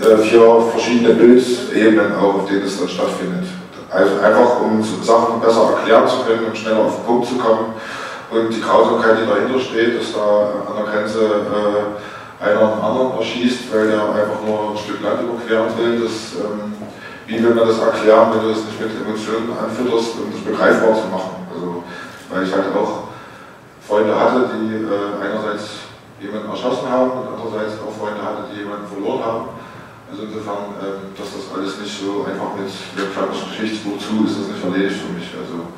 äh, 0.00 0.16
vier 0.18 0.62
verschiedene 0.72 1.14
Bildebenen 1.14 2.14
auch, 2.16 2.34
auf 2.34 2.46
denen 2.48 2.64
es 2.64 2.78
dann 2.78 2.88
stattfindet. 2.88 3.46
Also 3.90 4.18
einfach, 4.20 4.60
um 4.60 4.82
Sachen 4.82 5.40
besser 5.40 5.70
erklären 5.76 6.08
zu 6.08 6.24
können 6.26 6.46
und 6.46 6.56
schneller 6.56 6.80
auf 6.80 6.96
den 6.96 7.04
Punkt 7.04 7.28
zu 7.28 7.36
kommen. 7.36 7.74
Und 8.30 8.50
die 8.50 8.60
Grausamkeit, 8.60 9.18
die 9.22 9.28
dahinter 9.30 9.60
steht, 9.60 10.00
dass 10.00 10.12
da 10.12 10.50
an 10.66 10.82
der 10.82 10.92
Grenze 10.92 11.20
äh, 11.22 12.44
einer 12.44 12.72
einen 12.72 12.82
anderen 12.82 13.18
erschießt, 13.18 13.72
weil 13.72 13.86
der 13.86 14.02
einfach 14.02 14.42
nur 14.44 14.72
ein 14.72 14.78
Stück 14.78 15.00
Land 15.02 15.22
überqueren 15.22 15.70
will. 15.78 16.02
Das, 16.02 16.42
ähm, 16.42 16.74
wie 17.26 17.42
will 17.42 17.54
man 17.54 17.68
das 17.68 17.78
erklären, 17.78 18.34
wenn 18.34 18.42
du 18.42 18.48
das 18.48 18.64
nicht 18.66 18.80
mit 18.80 18.90
Emotionen 19.00 19.48
anfütterst, 19.54 20.18
um 20.18 20.32
das 20.32 20.42
begreifbar 20.42 20.92
zu 20.98 21.06
machen? 21.08 21.46
Also, 21.54 21.84
weil 22.28 22.42
ich 22.42 22.52
halt 22.52 22.74
auch 22.74 23.14
Freunde 23.86 24.18
hatte, 24.18 24.50
die 24.58 24.74
äh, 24.74 25.22
einerseits 25.22 25.86
jemanden 26.20 26.50
erschossen 26.50 26.90
haben 26.90 27.10
und 27.12 27.28
andererseits 27.30 27.78
auch 27.78 27.94
Freunde 27.94 28.20
hatte, 28.20 28.50
die 28.50 28.60
jemanden 28.60 28.88
verloren 28.88 29.24
haben. 29.24 29.44
Also 30.14 30.30
insofern, 30.30 30.78
ähm, 30.78 31.10
dass 31.18 31.34
das 31.34 31.50
alles 31.50 31.82
nicht 31.82 31.90
so 31.90 32.22
einfach 32.22 32.54
mit 32.54 32.70
der 32.94 33.10
klassischen 33.10 33.50
Geschichtsbuch 33.50 33.98
zu 33.98 34.22
ist, 34.22 34.38
das 34.38 34.46
nicht 34.46 34.62
erledigt 34.62 35.02
für 35.02 35.10
mich. 35.10 35.26
Also 35.34 35.74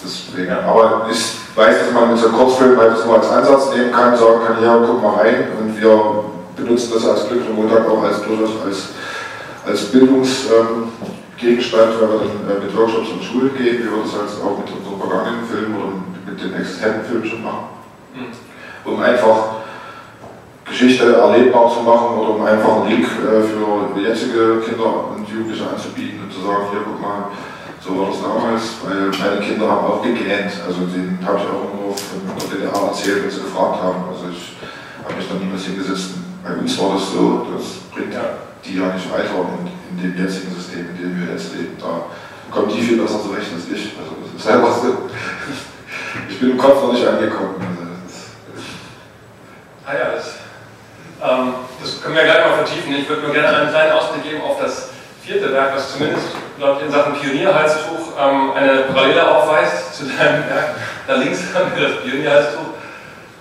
deswegen, 0.00 0.56
aber 0.64 1.04
ich 1.12 1.20
weiß, 1.52 1.84
dass 1.84 1.92
man 1.92 2.08
mit 2.08 2.16
so 2.16 2.32
einem 2.32 2.40
Kurzfilm 2.40 2.80
halt 2.80 2.96
das 2.96 3.04
nur 3.04 3.20
als 3.20 3.28
Ansatz 3.28 3.76
nehmen 3.76 3.92
kann, 3.92 4.16
sagen 4.16 4.40
kann, 4.40 4.56
ja, 4.64 4.80
guck 4.80 5.04
mal 5.04 5.20
rein 5.20 5.52
und 5.52 5.76
wir 5.76 5.92
benutzen 6.56 6.96
das 6.96 7.04
als 7.04 7.28
Glück 7.28 7.44
und 7.44 7.60
Montag 7.60 7.84
auch 7.84 8.00
als 8.08 8.24
durchaus 8.24 8.56
als, 8.64 8.96
als 9.68 9.92
Bildungsgegenstand, 9.92 11.92
ähm, 11.92 12.00
weil 12.00 12.08
wir 12.08 12.24
dann 12.24 12.56
äh, 12.56 12.64
mit 12.64 12.72
Workshops 12.72 13.12
in 13.12 13.20
Schulen 13.20 13.52
gehen, 13.52 13.84
wie 13.84 13.88
wir 13.92 14.00
das 14.00 14.16
jetzt 14.16 14.40
auch 14.40 14.56
mit 14.56 14.72
unseren 14.72 14.96
vergangenen 14.96 15.44
Filmen 15.44 15.76
oder 15.76 16.00
mit 16.24 16.40
den 16.40 16.56
existenten 16.56 17.04
Filmen 17.04 17.28
schon 17.28 17.44
machen. 17.44 17.68
Mhm. 18.16 18.32
Um 18.88 18.96
einfach 19.04 19.60
Geschichte 20.64 21.14
erlebbar 21.14 21.70
zu 21.72 21.82
machen 21.82 22.18
oder 22.18 22.30
um 22.36 22.44
einfach 22.44 22.80
einen 22.80 22.88
Link 22.88 23.04
äh, 23.04 23.42
für 23.42 24.00
jetzige 24.00 24.60
Kinder 24.60 25.10
und 25.10 25.28
Jugendliche 25.28 25.68
anzubieten 25.68 26.24
und 26.24 26.32
zu 26.32 26.40
sagen, 26.40 26.66
hier 26.70 26.80
guck 26.84 27.00
mal, 27.00 27.30
so 27.80 28.00
war 28.00 28.08
das 28.08 28.20
damals, 28.22 28.62
weil 28.80 29.12
meine 29.12 29.40
Kinder 29.44 29.68
haben 29.70 29.84
auch 29.84 30.02
gegähnt. 30.02 30.52
Also 30.66 30.88
den 30.88 31.18
habe 31.20 31.38
ich 31.38 31.44
auch 31.44 31.68
immer 31.68 31.92
von 31.92 32.48
der 32.48 32.64
DDR 32.64 32.88
erzählt, 32.88 33.24
wenn 33.24 33.30
sie 33.30 33.44
gefragt 33.44 33.82
haben. 33.82 34.08
Also 34.08 34.32
ich 34.32 34.56
habe 35.04 35.14
mich 35.14 35.28
da 35.28 35.34
niemals 35.34 35.64
hingesetzt. 35.64 36.16
Bei 36.42 36.56
uns 36.56 36.80
war 36.80 36.96
das 36.96 37.12
so, 37.12 37.46
das 37.52 37.84
bringt 37.92 38.16
die 38.64 38.76
ja 38.80 38.88
nicht 38.88 39.12
weiter 39.12 39.36
in, 39.36 39.68
in 39.68 39.96
dem 40.00 40.16
jetzigen 40.16 40.54
System, 40.54 40.88
in 40.92 40.96
dem 40.96 41.12
wir 41.20 41.34
jetzt 41.34 41.52
leben. 41.52 41.76
Da 41.78 42.08
kommen 42.50 42.72
die 42.72 42.80
viel 42.80 42.96
besser 42.96 43.20
zurecht 43.20 43.52
als 43.52 43.68
ich. 43.68 43.92
Also 44.00 44.16
das 44.24 44.32
ist 44.40 44.48
einfach 44.48 44.76
so. 44.80 45.08
Ich 46.30 46.38
bin 46.38 46.52
im 46.52 46.58
Kopf 46.58 46.80
noch 46.80 46.92
nicht 46.92 47.06
angekommen. 47.06 47.56
Also 47.58 47.82
ah 49.84 49.92
ja, 49.92 50.14
das 50.14 50.43
das 51.80 52.02
können 52.02 52.16
wir 52.16 52.24
gleich 52.24 52.44
mal 52.44 52.56
vertiefen. 52.56 52.94
Ich 52.94 53.08
würde 53.08 53.22
nur 53.22 53.32
gerne 53.32 53.56
einen 53.56 53.70
kleinen 53.70 53.92
Ausblick 53.92 54.24
geben 54.24 54.42
auf 54.42 54.60
das 54.60 54.90
vierte 55.24 55.50
Werk, 55.54 55.74
was 55.74 55.92
zumindest, 55.92 56.26
glaube 56.58 56.80
ich, 56.80 56.86
in 56.86 56.92
Sachen 56.92 57.14
Pionierhalstuch 57.14 58.12
ähm, 58.20 58.52
eine 58.52 58.82
Parallele 58.92 59.26
aufweist 59.26 59.94
zu 59.94 60.04
deinem 60.04 60.44
Werk. 60.50 60.76
Da 61.06 61.14
links 61.14 61.40
haben 61.54 61.72
wir 61.74 61.88
das 61.88 62.02
Pionierhalstuch. 62.02 62.76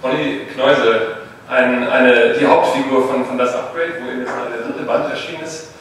Ronny 0.01 0.47
Kneusel, 0.53 1.17
ein, 1.49 1.89
eine, 1.89 2.33
die 2.33 2.47
Hauptfigur 2.47 3.05
von, 3.07 3.25
von 3.25 3.37
Das 3.37 3.53
Upgrade, 3.53 3.95
wo 3.99 4.09
eben 4.09 4.21
jetzt 4.21 4.33
gerade 4.33 4.51
der 4.51 4.65
dritte 4.65 4.83
Band 4.83 5.11
erschienen 5.11 5.43
ist. 5.43 5.71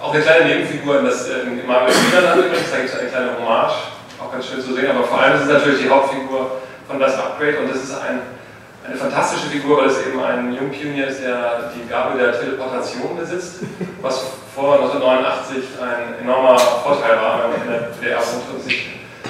Auch 0.00 0.14
eine 0.14 0.22
kleine 0.22 0.44
Nebenfigur 0.44 1.00
in 1.00 1.06
das 1.06 1.28
äh, 1.28 1.42
Marvel 1.66 1.92
Niederlande 1.92 2.46
übrigens, 2.46 2.70
da 2.70 2.76
gibt 2.76 2.90
es 2.90 3.00
eine 3.00 3.08
kleine 3.08 3.30
Hommage, 3.36 3.74
auch 4.22 4.30
ganz 4.30 4.46
schön 4.46 4.62
zu 4.62 4.74
sehen, 4.74 4.90
aber 4.90 5.02
vor 5.02 5.20
allem 5.20 5.34
ist 5.34 5.42
es 5.42 5.48
natürlich 5.48 5.82
die 5.82 5.90
Hauptfigur 5.90 6.62
von 6.86 7.00
Das 7.00 7.18
Upgrade 7.18 7.58
und 7.58 7.70
das 7.70 7.82
ist 7.82 7.94
ein 7.94 8.20
eine 8.88 8.96
fantastische 8.96 9.48
Figur, 9.48 9.78
weil 9.78 9.88
es 9.88 10.06
eben 10.06 10.22
ein 10.22 10.54
Jungpionier 10.54 11.08
ist, 11.08 11.22
der 11.22 11.70
die 11.76 11.86
Gabe 11.88 12.18
der 12.18 12.38
Teleportation 12.38 13.16
besitzt, 13.18 13.60
was 14.02 14.24
vor 14.54 14.74
1989 14.76 15.64
ein 15.80 16.24
enormer 16.24 16.58
Vorteil 16.58 17.16
war, 17.16 17.42
wenn 17.42 17.50
man 17.50 17.62
in 17.62 17.68
der 17.68 17.90
DDR 17.90 18.22
sich 18.64 18.88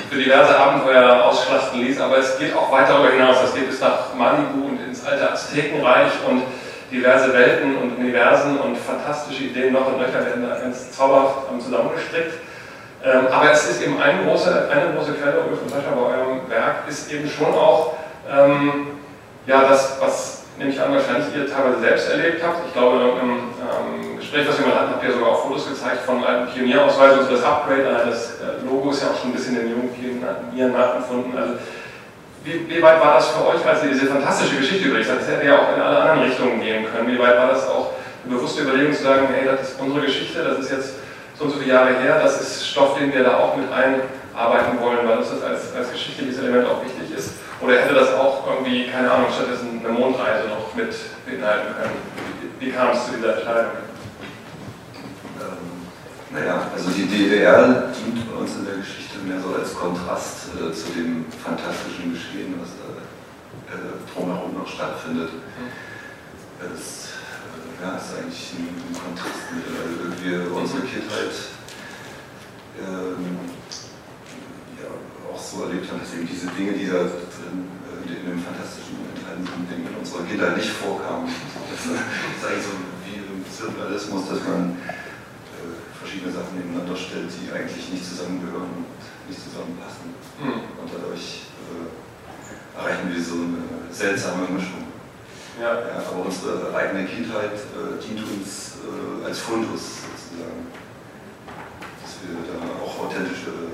für 0.09 0.17
diverse 0.17 0.57
Abenteuer 0.57 1.25
ausschlachten 1.25 1.81
ließ. 1.81 2.01
Aber 2.01 2.19
es 2.19 2.39
geht 2.39 2.55
auch 2.55 2.71
weiter 2.71 2.95
darüber 2.95 3.11
hinaus. 3.11 3.37
Es 3.45 3.55
geht 3.55 3.69
bis 3.69 3.81
nach 3.81 4.15
Malibu 4.17 4.69
und 4.69 4.81
ins 4.87 5.05
alte 5.05 5.31
Aztekenreich 5.33 6.13
und 6.29 6.43
diverse 6.91 7.33
Welten 7.35 7.77
und 7.77 7.99
Universen 7.99 8.59
und 8.59 8.79
fantastische 8.79 9.45
Ideen 9.45 9.75
noch 9.75 9.87
und 9.89 9.99
nöcher 9.99 10.25
werden 10.25 10.49
da 10.49 10.57
ganz 10.59 10.93
zauberhaft 10.93 11.49
zusammengestrickt. 11.61 12.33
Ähm, 13.05 13.27
aber 13.31 13.53
es 13.53 13.69
ist 13.71 13.83
eben 13.83 14.01
eine 14.01 14.25
große, 14.25 14.69
eine 14.71 14.95
große 14.95 15.13
Quelle, 15.13 15.41
Ulf 15.49 15.63
und 15.63 15.69
Sascha, 15.69 15.91
bei 15.95 16.01
eurem 16.01 16.49
Werk, 16.49 16.89
ist 16.89 17.13
eben 17.13 17.29
schon 17.29 17.55
auch 17.55 17.95
ähm, 18.29 18.98
ja, 19.49 19.65
das, 19.65 19.97
was 19.99 20.43
nehme 20.59 20.71
ich 20.71 20.81
an, 20.81 20.93
wahrscheinlich 20.93 21.35
ihr 21.35 21.49
teilweise 21.49 21.81
selbst 21.81 22.11
erlebt 22.11 22.43
habt. 22.45 22.67
Ich 22.67 22.73
glaube, 22.75 23.17
im 23.23 23.31
ähm, 23.31 24.19
Gespräch, 24.19 24.47
was 24.47 24.59
wir 24.59 24.67
mal 24.67 24.77
hatten, 24.77 24.93
habt 24.93 25.05
ihr 25.05 25.13
sogar 25.13 25.31
auch 25.31 25.43
Fotos 25.47 25.69
gezeigt 25.69 26.05
von 26.05 26.23
einem 26.23 26.49
Pionierausweis 26.49 27.19
und 27.19 27.25
so 27.25 27.33
das 27.33 27.45
Upgrade. 27.45 27.89
Also 27.89 28.11
das 28.11 28.23
äh, 28.45 28.67
Logo 28.69 28.91
ist 28.91 29.03
ja 29.03 29.09
auch 29.09 29.19
schon 29.19 29.31
ein 29.31 29.33
bisschen 29.33 29.57
den 29.57 29.71
jungen 29.71 29.89
Pionieren 29.89 30.73
nachempfunden. 30.73 31.33
Also, 31.37 31.55
wie, 32.45 32.69
wie, 32.69 32.83
weit 32.83 33.01
war 33.01 33.15
das 33.15 33.29
für 33.29 33.47
euch, 33.49 33.65
als 33.67 33.83
ihr 33.85 33.91
diese 33.91 34.07
fantastische 34.07 34.57
Geschichte 34.57 34.93
habt? 34.93 35.21
Das 35.21 35.29
hätte 35.29 35.47
ja 35.47 35.59
auch 35.59 35.75
in 35.75 35.81
alle 35.81 35.99
anderen 35.99 36.29
Richtungen 36.29 36.61
gehen 36.61 36.85
können. 36.85 37.09
Wie 37.09 37.19
weit 37.19 37.37
war 37.37 37.49
das 37.49 37.67
auch 37.69 37.93
eine 38.25 38.37
bewusste 38.37 38.63
Überlegung 38.63 38.93
zu 38.93 39.03
sagen, 39.03 39.29
hey, 39.33 39.47
das 39.47 39.71
ist 39.71 39.81
unsere 39.81 40.05
Geschichte, 40.05 40.45
das 40.45 40.59
ist 40.59 40.71
jetzt 40.71 40.91
so 41.39 41.45
und 41.45 41.51
so 41.51 41.59
viele 41.59 41.73
Jahre 41.73 41.95
her, 42.01 42.21
das 42.23 42.41
ist 42.41 42.69
Stoff, 42.69 42.99
den 42.99 43.15
wir 43.15 43.25
da 43.25 43.39
auch 43.39 43.57
mit 43.57 43.67
einarbeiten 43.73 44.81
wollen, 44.81 45.09
weil 45.09 45.19
uns 45.19 45.31
das 45.31 45.43
als, 45.43 45.75
als 45.75 45.93
geschichtliches 45.93 46.39
Element 46.39 46.67
auch 46.67 46.83
wichtig 46.83 47.17
ist? 47.17 47.31
Oder 47.61 47.81
hätte 47.81 47.95
das 47.95 48.15
auch 48.15 48.47
irgendwie, 48.47 48.87
keine 48.87 49.11
Ahnung, 49.11 49.29
stattdessen 49.35 49.81
eine 49.85 49.93
Mondreise 49.93 50.49
noch 50.49 50.75
mit 50.75 50.95
beinhalten 51.27 51.75
können? 51.75 51.97
Wie, 52.61 52.71
kam 52.71 52.91
es 52.91 53.07
zu 53.07 53.13
dieser 53.17 53.37
Entscheidung? 53.37 53.73
Ähm, 55.41 55.89
naja, 56.31 56.71
also 56.73 56.91
die 56.91 57.07
DDR 57.07 57.91
dient 57.91 58.31
uns 58.33 58.57
in 58.57 58.65
der 58.65 58.77
Geschichte 58.77 59.19
mehr 59.27 59.41
so 59.41 59.55
als 59.59 59.75
Kontrast 59.75 60.55
äh, 60.55 60.73
zu 60.73 60.93
dem 60.93 61.27
fantastischen 61.45 62.13
Geschehen, 62.15 62.55
was 62.61 62.71
da 62.79 63.75
äh, 63.75 63.99
drumherum 64.15 64.55
noch 64.55 64.67
stattfindet. 64.67 65.31
Das 66.61 67.11
äh, 67.43 67.83
ja, 67.83 67.97
ist 67.97 68.15
eigentlich 68.19 68.55
ein, 68.55 68.71
ein 68.71 68.95
Kontrast 68.95 69.51
mit, 69.51 69.67
weil 69.67 70.47
wir 70.47 70.55
unsere 70.55 70.83
Kindheit 70.83 71.35
ähm, 72.79 73.39
ja, 74.79 74.91
auch 75.35 75.39
so 75.39 75.65
erlebt 75.65 75.91
haben, 75.91 76.01
dass 76.01 76.15
eben 76.15 76.29
diese 76.29 76.47
Dinge, 76.49 76.73
die 76.73 76.87
da 76.87 77.07
drin, 77.49 77.65
äh, 77.89 78.05
in 78.05 78.25
dem 78.29 78.41
fantastischen 78.45 79.01
enthalten 79.17 79.45
sind, 79.49 79.65
Dinge 79.73 79.89
in 79.89 79.97
unserer 79.97 80.25
Kindheit 80.29 80.57
nicht 80.57 80.73
vorkamen. 80.77 81.29
Das 81.79 81.85
ist 81.87 82.43
eigentlich 82.43 82.67
so 82.67 82.75
wie 83.07 83.23
im 83.23 83.41
Surrealismus, 83.47 84.29
dass 84.29 84.43
man 84.43 84.75
äh, 84.83 84.99
verschiedene 85.95 86.33
Sachen 86.33 86.59
nebeneinander 86.59 86.97
stellt, 86.97 87.31
die 87.31 87.47
eigentlich 87.55 87.87
nicht 87.95 88.05
zusammengehören 88.05 88.83
und 88.83 88.99
nicht 89.31 89.39
zusammenpassen. 89.39 90.11
Mhm. 90.43 90.75
Und 90.75 90.89
dadurch 90.91 91.47
äh, 91.55 91.87
erreichen 92.75 93.15
wir 93.15 93.23
so 93.23 93.47
eine 93.47 93.63
seltsame 93.95 94.51
Mischung. 94.51 94.91
Ja. 95.61 95.75
ja 95.75 96.03
aber 96.03 96.27
unsere 96.27 96.75
eigene 96.75 97.07
Kindheit 97.07 97.55
äh, 97.55 97.99
dient 98.03 98.27
uns 98.27 98.83
äh, 98.83 99.27
als 99.27 99.39
Fundus 99.39 100.03
sozusagen, 100.03 100.67
dass 102.03 102.19
wir 102.27 102.43
da 102.43 102.59
auch 102.83 103.07
authentische 103.07 103.71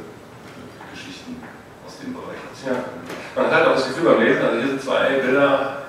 Geschichten 0.92 1.40
aus 1.86 1.98
dem 2.00 2.12
Bereich 2.12 2.40
erzählen. 2.52 2.84
Ja. 2.84 3.03
Man 3.34 3.50
hat 3.50 3.66
auch 3.66 3.74
das 3.74 3.88
Gefühl 3.88 4.10
beim 4.10 4.22
Lesen, 4.22 4.42
also 4.44 4.58
hier 4.58 4.68
sind 4.68 4.82
zwei 4.82 5.18
Bilder 5.18 5.82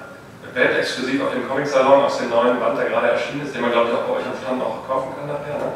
weltexklusiv 0.56 1.22
auf 1.22 1.32
dem 1.32 1.48
Comic-Salon 1.48 2.04
aus 2.04 2.18
dem 2.18 2.30
neuen 2.30 2.60
Band, 2.60 2.80
der 2.80 2.90
gerade 2.90 3.12
erschienen 3.12 3.46
ist, 3.46 3.54
den 3.54 3.62
man 3.62 3.72
glaube 3.72 3.90
ich 3.92 3.96
auch 3.96 4.08
bei 4.08 4.14
euch 4.18 4.26
am 4.26 4.34
Stand 4.42 4.64
auch 4.64 4.88
kaufen 4.88 5.14
kann 5.14 5.28
nachher. 5.28 5.60
Ne? 5.62 5.70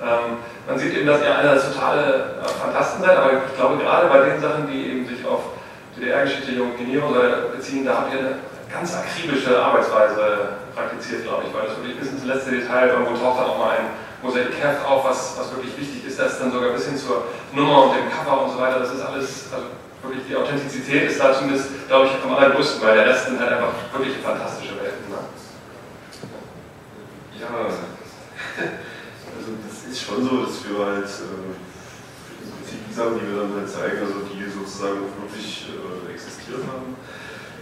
Ähm, 0.00 0.38
man 0.66 0.78
sieht 0.78 0.94
eben, 0.94 1.06
dass 1.06 1.20
ihr 1.20 1.36
eine 1.36 1.60
totale 1.60 2.40
äh, 2.40 2.48
Fantasten 2.48 3.04
seid, 3.04 3.16
aber 3.18 3.32
ich 3.32 3.56
glaube 3.56 3.76
gerade 3.82 4.06
bei 4.08 4.30
den 4.30 4.40
Sachen, 4.40 4.66
die 4.70 4.88
eben 4.88 5.06
sich 5.06 5.26
auf 5.26 5.58
DDR-Geschichte, 5.96 6.52
Junge 6.52 6.74
Genero 6.74 7.12
beziehen, 7.52 7.84
da 7.84 7.98
habt 7.98 8.14
ihr 8.14 8.20
eine 8.20 8.36
ganz 8.72 8.96
akribische 8.96 9.60
Arbeitsweise 9.60 10.56
praktiziert, 10.74 11.24
glaube 11.24 11.44
ich, 11.46 11.52
weil 11.52 11.66
das 11.68 11.76
wirklich 11.76 11.98
bis 11.98 12.08
ins 12.08 12.24
letzte 12.24 12.52
Detail 12.52 12.88
irgendwo 12.88 13.12
taucht 13.20 13.40
dann 13.42 13.50
auch 13.50 13.58
mal 13.58 13.76
ein 13.76 13.92
Mosaik-Heft 14.22 14.86
auf, 14.86 15.04
was, 15.04 15.36
was 15.36 15.50
wirklich 15.52 15.76
wichtig 15.76 16.06
ist, 16.06 16.18
das 16.18 16.38
dann 16.38 16.52
sogar 16.52 16.70
bis 16.70 16.86
hin 16.86 16.96
zur 16.96 17.26
Nummer 17.52 17.90
und 17.90 17.96
dem 17.98 18.08
Cover 18.08 18.42
und 18.42 18.52
so 18.52 18.58
weiter, 18.58 18.78
das 18.78 18.94
ist 18.94 19.02
alles, 19.04 19.50
also 19.52 19.66
wirklich 20.02 20.26
die 20.28 20.36
Authentizität 20.36 21.10
ist 21.10 21.20
da 21.20 21.32
zumindest, 21.32 21.86
glaube 21.88 22.06
ich, 22.06 22.12
am 22.24 22.34
allergrößten, 22.34 22.82
weil 22.82 22.96
der 22.96 23.06
Rest 23.06 23.26
sind 23.26 23.40
halt 23.40 23.52
einfach 23.52 23.72
wirklich 23.92 24.16
fantastische 24.18 24.76
Welten. 24.76 25.08
Ne? 25.08 25.18
Ja, 27.40 27.48
also 27.66 29.50
das 29.66 29.90
ist 29.90 30.02
schon 30.02 30.24
so, 30.24 30.44
dass 30.44 30.64
wir 30.66 30.84
halt 30.84 31.06
äh, 31.06 31.54
die 32.92 32.94
Sachen, 32.94 33.20
die 33.20 33.26
wir 33.26 33.42
dann 33.42 33.54
halt 33.56 33.68
zeigen, 33.68 33.98
also 34.04 34.26
die 34.28 34.44
sozusagen 34.50 35.00
wirklich 35.22 35.68
äh, 35.70 36.12
existiert 36.12 36.60
haben. 36.68 36.96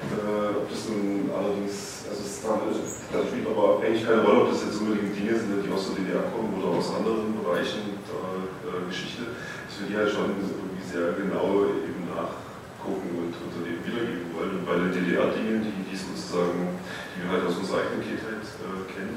Äh, 0.01 0.57
ob 0.57 0.65
das 0.65 0.89
nun 0.89 1.29
allerdings, 1.29 2.09
also 2.09 2.25
es 2.25 2.41
spielt 2.41 3.47
aber 3.47 3.85
eigentlich 3.85 4.01
keine 4.01 4.25
Rolle, 4.25 4.49
ob 4.49 4.51
das 4.51 4.65
jetzt 4.65 4.81
unbedingt 4.81 5.13
Dinge 5.13 5.37
sind, 5.37 5.61
die 5.61 5.69
aus 5.69 5.93
der 5.93 6.01
DDR 6.01 6.25
kommen 6.33 6.57
oder 6.57 6.73
aus 6.73 6.89
anderen 6.97 7.37
Bereichen 7.37 8.01
der 8.09 8.81
äh, 8.81 8.89
Geschichte, 8.89 9.37
dass 9.69 9.75
wir 9.77 9.87
die 9.93 9.97
halt 10.01 10.09
schon 10.09 10.33
irgendwie 10.41 10.81
sehr 10.89 11.13
genau 11.21 11.69
eben 11.69 12.00
nachgucken 12.21 13.11
und 13.17 13.33
unter 13.33 13.61
dem 13.65 13.81
wiedergeben 13.85 14.33
wollen. 14.35 14.61
Und 14.61 14.67
bei 14.67 14.77
den 14.77 14.93
DDR-Dingen, 14.93 15.65
die, 15.65 15.85
die 15.85 15.97
sozusagen, 15.97 16.81
die 17.15 17.25
wir 17.25 17.31
halt 17.33 17.47
aus 17.47 17.57
unserer 17.57 17.87
eigenen 17.87 18.05
Kindheit 18.05 18.45
äh, 18.45 18.85
kennen, 18.89 19.17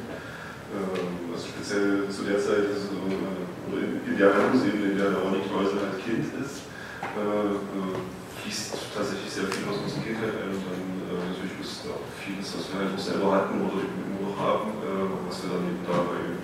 ähm, 0.73 1.31
also 1.33 1.43
speziell 1.47 2.09
zu 2.09 2.23
der 2.23 2.39
Zeit, 2.39 2.69
also, 2.71 2.97
oder 2.97 3.79
in, 3.81 4.01
in 4.03 4.15
der 4.17 4.33
Handlungsebene, 4.33 4.93
in 4.93 4.97
der 4.97 5.13
Ronny 5.21 5.45
Knäusel 5.45 5.79
halt 5.79 6.01
Kind 6.01 6.27
ist, 6.41 6.67
äh, 7.03 7.19
äh, 7.19 7.95
fließt 8.41 8.91
tatsächlich 8.91 9.31
sehr 9.31 9.47
viel 9.47 9.63
aus 9.69 9.79
unserer 9.79 10.03
Kindheit 10.03 10.33
ein 10.33 10.51
und 10.51 10.63
dann 10.67 10.83
äh, 11.07 11.31
natürlich 11.31 11.61
ist 11.61 11.87
auch 11.87 12.03
vieles, 12.19 12.47
was 12.57 12.73
wir 12.73 12.75
halt 12.83 12.91
auch 12.91 12.99
selber 12.99 13.29
hatten 13.31 13.55
oder 13.61 13.85
immer 13.85 14.19
noch 14.19 14.37
haben, 14.39 14.81
äh, 14.83 15.07
was 15.29 15.45
wir 15.45 15.55
dann 15.55 15.63
eben 15.69 15.83
dabei 15.85 16.19
im 16.27 16.43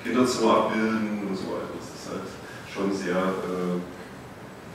Kinderzimmer 0.00 0.64
abbilden 0.64 1.28
und 1.28 1.36
so 1.36 1.52
weiter. 1.52 1.74
Das 1.76 1.90
ist 1.92 2.06
halt 2.08 2.28
schon 2.70 2.88
sehr, 2.94 3.18
äh, 3.18 3.76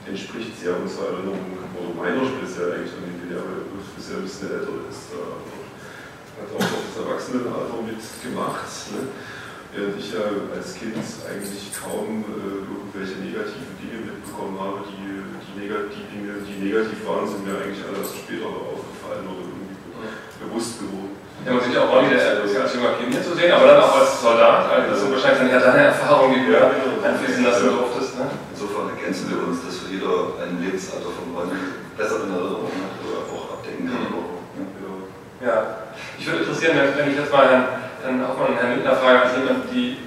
entspricht 0.08 0.60
sehr 0.60 0.76
unserer 0.76 1.16
Erinnerung, 1.16 1.58
oder 1.78 1.92
meiner 1.96 2.26
speziell 2.28 2.76
eigentlich 2.76 2.94
an 2.94 3.08
DDR, 3.08 3.44
weil 3.44 3.68
du 3.68 3.80
bisher 3.96 4.18
ein 4.20 4.28
bisschen 4.28 4.52
älter 4.52 4.78
ist. 4.90 5.12
Da 5.12 5.22
hat 6.44 6.50
auch 6.52 6.66
noch 6.66 6.84
das 6.88 6.98
Erwachsenenalter 7.00 7.80
mitgemacht. 7.82 8.68
Ne? 8.92 9.14
während 9.74 9.98
ich 9.98 10.14
ja 10.14 10.22
als 10.54 10.78
Kind 10.78 11.02
eigentlich 11.26 11.74
kaum 11.74 12.22
äh, 12.30 12.62
irgendwelche 12.62 13.18
negativen 13.26 13.74
Dinge 13.82 14.06
mitbekommen 14.06 14.54
habe, 14.62 14.86
die 14.86 15.26
die, 15.54 15.70
die 15.70 16.06
Dinge, 16.10 16.42
die 16.46 16.58
negativ 16.66 17.06
waren, 17.06 17.30
sind 17.30 17.46
mir 17.46 17.58
eigentlich 17.58 17.82
alle 17.86 18.02
erst 18.02 18.18
später 18.26 18.50
aufgefallen 18.50 19.26
oder 19.30 19.46
irgendwie 19.54 19.78
bewusst 20.42 20.82
geworden. 20.82 21.14
Ja, 21.46 21.54
man 21.54 21.62
sieht 21.62 21.74
ja 21.78 21.86
auch 21.86 21.94
Ronny, 21.94 22.10
der 22.10 22.42
ist 22.42 22.58
als 22.58 22.74
junger 22.74 22.98
Kind 22.98 23.14
hier 23.14 23.22
zu 23.22 23.34
sehen, 23.38 23.52
aber 23.54 23.68
dann 23.68 23.82
auch 23.82 23.96
als 24.02 24.22
Soldat. 24.22 24.66
Also 24.70 24.90
das 24.90 25.00
sind 25.02 25.12
wahrscheinlich 25.14 25.40
dann 25.46 25.54
ja 25.54 25.60
deine 25.62 25.84
Erfahrungen, 25.94 26.34
die 26.34 26.46
du 26.46 26.52
ja, 26.54 26.74
genau. 26.74 27.06
einfließen 27.06 27.44
lassen 27.44 27.70
durftest. 27.70 28.18
Ne? 28.18 28.26
Insofern 28.64 28.96
ergänzen 28.96 29.28
wir 29.28 29.44
uns, 29.44 29.60
dass 29.60 29.92
jeder 29.92 30.40
ein 30.40 30.56
Lebensalter 30.64 31.12
von 31.12 31.36
Ronny 31.36 31.84
besser 32.00 32.24
in 32.24 32.32
Erinnerung 32.32 32.72
hat 32.80 32.96
oder 33.04 33.28
auch 33.28 33.60
abdecken 33.60 33.92
kann. 33.92 34.08
Mhm. 34.08 35.12
Ja, 35.44 35.92
ich 36.16 36.24
würde 36.24 36.48
interessieren, 36.48 36.80
wenn, 36.80 36.96
wenn 36.96 37.12
ich 37.12 37.20
jetzt 37.20 37.28
mal 37.28 37.44
Herrn, 37.44 37.68
Herrn 38.00 38.24
Hoffmann 38.24 38.56
und 38.56 38.60
Herrn 38.64 38.80
Lindner 38.80 38.96
frage, 38.96 39.20
als 39.20 39.36
jemand, 39.36 39.68
die 39.68 40.00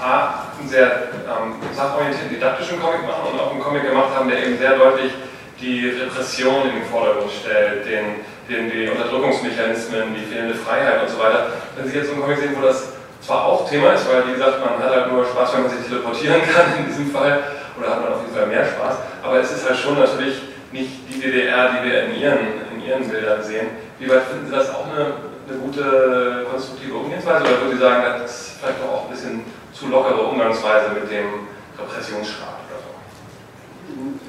A, 0.00 0.56
einen 0.56 0.68
sehr 0.72 1.12
ähm, 1.28 1.60
sachorientierten 1.76 2.32
didaktischen 2.32 2.80
Comic 2.80 3.04
machen 3.04 3.28
und 3.28 3.36
auch 3.36 3.52
einen 3.52 3.60
Comic 3.60 3.84
gemacht 3.84 4.16
haben, 4.16 4.32
der 4.32 4.40
eben 4.40 4.56
sehr 4.56 4.72
deutlich 4.72 5.12
die 5.60 5.92
Repression 5.92 6.72
in 6.72 6.80
den 6.80 6.88
Vordergrund 6.88 7.28
stellt, 7.28 7.84
den, 7.84 8.24
den, 8.48 8.72
die 8.72 8.88
Unterdrückungsmechanismen, 8.88 10.16
die 10.16 10.24
fehlende 10.24 10.56
Freiheit 10.56 11.04
und 11.04 11.12
so 11.12 11.20
weiter. 11.20 11.60
Wenn 11.76 11.84
Sie 11.84 12.00
jetzt 12.00 12.08
so 12.08 12.16
einen 12.16 12.22
Comic 12.24 12.40
sehen, 12.40 12.56
wo 12.56 12.64
das 12.64 12.96
zwar 13.20 13.44
auch 13.44 13.68
Thema 13.68 13.92
ist, 13.92 14.08
weil 14.08 14.26
wie 14.26 14.32
gesagt, 14.32 14.64
man 14.64 14.82
hat 14.82 14.90
halt 14.90 15.12
nur 15.12 15.24
Spaß, 15.24 15.54
wenn 15.54 15.62
man 15.62 15.70
sich 15.70 15.86
teleportieren 15.86 16.40
kann 16.54 16.72
in 16.80 16.86
diesem 16.86 17.12
Fall, 17.12 17.61
oder 17.78 17.90
hat 17.90 18.02
man 18.02 18.12
auf 18.12 18.22
jeden 18.22 18.34
Fall 18.34 18.46
mehr 18.46 18.64
Spaß, 18.64 18.96
aber 19.22 19.40
es 19.40 19.52
ist 19.52 19.68
halt 19.68 19.78
schon 19.78 19.98
natürlich 19.98 20.42
nicht 20.72 20.90
die 21.08 21.20
DDR, 21.20 21.70
die 21.70 21.90
wir 21.90 22.02
in 22.04 22.20
Ihren, 22.20 22.38
in 22.74 22.84
Ihren 22.84 23.08
Bildern 23.08 23.42
sehen. 23.42 23.68
Wie 23.98 24.08
weit 24.08 24.22
finden 24.24 24.46
Sie 24.46 24.52
das 24.52 24.70
auch 24.70 24.86
eine, 24.86 25.14
eine 25.48 25.58
gute 25.58 26.46
konstruktive 26.50 26.94
Umgehensweise 26.94 27.44
oder 27.44 27.60
würden 27.60 27.72
Sie 27.72 27.78
sagen, 27.78 28.02
das 28.22 28.30
ist 28.30 28.52
vielleicht 28.60 28.82
auch 28.82 29.04
ein 29.04 29.10
bisschen 29.10 29.44
zu 29.72 29.88
lockere 29.88 30.22
Umgangsweise 30.22 30.90
mit 30.90 31.10
dem 31.10 31.46
Repressionsstaat. 31.78 32.62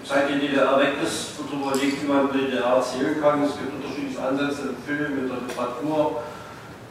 Seit 0.03 0.29
die 0.29 0.39
DDR 0.39 0.77
weg 0.79 0.99
ist, 1.01 1.37
wird 1.37 1.53
überlegt, 1.53 2.03
wie 2.03 2.07
man 2.07 2.29
die 2.33 2.45
DDR 2.45 2.75
erzählen 2.75 3.21
kann. 3.21 3.43
Es 3.43 3.57
gibt 3.57 3.71
unterschiedliche 3.73 4.21
Ansätze 4.21 4.75
im 4.75 4.77
Film, 4.83 5.19
in 5.19 5.27
der 5.29 5.37
Literatur. 5.39 6.23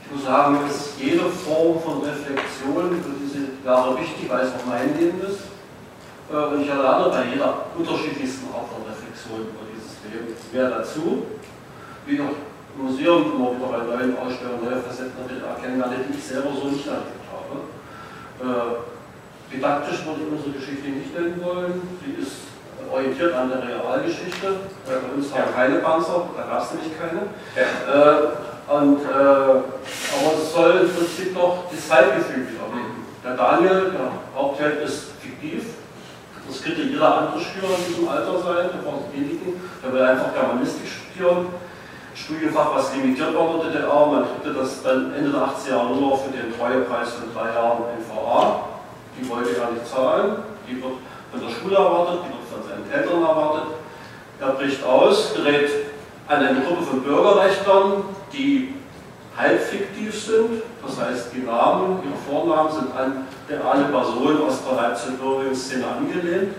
Ich 0.03 0.11
muss 0.11 0.25
sagen, 0.25 0.59
ist 0.69 0.95
jede 0.99 1.29
Form 1.29 1.81
von 1.83 2.01
Reflexion 2.01 3.03
für 3.03 3.13
diese 3.21 3.53
Jahre 3.65 3.99
wichtig, 4.01 4.31
weil 4.31 4.47
es 4.47 4.53
auch 4.55 4.67
mein 4.67 4.97
Leben 4.99 5.21
ist. 5.21 5.52
Äh, 6.33 6.37
und 6.37 6.63
ich 6.63 6.69
erlerne 6.69 7.11
bei 7.11 7.25
jeder 7.29 7.69
unterschiedlichsten 7.77 8.49
Art 8.49 8.69
von 8.73 8.89
Reflexion 8.89 9.53
über 9.53 9.69
dieses 9.69 10.01
Leben 10.09 10.33
mehr 10.53 10.71
dazu. 10.71 11.27
Wie 12.07 12.21
auch 12.21 12.33
im 12.73 12.87
Museum 12.89 13.37
immer 13.37 13.53
wieder 13.53 13.69
bei 13.69 13.85
neuen 13.85 14.17
Ausstellungen 14.17 14.65
neue 14.65 14.81
Facetten 14.81 15.13
der 15.21 15.37
DDR 15.37 15.55
kennenlerne, 15.61 15.97
die 16.09 16.17
ich 16.17 16.25
selber 16.25 16.49
so 16.57 16.69
nicht 16.69 16.87
erlebt 16.89 17.29
habe. 17.29 17.69
Äh, 18.41 19.53
didaktisch 19.53 20.07
würde 20.07 20.25
ich 20.25 20.33
unsere 20.33 20.57
Geschichte 20.57 20.89
nicht 20.89 21.13
nennen 21.13 21.37
wollen. 21.45 21.83
Sie 22.01 22.17
ist 22.17 22.49
orientiert 22.91 23.35
an 23.35 23.51
der 23.51 23.61
Realgeschichte. 23.69 24.73
Bei 24.89 24.97
uns 25.15 25.31
waren 25.33 25.55
keine 25.55 25.77
Panzer, 25.85 26.29
da 26.35 26.43
gab 26.49 26.65
es 26.65 26.73
nämlich 26.73 26.97
keine. 26.97 27.29
Ja. 27.53 27.69
Äh, 27.93 28.73
und, 28.73 29.05
äh, 29.05 29.13
aber 29.13 30.33
es 30.41 30.53
soll 30.53 30.81
im 30.81 30.97
Prinzip 30.97 31.35
doch 31.35 31.65
das 31.71 31.89
Zeitgefühl 31.89 32.49
wiedergeben. 32.49 33.05
Der 33.23 33.37
Daniel, 33.37 33.93
der 33.93 34.13
Hauptheld, 34.35 34.83
ist 34.83 35.13
fiktiv. 35.21 35.65
Das 36.49 36.63
könnte 36.63 36.83
jeder 36.83 37.19
andere 37.19 37.41
Schüler 37.41 37.69
in 37.79 37.87
diesem 37.89 38.09
Alter 38.09 38.39
sein, 38.43 38.71
der 38.73 38.83
braucht 38.83 39.13
wenigen. 39.13 39.61
Der 39.83 39.93
will 39.93 40.03
einfach 40.03 40.35
Germanistik 40.35 40.87
studieren. 40.89 41.47
Studienfach, 42.15 42.75
was 42.75 42.95
limitiert 42.95 43.35
war 43.35 43.55
in 43.55 43.61
der 43.61 43.81
DDR. 43.81 44.07
Man 44.07 44.25
kriegte 44.25 44.53
das 44.53 44.83
dann 44.83 45.15
Ende 45.15 45.31
der 45.31 45.41
80er 45.41 45.71
Jahre 45.71 45.97
nur 45.97 46.19
für 46.19 46.31
den 46.31 46.53
Treuepreis 46.57 47.13
von 47.15 47.33
drei 47.33 47.55
Jahren 47.55 47.83
NVA. 47.99 48.69
Die 49.19 49.29
wollte 49.29 49.57
er 49.57 49.71
nicht 49.71 49.87
zahlen. 49.87 50.37
Die 50.69 50.83
wird 50.83 50.95
von 51.31 51.41
der 51.41 51.49
Schule 51.49 51.77
erwartet, 51.77 52.21
die 52.25 52.33
wird 52.37 52.47
von 52.53 52.63
seinen 52.69 52.91
Eltern 52.93 53.23
erwartet. 53.23 53.75
Er 54.41 54.49
bricht 54.49 54.85
aus, 54.85 55.35
gerät 55.35 55.71
an 56.29 56.45
eine 56.45 56.61
Gruppe 56.61 56.83
von 56.83 57.03
Bürgerrechtlern, 57.03 58.05
die 58.33 58.75
halb 59.37 59.61
fiktiv 59.61 60.15
sind. 60.15 60.63
Das 60.85 61.01
heißt, 61.01 61.31
die 61.35 61.43
Namen, 61.43 62.01
ihre 62.05 62.17
Vornamen 62.17 62.71
sind 62.71 62.95
an 62.97 63.27
reale 63.49 63.85
Personen 63.85 64.43
aus 64.43 64.61
der 64.65 64.77
Leipzig-Bürgerinnen 64.77 65.55
Szene 65.55 65.85
angelehnt 65.87 66.55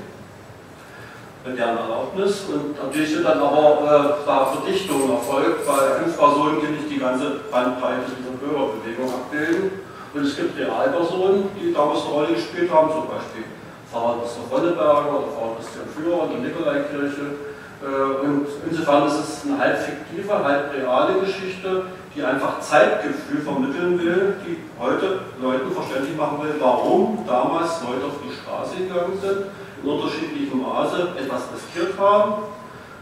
mit 1.46 1.58
deren 1.58 1.78
Erlaubnis. 1.78 2.46
Und 2.48 2.82
natürlich 2.82 3.14
sind 3.14 3.26
dann 3.26 3.40
aber 3.40 4.18
äh, 4.22 4.26
da 4.26 4.46
Verdichtungen 4.46 5.12
erfolgt, 5.12 5.68
weil 5.68 6.04
fünf 6.04 6.18
Personen 6.18 6.58
die 6.62 6.68
nicht 6.68 6.90
die 6.90 7.00
ganze 7.00 7.42
Bandbreite 7.52 8.12
dieser 8.18 8.38
Bürgerbewegung 8.40 9.10
abbilden. 9.14 9.72
Und 10.14 10.24
es 10.24 10.36
gibt 10.36 10.58
Realpersonen, 10.58 11.50
die 11.60 11.74
damals 11.74 12.06
eine 12.06 12.14
Rolle 12.14 12.34
gespielt 12.34 12.72
haben, 12.72 12.92
zum 12.92 13.08
Beispiel 13.10 13.44
Pfarrer 13.92 14.22
Christoph 14.22 14.52
Ronneberger 14.52 15.10
oder 15.10 15.28
Pfarrer 15.34 15.56
Christian 15.58 15.90
Führer 15.90 16.26
in 16.26 16.44
der 16.44 16.50
Nikolaikirche. 16.50 17.53
Äh, 17.84 18.26
und 18.26 18.48
insofern 18.70 19.08
ist 19.08 19.20
es 19.20 19.46
eine 19.46 19.60
halb 19.60 19.78
fiktive, 19.78 20.34
halb 20.34 20.74
reale 20.74 21.20
Geschichte, 21.20 21.84
die 22.16 22.24
einfach 22.24 22.60
Zeitgefühl 22.62 23.42
vermitteln 23.42 24.00
will, 24.00 24.36
die 24.46 24.58
heute 24.80 25.20
Leuten 25.42 25.72
verständlich 25.72 26.16
machen 26.16 26.40
will, 26.42 26.56
warum 26.60 27.26
damals 27.28 27.82
Leute 27.82 28.06
auf 28.06 28.24
die 28.24 28.32
Straße 28.32 28.76
gegangen 28.78 29.20
sind 29.20 29.48
in 29.84 29.90
unterschiedlichem 29.90 30.62
Maße 30.62 31.10
etwas 31.20 31.42
riskiert 31.54 32.00
haben. 32.00 32.44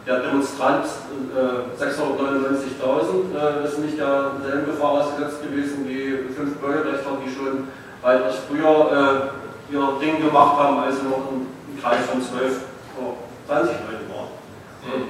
Der 0.07 0.19
Demonstrant 0.19 0.85
äh, 0.85 1.77
699.000 1.77 3.37
äh, 3.37 3.67
ist 3.67 3.77
nicht 3.77 3.99
derselben 3.99 4.65
Gefahr 4.65 4.91
ausgesetzt 4.93 5.43
gewesen 5.43 5.87
wie 5.87 6.33
fünf 6.33 6.57
Bürgerrechtler, 6.57 7.21
die 7.23 7.29
schon 7.29 7.67
weitaus 8.01 8.33
früher 8.49 9.29
äh, 9.69 9.73
ihr 9.73 9.87
Ding 10.01 10.25
gemacht 10.25 10.57
haben, 10.57 10.79
als 10.79 11.03
noch 11.03 11.29
im 11.31 11.79
Kreis 11.79 12.03
von 12.11 12.19
12 12.19 12.61
oder 12.97 13.13
20 13.47 13.75
Leuten 13.85 14.00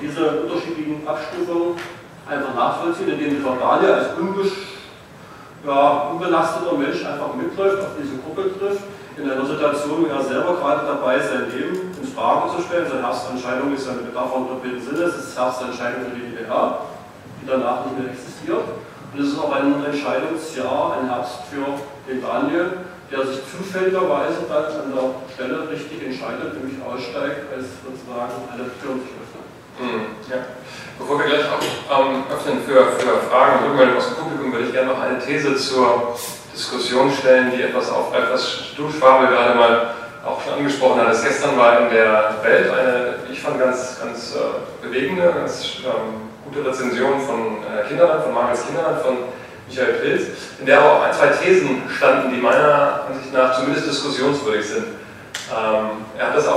diese 0.02 0.42
unterschiedlichen 0.42 1.08
Abstufungen 1.08 1.76
einfach 2.28 2.54
nachvollziehen, 2.56 3.10
indem 3.10 3.30
die 3.30 3.44
Daniel 3.44 3.94
als 3.94 4.08
ja, 5.66 6.10
unbelasteter 6.12 6.74
Mensch 6.78 7.06
einfach 7.06 7.36
mitläuft, 7.36 7.80
auf 7.82 7.96
diese 8.02 8.18
Gruppe 8.18 8.58
trifft 8.58 8.84
in 9.18 9.30
einer 9.30 9.46
Situation, 9.46 10.04
wo 10.04 10.08
er 10.08 10.24
selber 10.24 10.56
gerade 10.56 10.88
dabei 10.88 11.18
ist, 11.18 11.30
sein 11.30 11.52
Leben 11.52 11.92
in 11.94 12.08
Frage 12.16 12.56
zu 12.56 12.64
stellen. 12.64 12.88
Seine 12.90 13.04
Herbstentscheidung 13.04 13.74
ist 13.74 13.88
eine 13.88 14.02
Metapher 14.02 14.38
im 14.38 14.48
doppelten 14.48 14.82
Sinne, 14.82 15.04
es 15.04 15.16
ist 15.16 15.38
Herbstentscheidung 15.38 16.10
für 16.10 16.16
die 16.16 16.32
DDR, 16.32 16.88
die 17.42 17.46
danach 17.46 17.86
nicht 17.86 18.00
mehr 18.00 18.10
existiert. 18.12 18.66
Und 19.14 19.20
es 19.20 19.28
ist 19.34 19.40
auch 19.40 19.52
ein 19.52 19.84
Entscheidungsjahr, 19.84 20.98
ein 20.98 21.10
Herbst 21.10 21.44
für 21.52 21.68
den 22.08 22.24
Daniel, 22.24 22.88
der 23.12 23.28
sich 23.28 23.44
zufälligerweise 23.44 24.48
dann 24.48 24.66
an 24.72 24.90
der 24.96 25.12
Stelle 25.36 25.70
richtig 25.70 26.00
entscheidet, 26.00 26.56
nämlich 26.56 26.80
aussteigt, 26.80 27.52
als 27.52 27.76
sozusagen 27.84 28.40
alle 28.48 28.72
Türen 28.80 29.04
sich 29.04 29.12
öffnen. 29.20 29.31
Mhm, 29.80 30.06
ja. 30.30 30.38
Bevor 31.00 31.20
wir 31.20 31.26
gleich 31.26 31.46
auch 31.46 32.00
ähm, 32.00 32.24
öffnen 32.32 32.62
für, 32.64 32.86
für 33.00 33.18
Fragen 33.30 33.60
und 33.60 33.72
Rückmeldungen 33.72 33.98
aus 33.98 34.08
dem 34.08 34.18
Publikum, 34.18 34.54
würde 34.54 34.66
ich 34.68 34.74
gerne 34.74 34.92
noch 34.92 35.02
eine 35.02 35.20
These 35.20 35.56
zur 35.56 36.16
Diskussion 36.54 37.12
stellen, 37.12 37.52
die 37.56 37.64
etwas 37.64 37.90
aufgreift, 37.90 38.32
was 38.32 38.58
du, 38.78 38.92
Schwabel, 38.92 39.28
gerade 39.30 39.58
mal 39.58 39.94
auch 40.26 40.42
schon 40.44 40.54
angesprochen 40.54 41.02
hattest. 41.02 41.24
Gestern 41.24 41.58
war 41.58 41.82
in 41.82 41.90
der 41.90 42.36
Welt 42.44 42.72
eine, 42.72 43.16
ich 43.32 43.42
fand, 43.42 43.60
ganz, 43.60 44.00
ganz 44.00 44.36
äh, 44.36 44.86
bewegende, 44.86 45.34
ganz 45.34 45.78
ähm, 45.84 46.30
gute 46.46 46.68
Rezension 46.68 47.20
von 47.22 47.64
äh, 47.64 47.88
Kinderland, 47.88 48.24
von 48.24 48.34
Marius 48.34 48.66
Kinderland, 48.68 49.02
von 49.02 49.18
Michael 49.68 49.94
Pilz, 49.94 50.28
in 50.60 50.66
der 50.66 50.84
auch 50.84 51.02
ein, 51.02 51.14
zwei 51.14 51.28
Thesen 51.28 51.84
standen, 51.98 52.34
die 52.34 52.42
meiner 52.42 53.06
Ansicht 53.08 53.34
nach 53.34 53.58
zumindest 53.58 53.88
diskussionswürdig 53.88 54.68
sind. 54.68 54.86
Ähm, 55.50 56.06
er 56.18 56.28
hat 56.28 56.38
das 56.38 56.48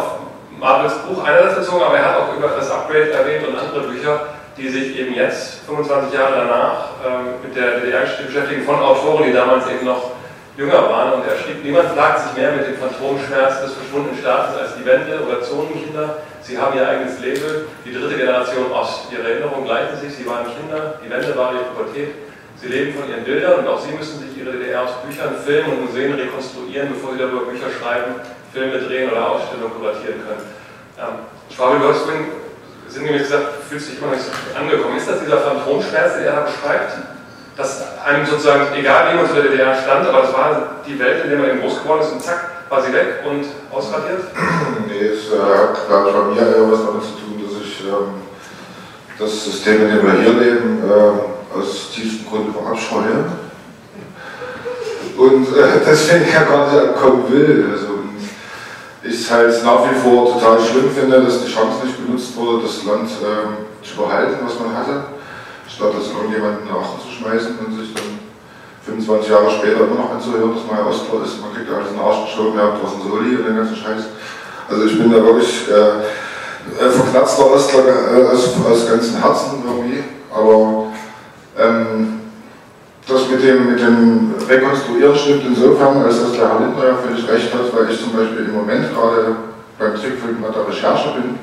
auf 0.64 0.70
Marvels 0.70 0.94
Buch 1.06 1.22
einerseits 1.22 1.56
bezogen, 1.56 1.84
aber 1.84 1.98
er 1.98 2.04
hat 2.04 2.20
auch 2.20 2.36
über 2.36 2.48
das 2.48 2.70
Upgrade 2.70 3.12
erwähnt 3.12 3.46
und 3.46 3.58
andere 3.58 3.80
Bücher, 3.88 4.28
die 4.56 4.68
sich 4.68 4.98
eben 4.98 5.14
jetzt, 5.14 5.60
25 5.66 6.14
Jahre 6.14 6.46
danach, 6.46 6.88
ähm, 7.04 7.36
mit 7.42 7.54
der 7.54 7.80
DDR-Geschichte 7.80 8.24
beschäftigen, 8.24 8.64
von 8.64 8.80
Autoren, 8.80 9.24
die 9.24 9.32
damals 9.32 9.68
eben 9.68 9.84
noch 9.84 10.12
jünger 10.56 10.88
waren. 10.88 11.12
Und 11.14 11.28
er 11.28 11.36
schrieb, 11.36 11.62
niemand 11.62 11.92
plagt 11.92 12.20
sich 12.20 12.36
mehr 12.38 12.52
mit 12.52 12.66
dem 12.66 12.76
Phantomschmerz 12.76 13.60
des 13.60 13.74
verschwundenen 13.74 14.16
Staates 14.16 14.56
als 14.56 14.76
die 14.76 14.86
Wende 14.86 15.20
oder 15.26 15.42
Zonenkinder. 15.42 16.24
Sie 16.40 16.56
haben 16.56 16.76
ihr 16.78 16.88
eigenes 16.88 17.20
Leben, 17.20 17.68
die 17.84 17.92
dritte 17.92 18.16
Generation 18.16 18.72
Ost. 18.72 19.12
Ihre 19.12 19.28
Erinnerungen 19.28 19.66
gleichen 19.66 20.00
sich, 20.00 20.14
sie 20.14 20.26
waren 20.26 20.46
Kinder, 20.48 20.96
die 21.04 21.10
Wende 21.10 21.36
war 21.36 21.52
ihre 21.52 21.64
Pubertät. 21.74 22.14
Sie 22.56 22.68
leben 22.68 22.94
von 22.98 23.10
ihren 23.10 23.24
Bildern 23.24 23.60
und 23.60 23.68
auch 23.68 23.80
sie 23.80 23.92
müssen 23.92 24.20
sich 24.20 24.38
ihre 24.38 24.52
DDR 24.52 24.84
aus 24.84 25.02
Büchern, 25.04 25.34
Filmen 25.44 25.72
und 25.72 25.84
Museen 25.86 26.14
rekonstruieren, 26.14 26.88
bevor 26.88 27.12
sie 27.12 27.18
darüber 27.18 27.44
Bücher 27.50 27.68
schreiben, 27.68 28.14
Filme 28.54 28.78
drehen 28.78 29.10
oder 29.10 29.30
Ausstellungen 29.30 29.74
kuratieren 29.74 30.22
können. 30.22 30.46
Ähm, 30.96 31.26
Schwabel, 31.50 31.80
vorhin 31.92 32.26
sinngemäß 32.88 33.22
gesagt, 33.22 33.66
fühlst 33.68 33.90
dich 33.90 33.98
immer 33.98 34.12
nicht 34.12 34.22
so 34.22 34.30
angekommen. 34.56 34.96
Ist 34.96 35.08
das 35.08 35.20
dieser 35.20 35.38
Phantomschmerz, 35.38 36.14
den 36.14 36.24
er 36.24 36.36
da 36.36 36.40
beschreibt? 36.42 36.92
Dass 37.56 37.82
einem 38.06 38.24
sozusagen, 38.24 38.72
egal 38.76 39.12
wie 39.12 39.16
man 39.16 39.26
zu 39.26 39.34
der 39.34 39.50
DDR 39.50 39.74
stand, 39.74 40.06
aber 40.06 40.22
es 40.22 40.32
war 40.32 40.76
die 40.86 40.98
Welt, 40.98 41.24
in 41.24 41.30
der 41.30 41.38
man 41.40 41.50
eben 41.50 41.60
groß 41.60 41.82
geworden 41.82 42.02
ist 42.02 42.12
und 42.12 42.22
zack, 42.22 42.50
war 42.68 42.80
sie 42.80 42.92
weg 42.92 43.26
und 43.28 43.44
ausradiert? 43.74 44.22
Nee, 44.86 45.06
es 45.06 45.32
äh, 45.32 45.38
hat, 45.38 45.74
ich, 45.74 45.88
bei 45.88 46.22
mir 46.22 46.56
eher 46.56 46.70
was 46.70 46.86
damit 46.86 47.02
zu 47.02 47.18
tun, 47.18 47.42
dass 47.42 47.60
ich 47.60 47.80
ähm, 47.80 48.22
das 49.18 49.44
System, 49.44 49.82
in 49.82 49.96
dem 49.96 50.06
wir 50.06 50.20
hier 50.20 50.32
leben, 50.32 50.82
äh, 50.84 51.58
aus 51.58 51.90
tiefstem 51.90 52.28
Grunde 52.28 52.52
verabscheue. 52.52 53.24
Und 55.16 55.48
äh, 55.56 55.80
deswegen 55.86 56.32
ja 56.32 56.42
gar 56.42 56.72
nicht 56.72 56.88
ankommen 56.88 57.24
will. 57.30 57.70
Also, 57.72 57.93
ich 59.04 59.30
halt 59.30 59.62
nach 59.64 59.84
wie 59.90 59.94
vor 59.94 60.32
total 60.32 60.58
schlimm 60.60 60.90
finde, 60.90 61.20
dass 61.22 61.44
die 61.44 61.52
Chance 61.52 61.84
nicht 61.84 62.04
benutzt 62.04 62.34
wurde, 62.36 62.62
das 62.62 62.84
Land 62.84 63.10
ähm, 63.20 63.66
zu 63.82 63.96
behalten, 63.96 64.40
was 64.44 64.58
man 64.58 64.76
hatte, 64.76 65.04
statt 65.68 65.92
das 65.92 66.08
irgendjemanden 66.08 66.64
nach 66.64 66.96
zu 66.98 67.12
schmeißen 67.12 67.58
und 67.58 67.78
sich 67.78 67.92
dann 67.92 68.16
25 68.86 69.30
Jahre 69.30 69.50
später 69.50 69.84
immer 69.84 69.96
noch 69.96 70.12
anzuhören, 70.12 70.54
dass 70.54 70.64
man 70.64 70.80
ja 70.80 70.86
Ostler 70.88 71.24
ist, 71.24 71.40
man 71.40 71.52
kriegt 71.52 71.68
ja 71.68 71.76
alles 71.76 71.88
in 71.88 71.96
den 71.96 72.04
Arsch 72.04 72.24
geschoben, 72.24 72.60
habt 72.60 72.82
was 72.82 72.94
ein 72.94 73.02
Soli 73.04 73.36
und 73.36 73.46
den 73.46 73.56
ganzen 73.56 73.76
Scheiß. 73.76 74.04
Also 74.68 74.84
ich 74.84 74.98
bin 74.98 75.12
da 75.12 75.22
wirklich 75.22 75.68
äh, 75.68 76.88
verknatzter 76.88 77.50
Ostler 77.52 77.84
äh, 77.84 78.24
aus, 78.32 78.56
aus 78.64 78.88
ganzem 78.88 79.20
Herzen 79.20 79.62
irgendwie, 79.64 80.04
aber 80.32 80.88
ähm, 81.60 82.23
das 83.06 83.28
mit 83.28 83.42
dem, 83.42 83.70
mit 83.70 83.80
dem 83.80 84.34
Rekonstruieren 84.48 85.16
stimmt 85.16 85.44
insofern, 85.46 86.02
als 86.02 86.20
dass 86.20 86.32
der 86.32 86.48
Herr 86.48 86.60
Lindner 86.60 86.86
ja 86.86 86.94
völlig 86.96 87.28
recht 87.28 87.52
hat, 87.52 87.68
weil 87.76 87.92
ich 87.92 88.00
zum 88.00 88.12
Beispiel 88.12 88.46
im 88.46 88.54
Moment 88.54 88.94
gerade 88.94 89.36
beim 89.78 89.94
Trickfilm 89.94 90.40
bei 90.40 90.48
der 90.48 90.66
Recherche 90.66 91.10
bin 91.12 91.38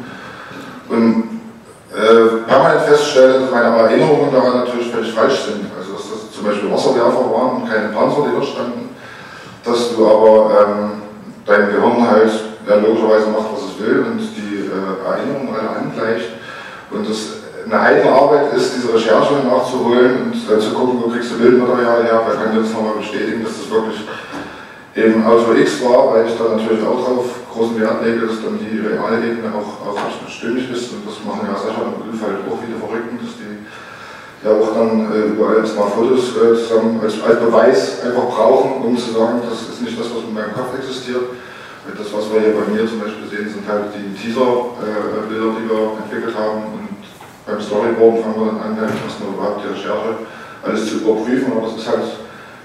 und 0.89 1.41
äh, 1.93 2.47
permanent 2.47 2.81
feststelle, 2.81 3.41
dass 3.41 3.51
meine 3.51 3.77
Erinnerungen 3.77 4.31
daran 4.31 4.65
natürlich 4.65 4.91
völlig 4.91 5.13
falsch 5.13 5.43
sind. 5.45 5.65
Also 5.77 5.93
dass 5.93 6.09
das 6.09 6.31
zum 6.31 6.45
Beispiel 6.45 6.71
Wasserwerfer 6.71 7.29
waren 7.31 7.61
und 7.61 7.69
keine 7.69 7.89
Panzer, 7.89 8.25
die 8.25 8.33
dort 8.33 8.45
standen, 8.45 8.89
dass 9.63 9.95
du 9.95 10.07
aber 10.07 10.51
ähm, 10.65 10.91
dein 11.45 11.67
Gehirn 11.67 12.09
halt 12.09 12.31
ja, 12.67 12.75
logischerweise 12.75 13.27
macht, 13.27 13.53
was 13.53 13.69
es 13.69 13.85
will 13.85 14.05
und 14.07 14.19
die 14.19 14.65
äh, 14.65 15.05
Erinnerungen 15.05 15.53
alle 15.53 15.69
angleicht 15.77 16.29
und 16.89 17.07
das 17.07 17.40
eine 17.65 17.79
eigene 17.79 18.11
Arbeit 18.11 18.53
ist, 18.53 18.75
diese 18.75 18.93
Recherche 18.93 19.33
nachzuholen 19.45 20.31
und 20.31 20.33
äh, 20.33 20.59
zu 20.59 20.73
gucken, 20.73 21.01
wo 21.03 21.09
kriegst 21.09 21.31
du 21.31 21.37
Bildmaterial 21.37 22.03
her, 22.03 22.21
wer 22.25 22.35
kann 22.35 22.53
dir 22.53 22.61
das 22.61 22.73
nochmal 22.73 22.95
bestätigen, 22.97 23.43
dass 23.43 23.57
das 23.57 23.71
wirklich 23.71 24.01
eben 24.95 25.23
Auto 25.25 25.53
X 25.53 25.83
war, 25.83 26.13
weil 26.13 26.27
ich 26.27 26.37
da 26.37 26.55
natürlich 26.55 26.83
auch 26.83 26.99
darauf 26.99 27.25
großen 27.51 27.79
Wert 27.79 28.03
lege, 28.03 28.27
dass 28.27 28.43
dann 28.43 28.59
die 28.59 28.79
reale 28.79 29.23
Ebene 29.23 29.51
auch, 29.55 29.87
auch 29.87 29.99
stimmig 30.27 30.69
ist. 30.71 30.91
Und 30.91 31.07
das 31.07 31.23
machen 31.23 31.47
ja 31.47 31.55
Sascha 31.55 31.87
und 31.95 32.19
halt 32.19 32.43
auch 32.43 32.59
wieder 32.59 32.79
Verrückten, 32.79 33.19
dass 33.19 33.39
die 33.39 33.63
ja 34.43 34.51
auch 34.51 34.73
dann 34.73 35.11
äh, 35.13 35.31
überall 35.31 35.57
erstmal 35.63 35.87
Fotos 35.91 36.35
äh, 36.35 36.55
zusammen 36.57 36.99
als, 36.99 37.21
als 37.21 37.39
Beweis 37.39 38.01
einfach 38.03 38.27
brauchen, 38.27 38.83
um 38.83 38.97
zu 38.97 39.11
sagen, 39.13 39.41
das 39.47 39.69
ist 39.69 39.81
nicht 39.81 39.99
das, 39.99 40.09
was 40.09 40.27
in 40.27 40.33
meinem 40.33 40.53
Kopf 40.53 40.75
existiert. 40.75 41.39
Das, 41.81 42.13
was 42.13 42.31
wir 42.31 42.39
hier 42.41 42.53
bei 42.53 42.69
mir 42.71 42.85
zum 42.85 43.01
Beispiel 43.01 43.25
sehen, 43.25 43.49
sind 43.49 43.65
halt 43.67 43.89
die 43.93 44.13
Teaser-Bilder, 44.13 45.49
äh, 45.49 45.57
die 45.57 45.65
wir 45.65 45.97
entwickelt 45.97 46.35
haben 46.37 46.80
beim 47.45 47.61
Storyboard 47.61 48.21
fangen 48.21 48.37
wir 48.37 48.47
dann 48.53 48.61
an, 48.61 48.77
erstmal 48.77 49.33
überhaupt 49.33 49.61
die 49.65 49.73
Recherche 49.73 50.25
alles 50.61 50.85
zu 50.85 51.01
überprüfen, 51.01 51.53
aber 51.57 51.67
es 51.67 51.81
ist 51.81 51.89
halt, 51.89 52.05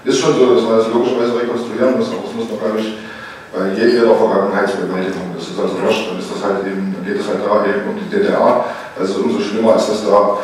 ist 0.05 0.19
schon 0.19 0.37
so, 0.37 0.53
dass 0.53 0.63
man 0.63 0.77
das 0.77 0.93
logischerweise 0.93 1.33
rekonstruieren 1.33 1.97
muss, 1.97 2.13
aber 2.13 2.29
das 2.29 2.35
muss 2.37 2.49
man, 2.49 2.59
glaube 2.61 2.79
ich, 2.79 2.89
bei 3.49 3.73
jeder 3.73 4.13
Vergangenheitsbewältigung, 4.13 5.33
das 5.33 5.49
ist 5.49 5.57
also 5.57 5.81
wurscht, 5.81 6.11
dann 6.11 6.19
ist 6.19 6.29
das 6.29 6.43
halt 6.43 6.61
eben, 6.67 6.93
dann 6.93 7.01
geht 7.01 7.19
es 7.19 7.27
halt 7.27 7.41
da 7.41 7.65
eben 7.65 7.89
um 7.89 7.97
die 7.97 8.09
DDR, 8.11 8.65
also 8.99 9.25
umso 9.25 9.41
schlimmer 9.41 9.75
ist, 9.75 9.89
dass 9.89 10.05
da 10.05 10.37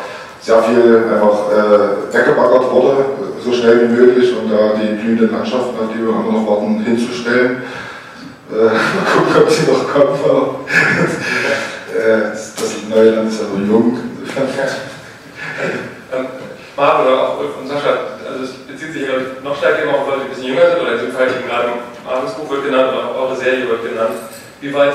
sehr 0.44 0.62
viel 0.62 1.04
einfach 1.08 1.48
äh, 1.48 2.12
weggebaggert 2.12 2.70
wurde, 2.70 3.04
so 3.42 3.52
schnell 3.52 3.88
wie 3.88 3.94
möglich. 3.94 4.34
Und 4.36 4.50
da 4.50 4.74
die 4.76 4.94
blühenden 4.94 5.32
Landschaften, 5.32 5.74
an 5.80 5.88
die 5.88 6.02
wir 6.02 6.10
immer 6.10 6.32
noch 6.32 6.46
warten, 6.46 6.80
hinzustellen. 6.80 7.62
Äh, 8.52 8.64
mal 8.64 8.72
gucken, 9.16 9.42
ob 9.42 9.50
sie 9.50 9.70
noch 9.70 9.88
kommen. 9.88 10.56
äh, 11.96 12.30
das, 12.30 12.54
das 12.56 12.72
Neuland 12.90 13.30
ist 13.30 13.40
ja 13.40 13.46
noch 13.46 13.66
jung, 13.66 13.98
ähm, 16.12 16.26
Marc 16.76 17.06
oder 17.06 17.20
auch 17.20 17.38
Ulf 17.40 17.56
und 17.60 17.68
Sascha, 17.68 18.18
also 18.26 18.44
es 18.44 18.52
bezieht 18.66 18.92
sich 18.92 19.06
glaube 19.06 19.22
ich, 19.22 19.44
noch 19.44 19.56
stärker 19.56 19.82
immer 19.82 19.94
auf 19.94 20.08
Leute, 20.08 20.20
die 20.20 20.24
ein 20.24 20.30
bisschen 20.30 20.48
jünger 20.48 20.70
sind, 20.70 20.80
oder 20.80 20.92
in 20.92 20.98
diesem 20.98 21.12
Fall 21.12 21.28
eben 21.28 21.48
gerade 21.48 21.68
Markus 22.04 22.34
Buch 22.34 22.50
wird 22.50 22.64
genannt, 22.64 22.92
oder 22.92 23.10
auch 23.10 23.16
eure 23.22 23.36
Serie 23.36 23.68
wird 23.68 23.82
genannt. 23.82 24.16
Wie 24.60 24.74
weit, 24.74 24.94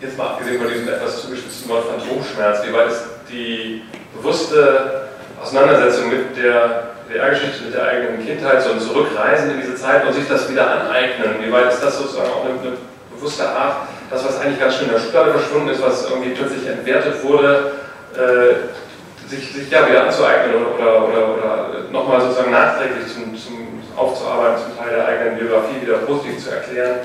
jetzt 0.00 0.18
mal 0.18 0.28
abgesehen 0.28 0.60
von 0.60 0.68
diesem 0.68 0.88
etwas 0.88 1.22
zugespitzten 1.22 1.68
Wort 1.70 1.84
Phantomschmerz, 1.86 2.62
wie 2.66 2.72
weit 2.72 2.88
ist 2.88 3.04
die 3.30 3.82
bewusste 4.14 5.08
Auseinandersetzung 5.42 6.10
mit 6.10 6.36
der 6.36 6.94
DDR-Geschichte, 7.08 7.64
mit 7.64 7.74
der 7.74 7.86
eigenen 7.86 8.24
Kindheit, 8.24 8.62
so 8.62 8.70
ein 8.70 8.80
Zurückreisen 8.80 9.50
in 9.50 9.60
diese 9.60 9.74
Zeit 9.74 10.06
und 10.06 10.12
sich 10.12 10.28
das 10.28 10.50
wieder 10.50 10.70
aneignen, 10.70 11.36
wie 11.40 11.52
weit 11.52 11.72
ist 11.72 11.82
das 11.82 11.98
sozusagen 11.98 12.30
auch 12.30 12.44
eine, 12.44 12.54
eine 12.60 12.76
bewusste 13.14 13.48
Art, 13.48 13.88
das, 14.10 14.24
was 14.24 14.40
eigentlich 14.40 14.60
ganz 14.60 14.76
schön 14.76 14.86
in 14.86 14.92
der 14.92 15.00
Schublade 15.00 15.32
verschwunden 15.32 15.68
ist, 15.70 15.82
was 15.82 16.08
irgendwie 16.08 16.30
plötzlich 16.30 16.66
entwertet 16.68 17.22
wurde, 17.24 17.72
äh, 18.16 19.28
sich, 19.28 19.52
sich 19.52 19.70
ja 19.70 19.88
wieder 19.88 20.06
anzueignen 20.06 20.54
oder, 20.56 21.08
oder, 21.08 21.34
oder, 21.34 21.90
nochmal 21.90 22.20
sozusagen 22.20 22.50
nachträglich 22.50 23.06
zum, 23.12 23.36
zum 23.36 23.82
Aufzuarbeiten, 23.96 24.62
zum 24.62 24.76
Teil 24.78 24.96
der 24.96 25.08
eigenen 25.08 25.38
Biografie 25.38 25.82
wieder 25.82 25.98
positiv 25.98 26.42
zu 26.42 26.50
erklären. 26.50 27.00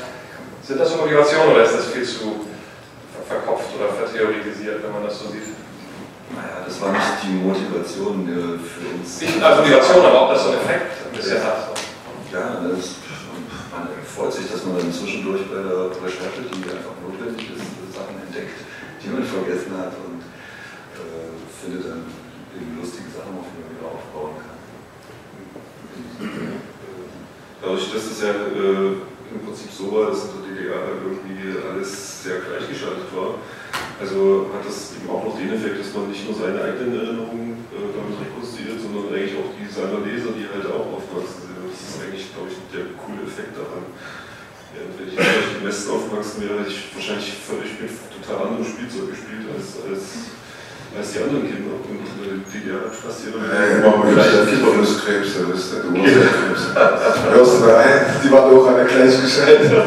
Sind 0.62 0.80
das 0.80 0.91
so 0.91 0.97
Motivationen 0.97 1.54
oder 1.54 1.63
ist 1.63 1.76
das 1.76 1.88
viel 1.88 2.04
zu 2.04 2.45
verkopft 3.28 3.69
oder 3.80 3.89
vertheoretisiert, 3.93 4.84
wenn 4.84 4.91
man 4.91 5.04
das 5.04 5.19
so 5.19 5.30
sieht? 5.30 5.56
Naja, 6.36 6.63
das 6.65 6.80
war 6.80 6.92
nicht 6.92 7.23
die 7.23 7.35
Motivation 7.44 8.27
für 8.63 8.85
uns. 8.96 9.21
Nicht 9.21 9.44
als 9.44 9.58
Motivation, 9.60 10.06
aber 10.06 10.21
auch 10.21 10.31
das 10.31 10.44
so 10.44 10.50
einen 10.52 10.62
Effekt 10.62 10.92
ein 11.04 11.15
bisschen 11.15 11.44
hat. 11.44 11.75
Ja, 12.31 12.63
das, 12.63 12.96
man 13.71 13.88
freut 14.08 14.31
sich, 14.31 14.52
dass 14.52 14.63
man 14.63 14.79
dann 14.79 14.92
zwischendurch 14.94 15.44
bei 15.52 15.60
der 15.60 15.92
Recherche, 15.92 16.48
die 16.48 16.63
einfach 16.63 16.96
notwendig 17.04 17.52
ist, 17.56 17.67
Sachen 17.96 18.15
entdeckt, 18.23 18.63
die 19.04 19.10
man 19.10 19.23
vergessen 19.23 19.75
hat 19.75 19.92
und 20.00 20.10
findet 21.62 21.85
dann 21.85 22.09
eben 22.57 22.81
lustige 22.81 23.09
Sachen, 23.13 23.37
auf 23.37 23.45
die 23.53 23.62
man 23.62 23.69
wieder 23.69 23.85
aufbauen 23.93 24.33
kann. 24.41 24.57
Dadurch, 27.62 27.93
dass 27.93 28.05
es 28.09 28.21
ja 28.25 28.33
äh, 28.33 28.97
im 29.29 29.39
Prinzip 29.45 29.69
so 29.69 29.93
war, 29.93 30.09
dass 30.09 30.25
in 30.25 30.41
der 30.41 30.49
DDR 30.49 30.97
irgendwie 30.97 31.53
alles 31.62 32.23
sehr 32.25 32.41
gleichgeschaltet 32.41 33.13
war, 33.13 33.37
also 34.01 34.49
hat 34.49 34.65
das 34.65 34.97
eben 34.97 35.05
auch 35.13 35.21
noch 35.21 35.37
den 35.37 35.53
Effekt, 35.53 35.77
dass 35.77 35.93
man 35.93 36.09
nicht 36.09 36.25
nur 36.25 36.33
seine 36.33 36.57
eigenen 36.57 36.97
Erinnerungen 36.97 37.69
äh, 37.69 37.93
damit 37.93 38.17
rekonstruiert, 38.17 38.81
sondern 38.81 39.13
eigentlich 39.13 39.37
auch 39.37 39.53
die 39.53 39.69
seiner 39.69 40.01
Leser, 40.01 40.33
die 40.33 40.49
halt 40.49 40.65
auch 40.65 40.97
aufwachsen 40.97 41.45
sind. 41.45 41.62
Das 41.62 41.77
ist 41.77 42.01
eigentlich, 42.01 42.33
glaube 42.33 42.49
ich, 42.49 42.57
der 42.73 42.89
coole 42.97 43.21
Effekt 43.29 43.53
daran. 43.53 43.85
Ja, 44.73 44.81
wenn 44.97 45.05
ich 45.05 45.19
im 45.19 45.63
Westen 45.67 45.93
aufgewachsen 45.93 46.41
wäre, 46.41 46.65
hätte 46.65 46.73
ich 46.73 46.89
wahrscheinlich 46.95 47.29
völlig 47.37 47.77
mit 47.77 47.93
total 48.09 48.49
anderem 48.49 48.65
Spielzeug 48.65 49.13
gespielt 49.13 49.45
als, 49.53 49.77
als 49.85 50.31
als 50.98 51.12
die 51.13 51.19
anderen 51.19 51.48
Kinder. 51.48 51.71
Und 51.71 52.46
die 52.52 52.69
ja 52.69 52.79
fast 52.92 53.25
jeder. 53.25 53.39
Ja, 53.39 53.75
genau, 53.75 54.04
vielleicht 54.08 54.33
der 54.33 54.60
Brustkrebs, 54.65 55.29
der 55.33 55.56
ist 55.56 55.73
der 55.73 55.79
Brustkrebs. 55.87 56.63
Hörst 57.31 57.54
du 57.62 57.65
da 57.65 57.79
ein? 57.79 58.00
Die 58.23 58.31
waren 58.31 58.56
auch 58.56 58.67
alle 58.67 58.85
gleich 58.85 59.21
gestellt. 59.21 59.71
ja, 59.71 59.79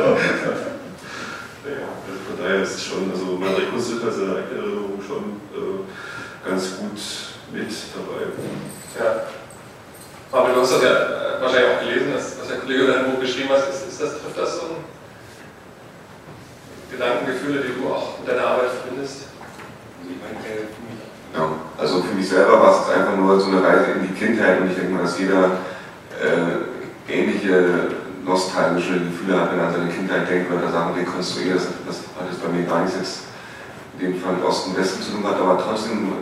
also 2.04 2.20
von 2.26 2.36
daher 2.40 2.62
ist 2.62 2.74
es 2.74 2.82
schon, 2.84 3.10
also 3.10 3.24
man 3.38 3.54
rekonstruiert 3.54 4.04
halt 4.04 4.14
seine 4.14 4.36
eigene 4.36 4.60
Erinnerung 4.60 5.00
schon. 5.06 5.24
Äh, 5.54 5.84
mit 7.54 7.70
dabei. 7.94 8.26
Ja. 8.98 9.26
Aber 10.32 10.52
du 10.52 10.60
hast 10.60 10.72
das 10.74 10.82
ja 10.82 10.90
äh, 10.90 11.40
wahrscheinlich 11.40 11.70
auch 11.70 11.80
gelesen, 11.80 12.12
was 12.14 12.48
der 12.48 12.58
Kollege 12.58 12.86
da 12.86 13.00
im 13.00 13.12
Buch 13.12 13.20
geschrieben 13.20 13.50
hat. 13.50 13.68
Ist, 13.70 13.86
ist 13.88 14.00
das, 14.00 14.20
trifft 14.20 14.36
das 14.36 14.56
so 14.56 14.76
Gedankengefühle, 16.90 17.62
die 17.62 17.80
du 17.80 17.88
auch 17.88 18.18
mit 18.18 18.28
deiner 18.28 18.46
Arbeit 18.46 18.70
verbindest? 18.82 19.30
Ja, 20.04 20.10
also 21.78 22.02
für 22.02 22.14
mich 22.14 22.28
selber 22.28 22.60
war 22.60 22.70
es 22.70 22.90
einfach 22.90 23.16
nur 23.16 23.40
so 23.40 23.50
eine 23.50 23.62
Reise 23.62 23.92
in 23.92 24.08
die 24.08 24.14
Kindheit 24.14 24.60
und 24.60 24.70
ich 24.70 24.76
denke 24.76 24.92
mal, 24.92 25.02
dass 25.02 25.18
jeder 25.18 25.58
äh, 26.20 27.12
ähnliche 27.12 27.90
nostalgische 28.24 29.00
Gefühle 29.00 29.40
hat, 29.40 29.52
wenn 29.52 29.58
er 29.58 29.68
an 29.68 29.74
seine 29.74 29.90
Kindheit 29.90 30.28
denkt 30.30 30.50
oder 30.50 30.70
Sachen 30.70 30.94
rekonstruiert. 30.94 31.60
Das, 31.86 31.96
hat 32.18 32.30
jetzt 32.30 32.42
bei 32.42 32.48
mir 32.50 32.64
gar 32.64 32.82
nichts 32.82 32.96
jetzt 32.96 33.18
in 33.98 34.12
dem 34.12 34.20
Fall 34.20 34.34
Osten 34.46 34.76
Westen 34.76 35.02
zu 35.02 35.12
tun 35.12 35.24
hat, 35.24 35.38
aber 35.40 35.58
trotzdem 35.58 36.12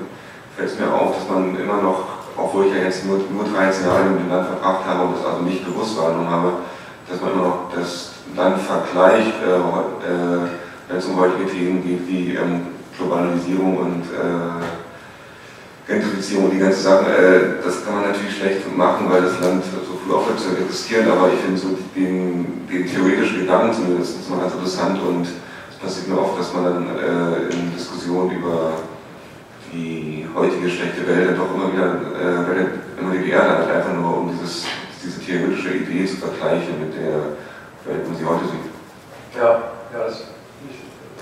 fällt 0.57 0.71
es 0.71 0.79
mir 0.79 0.93
auf, 0.93 1.17
dass 1.17 1.29
man 1.29 1.57
immer 1.57 1.81
noch, 1.81 2.05
obwohl 2.37 2.67
ich 2.67 2.75
ja 2.75 2.83
jetzt 2.83 3.07
nur, 3.07 3.19
nur 3.31 3.45
13 3.45 3.87
Jahre 3.87 4.07
in 4.07 4.19
dem 4.19 4.29
Land 4.29 4.49
verbracht 4.49 4.85
habe 4.87 5.05
und 5.05 5.17
das 5.17 5.25
also 5.25 5.43
nicht 5.43 5.65
bewusst 5.65 5.97
wahrgenommen 5.97 6.31
habe, 6.31 6.53
dass 7.09 7.21
man 7.21 7.33
immer 7.33 7.43
noch 7.43 7.59
das 7.75 8.13
Land 8.37 8.61
vergleicht, 8.61 9.35
äh, 9.43 9.57
äh, 9.57 10.49
wenn 10.89 10.97
es 10.97 11.07
um 11.07 11.19
heutige 11.19 11.51
Themen 11.51 11.83
geht 11.83 12.07
wie 12.09 12.35
ähm, 12.35 12.67
Globalisierung 12.97 13.79
und 13.79 14.03
äh, 14.03 14.82
Gentrifizierung 15.93 16.51
die 16.51 16.59
ganzen 16.59 16.83
Sachen, 16.83 17.07
äh, 17.07 17.61
das 17.63 17.85
kann 17.85 17.95
man 17.95 18.09
natürlich 18.09 18.37
schlecht 18.37 18.77
machen, 18.77 19.11
weil 19.11 19.23
das 19.23 19.39
Land 19.41 19.63
so 19.65 19.93
früh 20.01 20.15
aufhört 20.15 20.41
zu 20.41 20.57
existieren, 20.57 21.11
aber 21.11 21.29
ich 21.29 21.41
finde 21.41 21.61
so 21.61 21.77
den, 21.95 22.67
den 22.67 22.89
theoretischen 22.89 23.41
Gedanken 23.41 23.75
zumindest 23.75 24.29
mal 24.31 24.41
ganz 24.41 24.55
interessant 24.55 24.99
und 25.03 25.27
es 25.27 25.77
passiert 25.77 26.09
mir 26.09 26.19
oft, 26.19 26.39
dass 26.39 26.53
man 26.55 26.65
dann 26.65 26.87
äh, 26.97 27.53
in 27.53 27.75
Diskussionen 27.75 28.31
über 28.31 28.73
die 29.73 30.27
heutige 30.35 30.71
schlechte 30.71 31.07
Welt 31.07 31.29
dann 31.29 31.37
doch 31.37 31.55
immer 31.55 31.73
wieder 31.73 31.93
äh, 32.17 33.01
immer 33.01 33.13
die 33.13 33.31
Erde 33.31 33.59
hat, 33.59 33.71
einfach 33.71 33.93
nur 33.93 34.17
um 34.19 34.31
dieses, 34.33 34.65
diese 35.03 35.21
theoretische 35.21 35.75
Idee 35.77 36.07
zu 36.07 36.17
vergleichen 36.17 36.81
mit 36.81 36.95
der 36.97 37.37
Welt, 37.85 38.07
wie 38.09 38.17
sie 38.17 38.25
heute 38.25 38.45
sieht. 38.45 38.73
Ja, 39.37 39.77
ja, 39.93 40.05
das 40.07 40.21
ist 40.21 40.27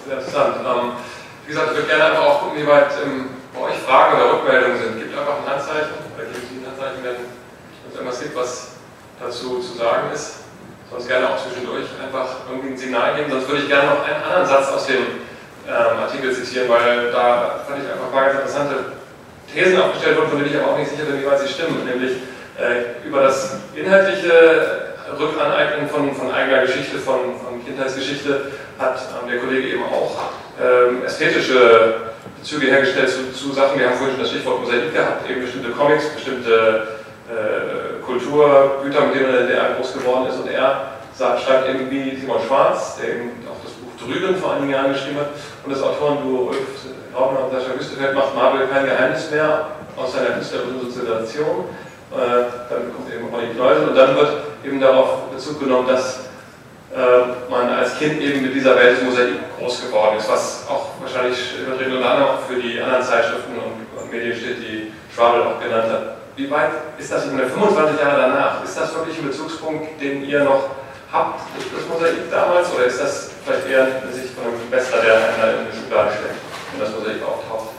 sehr 0.07 0.19
interessant. 0.19 0.57
Ähm, 0.63 0.91
wie 1.47 1.53
gesagt, 1.53 1.71
ich 1.71 1.77
würde 1.77 1.89
gerne 1.89 2.05
einfach 2.05 2.23
auch 2.23 2.41
gucken, 2.43 2.63
wie 2.63 2.67
weit 2.67 2.91
ähm, 3.05 3.40
bei 3.55 3.61
euch 3.61 3.79
Fragen 3.87 4.21
oder 4.21 4.33
Rückmeldungen 4.35 4.79
sind. 4.79 4.99
Gebt 4.99 5.17
einfach 5.19 5.43
ein 5.43 5.47
Handzeichen 5.51 5.95
oder 6.15 6.25
gebt 6.25 6.37
ein 6.37 6.67
Handzeichen, 6.67 7.03
wenn 7.03 7.17
es 7.17 7.95
irgendwas 7.95 8.21
gibt, 8.21 8.37
was 8.37 8.69
dazu 9.21 9.61
zu 9.61 9.77
sagen 9.77 10.11
ist. 10.13 10.47
Sonst 10.91 11.07
gerne 11.07 11.29
auch 11.29 11.39
zwischendurch 11.39 11.87
einfach 12.03 12.51
irgendwie 12.51 12.75
ein 12.75 12.79
Signal 12.79 13.15
geben. 13.15 13.31
Sonst 13.31 13.49
würde 13.49 13.63
ich 13.63 13.69
gerne 13.69 13.91
noch 13.91 14.03
einen 14.03 14.23
anderen 14.23 14.47
Satz 14.47 14.73
aus 14.73 14.87
dem 14.87 15.23
ähm, 15.69 15.99
Artikel 16.03 16.35
zitieren, 16.35 16.69
weil 16.69 17.13
da 17.13 17.63
fand 17.67 17.83
ich 17.85 17.91
einfach 17.91 18.11
mal 18.11 18.27
ganz 18.27 18.41
interessante 18.41 18.99
Thesen 19.53 19.81
aufgestellt 19.81 20.17
wurden, 20.17 20.31
von 20.31 20.39
denen 20.39 20.51
ich 20.51 20.61
aber 20.61 20.73
auch 20.73 20.79
nicht 20.79 20.91
sicher 20.91 21.05
bin, 21.05 21.21
wie 21.21 21.27
weit 21.27 21.39
sie 21.41 21.49
stimmen. 21.49 21.85
Nämlich 21.85 22.13
äh, 22.59 23.07
über 23.07 23.23
das 23.23 23.57
inhaltliche 23.75 24.91
Rückaneignen 25.19 25.89
von, 25.89 26.15
von 26.15 26.33
eigener 26.33 26.63
Geschichte, 26.63 26.99
von, 26.99 27.39
von 27.39 27.65
Kindheitsgeschichte, 27.65 28.53
hat 28.79 28.99
ähm, 29.23 29.31
der 29.31 29.39
Kollege 29.39 29.69
eben 29.69 29.85
auch 29.85 30.17
ähm, 30.61 31.05
ästhetische 31.05 32.10
Bezüge 32.41 32.69
hergestellt 32.69 33.11
zu, 33.11 33.33
zu, 33.33 33.53
Sachen. 33.53 33.79
Wir 33.79 33.91
haben 33.91 33.97
vorhin 33.97 34.17
schon 34.17 34.25
das 34.25 34.31
Stichwort 34.33 34.61
Mosaik 34.61 34.95
gehabt, 34.95 35.29
eben 35.29 35.43
bestimmte 35.43 35.71
Comics, 35.71 36.09
bestimmte 36.09 36.89
äh, 37.29 38.03
Kulturgüter, 38.05 39.01
mit 39.07 39.15
denen 39.15 39.51
er 39.51 39.77
groß 39.77 39.93
geworden 39.93 40.27
ist. 40.27 40.41
Und 40.41 40.49
er 40.49 40.97
sagt, 41.15 41.43
schreibt 41.43 41.69
eben 41.69 41.91
wie 41.91 42.17
Simon 42.17 42.41
Schwarz, 42.47 42.97
der 42.97 43.11
eben 43.11 43.31
auch 43.45 43.61
das 43.63 43.73
Buch 43.77 43.93
Drüben 44.01 44.37
vor 44.37 44.55
einigen 44.55 44.73
Jahren 44.73 44.93
geschrieben 44.93 45.19
hat. 45.21 45.31
Und 45.65 45.73
das 45.75 45.83
Autorenduo 45.83 46.49
Ulf 46.49 46.59
Raubner 47.15 47.45
und 47.45 47.53
Sascha 47.53 47.79
Wüstefeld 47.79 48.15
macht 48.15 48.35
Marvel 48.35 48.67
kein 48.69 48.87
Geheimnis 48.87 49.31
mehr 49.31 49.67
aus 49.97 50.15
seiner 50.15 50.31
künstlerischen 50.31 50.81
Sozialisation. 50.81 51.67
Äh, 52.11 52.49
dann 52.71 52.95
kommt 52.95 53.13
eben 53.13 53.29
Ronny 53.29 53.53
Kneusel 53.55 53.89
und 53.89 53.97
dann 53.97 54.17
wird 54.17 54.33
eben 54.65 54.81
darauf 54.81 55.29
Bezug 55.31 55.61
genommen, 55.61 55.89
dass 55.89 56.30
äh, 56.91 57.51
man 57.51 57.69
als 57.69 57.99
Kind 57.99 58.21
eben 58.21 58.43
mit 58.43 58.55
dieser 58.55 58.75
Welt 58.77 59.03
Mosaik 59.05 59.35
groß 59.59 59.87
geworden 59.87 60.19
ist, 60.19 60.29
was 60.29 60.67
auch 60.69 60.91
wahrscheinlich 61.01 61.39
übertrieben 61.61 61.97
und 61.97 62.05
auch 62.05 62.41
für 62.49 62.61
die 62.61 62.81
anderen 62.81 63.03
Zeitschriften 63.03 63.55
und, 63.55 64.11
Medien 64.11 64.37
steht, 64.37 64.59
die 64.59 64.91
Schwabel 65.15 65.43
auch 65.43 65.61
genannt 65.63 65.87
hat. 65.87 66.17
Wie 66.35 66.51
weit 66.51 66.71
ist 66.99 67.13
das, 67.13 67.27
ich 67.27 67.31
meine, 67.33 67.47
25 67.47 68.01
Jahre 68.01 68.23
danach, 68.23 68.65
ist 68.65 68.77
das 68.77 68.93
wirklich 68.93 69.17
ein 69.19 69.29
Bezugspunkt, 69.29 70.01
den 70.01 70.25
ihr 70.25 70.43
noch 70.43 70.71
habt, 71.13 71.41
das 71.55 71.87
Mosaik 71.87 72.29
damals, 72.29 72.75
oder 72.75 72.87
ist 72.87 73.01
das 73.01 73.31
vielleicht 73.45 73.69
eher 73.69 74.03
eine 74.03 74.13
Sicht 74.13 74.35
von 74.35 74.51
einem 74.51 74.61
Investor, 74.67 74.99
der 74.99 75.15
einen 75.15 75.63
in 75.63 75.71
die 75.71 75.79
Schublade 75.79 76.11
steckt, 76.11 76.43
wenn 76.73 76.81
das 76.81 76.91
Mosaik 76.91 77.23
auftaucht? 77.23 77.71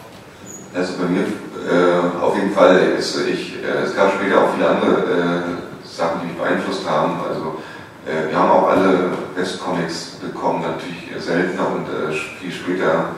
Also 0.73 0.93
bei 0.95 1.07
mir 1.11 1.27
äh, 1.67 2.23
auf 2.23 2.35
jeden 2.35 2.53
Fall 2.53 2.79
ist 2.97 3.19
ich, 3.27 3.61
äh, 3.61 3.83
es 3.83 3.93
gab 3.93 4.13
später 4.13 4.39
auch 4.39 4.53
viele 4.55 4.69
andere 4.69 4.91
äh, 5.03 5.87
Sachen, 5.87 6.21
die 6.21 6.27
mich 6.27 6.37
beeinflusst 6.37 6.87
haben. 6.87 7.19
Also 7.27 7.59
wir 8.05 8.37
haben 8.37 8.49
auch 8.49 8.69
alle 8.69 9.11
Westcomics 9.35 10.17
bekommen, 10.21 10.61
natürlich 10.61 11.09
seltener 11.23 11.67
und 11.67 11.87
äh, 11.87 12.11
viel 12.11 12.51
später, 12.51 13.09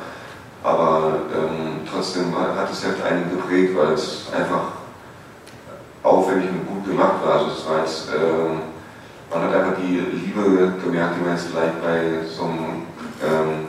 aber 0.63 1.19
ähm, 1.33 1.87
trotzdem 1.89 2.35
hat 2.37 2.71
es 2.71 2.83
halt 2.83 3.01
einen 3.03 3.29
geprägt, 3.29 3.75
weil 3.77 3.93
es 3.93 4.27
einfach 4.35 4.73
aufwendig 6.03 6.49
und 6.49 6.67
gut 6.67 6.85
gemacht 6.85 7.25
war. 7.25 7.39
Also 7.39 7.51
es 7.51 7.69
war 7.69 7.79
jetzt, 7.79 8.09
äh, 8.09 9.33
man 9.33 9.47
hat 9.47 9.55
einfach 9.55 9.79
die 9.81 9.99
Liebe 9.99 10.73
gemerkt, 10.83 11.15
die 11.17 11.23
man 11.23 11.35
jetzt 11.35 11.47
vielleicht 11.47 11.81
bei 11.81 12.25
so 12.27 12.43
einem 12.43 12.83
ähm, 13.23 13.67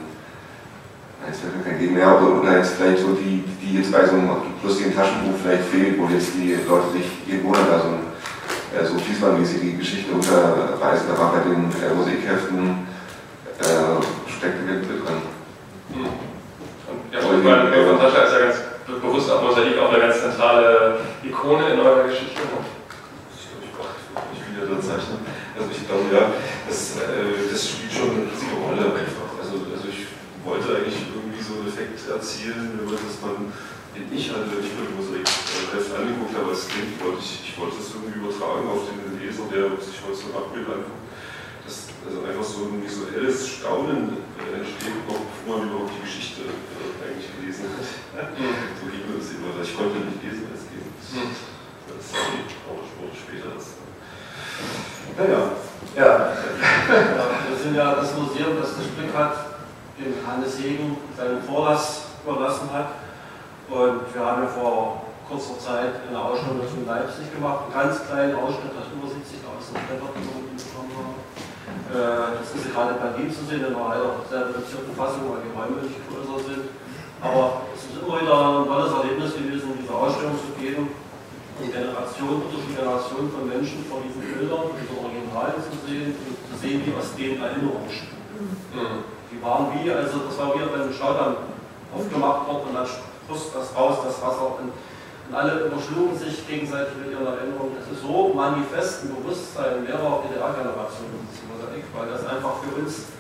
jetzt 1.27 1.41
fällt 1.41 1.57
mir 1.57 1.63
kein 1.65 1.79
Gegen 1.79 1.95
mehr, 1.95 2.09
aber 2.09 2.41
oder 2.41 2.59
jetzt 2.59 2.75
vielleicht 2.75 3.01
so 3.01 3.13
die, 3.13 3.45
die 3.63 3.79
jetzt 3.79 3.93
bei 3.93 4.05
so 4.07 4.13
einem 4.13 4.31
lustigen 4.63 4.95
Taschenbuch 4.95 5.39
vielleicht 5.43 5.65
fehlt, 5.65 5.99
wo 5.99 6.07
jetzt 6.09 6.35
die 6.35 6.57
Leute 6.69 6.91
sich 6.93 7.07
jeden 7.27 7.45
Monat 7.45 7.69
da 7.71 7.79
so 7.81 7.89
ein 7.89 8.14
äh, 8.75 8.85
so 8.85 8.99
fließbandmäßig 8.99 9.61
die 9.61 9.77
Geschichte 9.77 10.13
unterreißen. 10.13 11.09
Da 11.09 11.19
war 11.19 11.33
bei 11.33 11.41
den 11.41 11.71
äh, 11.71 11.95
Musikheften 11.95 12.87
äh, 13.59 14.31
steckte 14.31 14.63
mit 14.63 14.85
drin. 14.85 15.23
Hm. 15.95 16.05
Und 16.05 17.15
ja, 17.15 17.19
ich 17.21 17.45
meine, 17.45 17.87
von 17.87 17.99
Sascha 17.99 18.23
ist 18.27 18.33
ja 18.33 18.39
ganz 18.47 18.57
bewusst 18.87 19.31
auch 19.31 19.43
Mosaik 19.43 19.79
auch 19.79 19.93
eine 19.93 20.01
ganz 20.01 20.21
zentrale 20.21 20.99
Ikone 21.23 21.73
in 21.73 21.81
eurer 21.81 22.05
Geschichte. 22.05 22.43
Ich 24.35 24.41
will 24.43 24.69
ja 24.69 24.81
zeichnen. 24.81 25.23
Also 25.55 25.71
ich 25.71 25.87
glaube 25.87 26.11
ja, 26.13 26.35
das, 26.69 26.99
äh, 26.99 27.51
das 27.51 27.69
spielt 27.69 27.93
schon 27.93 28.11
eine 28.11 28.27
riesige 28.27 28.59
Rolle 28.59 28.91
einfach. 28.91 29.31
Also, 29.39 29.71
also 29.71 29.87
ich 29.87 30.11
wollte 30.43 30.77
eigentlich 30.77 31.07
irgendwie 31.15 31.43
so 31.43 31.63
einen 31.63 31.69
Effekt 31.71 31.95
erzielen, 32.11 32.81
dass 32.83 33.23
man 33.23 33.55
den 33.95 34.11
ich 34.11 34.27
hatte, 34.31 34.51
wenn 34.51 34.67
ich 34.67 34.75
mir 34.75 34.91
die 34.91 34.97
Mosaik 34.99 35.23
angeguckt 35.95 36.35
habe 36.35 36.51
als 36.51 36.67
Kind, 36.67 36.99
wollte 36.99 37.23
ich, 37.23 37.47
ich 37.47 37.55
wollte 37.55 37.79
das 37.79 37.95
irgendwie 37.95 38.19
übertragen 38.19 38.67
auf 38.67 38.91
den 38.91 39.15
Leser, 39.23 39.47
der 39.47 39.71
sich 39.79 40.03
heute 40.03 40.19
so 40.19 40.27
ein 40.31 40.35
Abbild 40.35 40.67
anguckt. 40.67 41.07
Dass 41.63 41.89
also 42.03 42.27
einfach 42.27 42.45
so 42.45 42.69
ein 42.69 42.83
visuelles 42.83 43.39
Staunen 43.49 44.19
äh, 44.37 44.59
entsteht, 44.59 44.99
noch 45.07 45.23
bevor 45.23 45.63
man 45.63 45.71
überhaupt 45.71 45.95
die 45.95 46.05
Geschichte 46.05 46.43
äh, 46.51 47.07
eigentlich 47.07 47.31
gelesen 47.39 47.71
hat. 47.71 48.35
Mhm. 48.35 48.75
so 48.77 48.85
ging 48.91 49.07
es 49.15 49.31
immer. 49.39 49.55
Ich 49.63 49.73
konnte 49.73 49.97
nicht 50.03 50.21
lesen 50.21 50.45
als 50.51 50.67
Kind. 50.69 50.85
Mhm. 50.91 51.33
Das 51.89 52.03
ist 52.05 52.19
auch 52.67 52.83
Sport 52.83 53.15
später. 53.15 53.55
Das, 53.55 53.79
naja. 55.17 55.55
Ja. 55.95 56.35
Wir 56.35 57.57
sind 57.57 57.75
ja 57.79 57.95
das 57.95 58.11
Museum, 58.19 58.59
das 58.59 58.75
das 58.75 58.91
Glück 58.99 59.15
hat, 59.15 59.63
dem 59.97 60.19
Hannes 60.27 60.59
Hegen 60.59 60.99
seinen 61.17 61.41
Vorlass 61.47 62.11
überlassen 62.27 62.69
hat 62.73 63.04
und 63.71 64.01
wir 64.13 64.23
haben 64.25 64.43
ja 64.43 64.49
vor 64.49 65.05
kurzer 65.29 65.57
Zeit 65.59 66.05
eine 66.05 66.21
Ausstellung 66.21 66.61
dazu 66.61 66.77
in 66.77 66.87
Leipzig 66.87 67.33
gemacht, 67.33 67.65
einen 67.65 67.73
ganz 67.73 68.05
kleinen 68.05 68.37
Ausschnitt 68.37 68.77
aus 68.77 68.93
über 68.93 69.09
70.000 69.09 69.73
Blättern, 69.89 70.13
die 70.21 70.61
bekommen 70.61 70.93
haben. 71.01 71.17
Das 71.89 72.49
ist 72.53 72.69
gerade 72.69 73.01
bei 73.01 73.17
ihm 73.17 73.33
zu 73.33 73.41
sehen, 73.49 73.65
in 73.65 73.73
einer 73.73 73.89
leider 73.89 74.21
sehr 74.29 74.53
reduzierten 74.53 74.93
Fassung, 74.93 75.33
weil 75.33 75.49
die 75.49 75.55
Räume 75.57 75.81
nicht 75.81 75.97
größer 76.05 76.39
sind. 76.45 76.65
Aber 77.25 77.65
es 77.73 77.89
ist 77.89 77.97
immer 77.97 78.21
wieder 78.21 78.37
ein 78.37 78.69
tolles 78.69 78.93
Erlebnis 78.93 79.33
gewesen, 79.33 79.73
in 79.73 79.81
diese 79.81 79.97
Ausstellung 79.97 80.37
zu 80.37 80.53
gehen 80.61 80.93
und 81.57 81.71
Generationen, 81.73 82.45
unterschiedliche 82.45 82.85
Generationen 82.85 83.29
von 83.33 83.49
Menschen 83.49 83.81
vor 83.89 84.05
diesen 84.05 84.21
Bildern, 84.21 84.77
diese 84.77 84.93
Originalen 84.93 85.57
zu 85.65 85.73
sehen 85.89 86.13
und 86.21 86.37
zu 86.37 86.55
sehen, 86.61 86.85
wie 86.85 86.93
aus 86.93 87.17
denen 87.17 87.41
Erinnerungen 87.41 87.89
stimmen. 87.89 88.53
Mhm. 88.77 89.09
Die 89.33 89.41
waren 89.41 89.73
wie, 89.73 89.89
also 89.89 90.29
das 90.29 90.37
war 90.37 90.53
wie 90.53 90.67
beim 90.69 90.93
Staudamm 90.93 91.49
aufgemacht 91.95 92.45
worden 92.45 92.69
und 92.69 92.75
dann 92.75 92.91
Frust, 93.27 93.55
das 93.55 93.75
raus, 93.75 93.99
das 94.05 94.21
Wasser 94.21 94.61
und, 94.61 94.73
und 94.73 95.35
alle 95.35 95.67
überschlugen 95.67 96.17
sich 96.19 96.47
gegenseitig 96.47 96.95
mit 97.01 97.13
ihren 97.13 97.27
Erinnerungen. 97.27 97.77
Es 97.81 97.89
ist 97.89 98.03
so 98.05 98.33
manifest 98.35 99.05
im 99.05 99.17
Bewusstsein 99.17 99.85
mehrerer 99.85 100.21
DDR-Generationen, 100.29 101.25
dieses 101.25 101.45
Mosaik, 101.49 101.85
weil 101.97 102.09
das 102.13 102.27
einfach 102.29 102.61
für 102.61 102.77
uns 102.77 103.15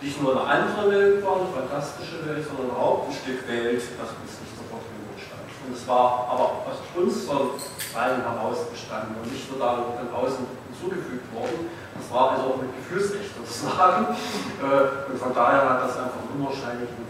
nicht 0.00 0.20
nur 0.22 0.36
eine 0.36 0.44
andere 0.46 0.90
Welt 0.90 1.24
war, 1.24 1.42
eine 1.42 1.50
fantastische 1.50 2.22
Welt, 2.28 2.46
sondern 2.46 2.76
auch 2.76 3.08
ein 3.08 3.14
Stück 3.14 3.42
Welt, 3.48 3.82
das 3.98 4.10
uns 4.14 4.32
nicht 4.38 4.54
zur 4.54 4.68
Verfügung 4.70 5.16
stand. 5.18 5.48
Und 5.66 5.74
es 5.74 5.82
war 5.88 6.28
aber 6.30 6.62
aus 6.68 6.78
unserer 6.94 7.56
Zeilen 7.58 8.22
heraus 8.22 8.68
bestanden 8.70 9.16
und 9.18 9.32
nicht 9.32 9.50
nur 9.50 9.58
da 9.58 9.82
von 9.96 10.06
außen 10.12 10.44
hinzugefügt 10.70 11.26
worden. 11.34 11.66
Das 11.98 12.06
war 12.14 12.38
also 12.38 12.54
auch 12.54 12.58
mit 12.62 12.70
Gefühlsrecht 12.78 13.34
sozusagen. 13.34 14.14
Äh, 14.62 15.10
und 15.10 15.18
von 15.18 15.34
daher 15.34 15.66
hat 15.66 15.82
das 15.82 15.98
einfach 15.98 16.22
einen 16.22 16.38
unwahrscheinlichen 16.38 17.07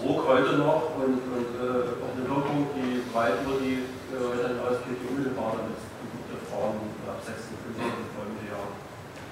Sog 0.00 0.24
heute 0.24 0.56
noch 0.56 0.96
und, 0.96 1.20
und 1.28 1.50
äh, 1.60 1.92
auch 2.00 2.12
eine 2.16 2.24
Wirkung, 2.24 2.72
die 2.72 3.04
weit 3.12 3.44
über 3.44 3.60
die 3.60 3.84
äh, 4.08 4.16
heute 4.16 4.56
hinausgeht, 4.56 4.96
die 4.96 5.08
unmittelbar 5.12 5.60
damit 5.60 5.76
Frauen 6.48 6.88
ab 7.04 7.20
56 7.20 7.84
folgende 8.16 8.44
Jahr. 8.48 8.64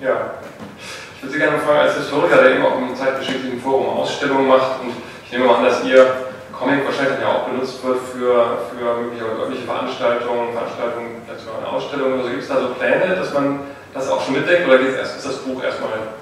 Ja. 0.04 0.44
Ich 0.76 1.24
würde 1.24 1.32
Sie 1.32 1.40
gerne 1.40 1.58
fragen, 1.58 1.88
als 1.88 1.96
Historiker, 1.96 2.44
der 2.44 2.60
eben 2.60 2.64
auch 2.68 2.76
im 2.76 2.92
zeitgeschichtlichen 2.92 3.64
Forum 3.64 3.96
Ausstellungen 3.96 4.46
macht, 4.46 4.84
und 4.84 4.92
ich 5.24 5.32
nehme 5.32 5.48
mal 5.48 5.56
an, 5.56 5.64
dass 5.64 5.82
Ihr 5.88 6.04
Comic 6.52 6.84
wahrscheinlich 6.84 7.16
ja 7.16 7.32
auch 7.32 7.48
benutzt 7.48 7.80
wird 7.80 8.04
für, 8.12 8.68
für 8.68 9.08
möglicherweise 9.08 9.40
öffentliche 9.40 9.64
Veranstaltungen, 9.64 10.52
Veranstaltungen, 10.52 11.24
vielleicht 11.24 11.48
sogar 11.48 11.64
eine 11.64 11.68
Ausstellung 11.72 12.12
oder 12.12 12.22
so. 12.24 12.28
Gibt 12.28 12.42
es 12.44 12.48
da 12.52 12.60
so 12.60 12.76
Pläne, 12.76 13.16
dass 13.16 13.32
man 13.32 13.60
das 13.94 14.10
auch 14.10 14.20
schon 14.20 14.34
mitdenkt 14.36 14.68
oder 14.68 14.84
erst, 14.84 15.16
ist 15.16 15.26
das 15.26 15.40
Buch 15.48 15.64
erstmal 15.64 16.12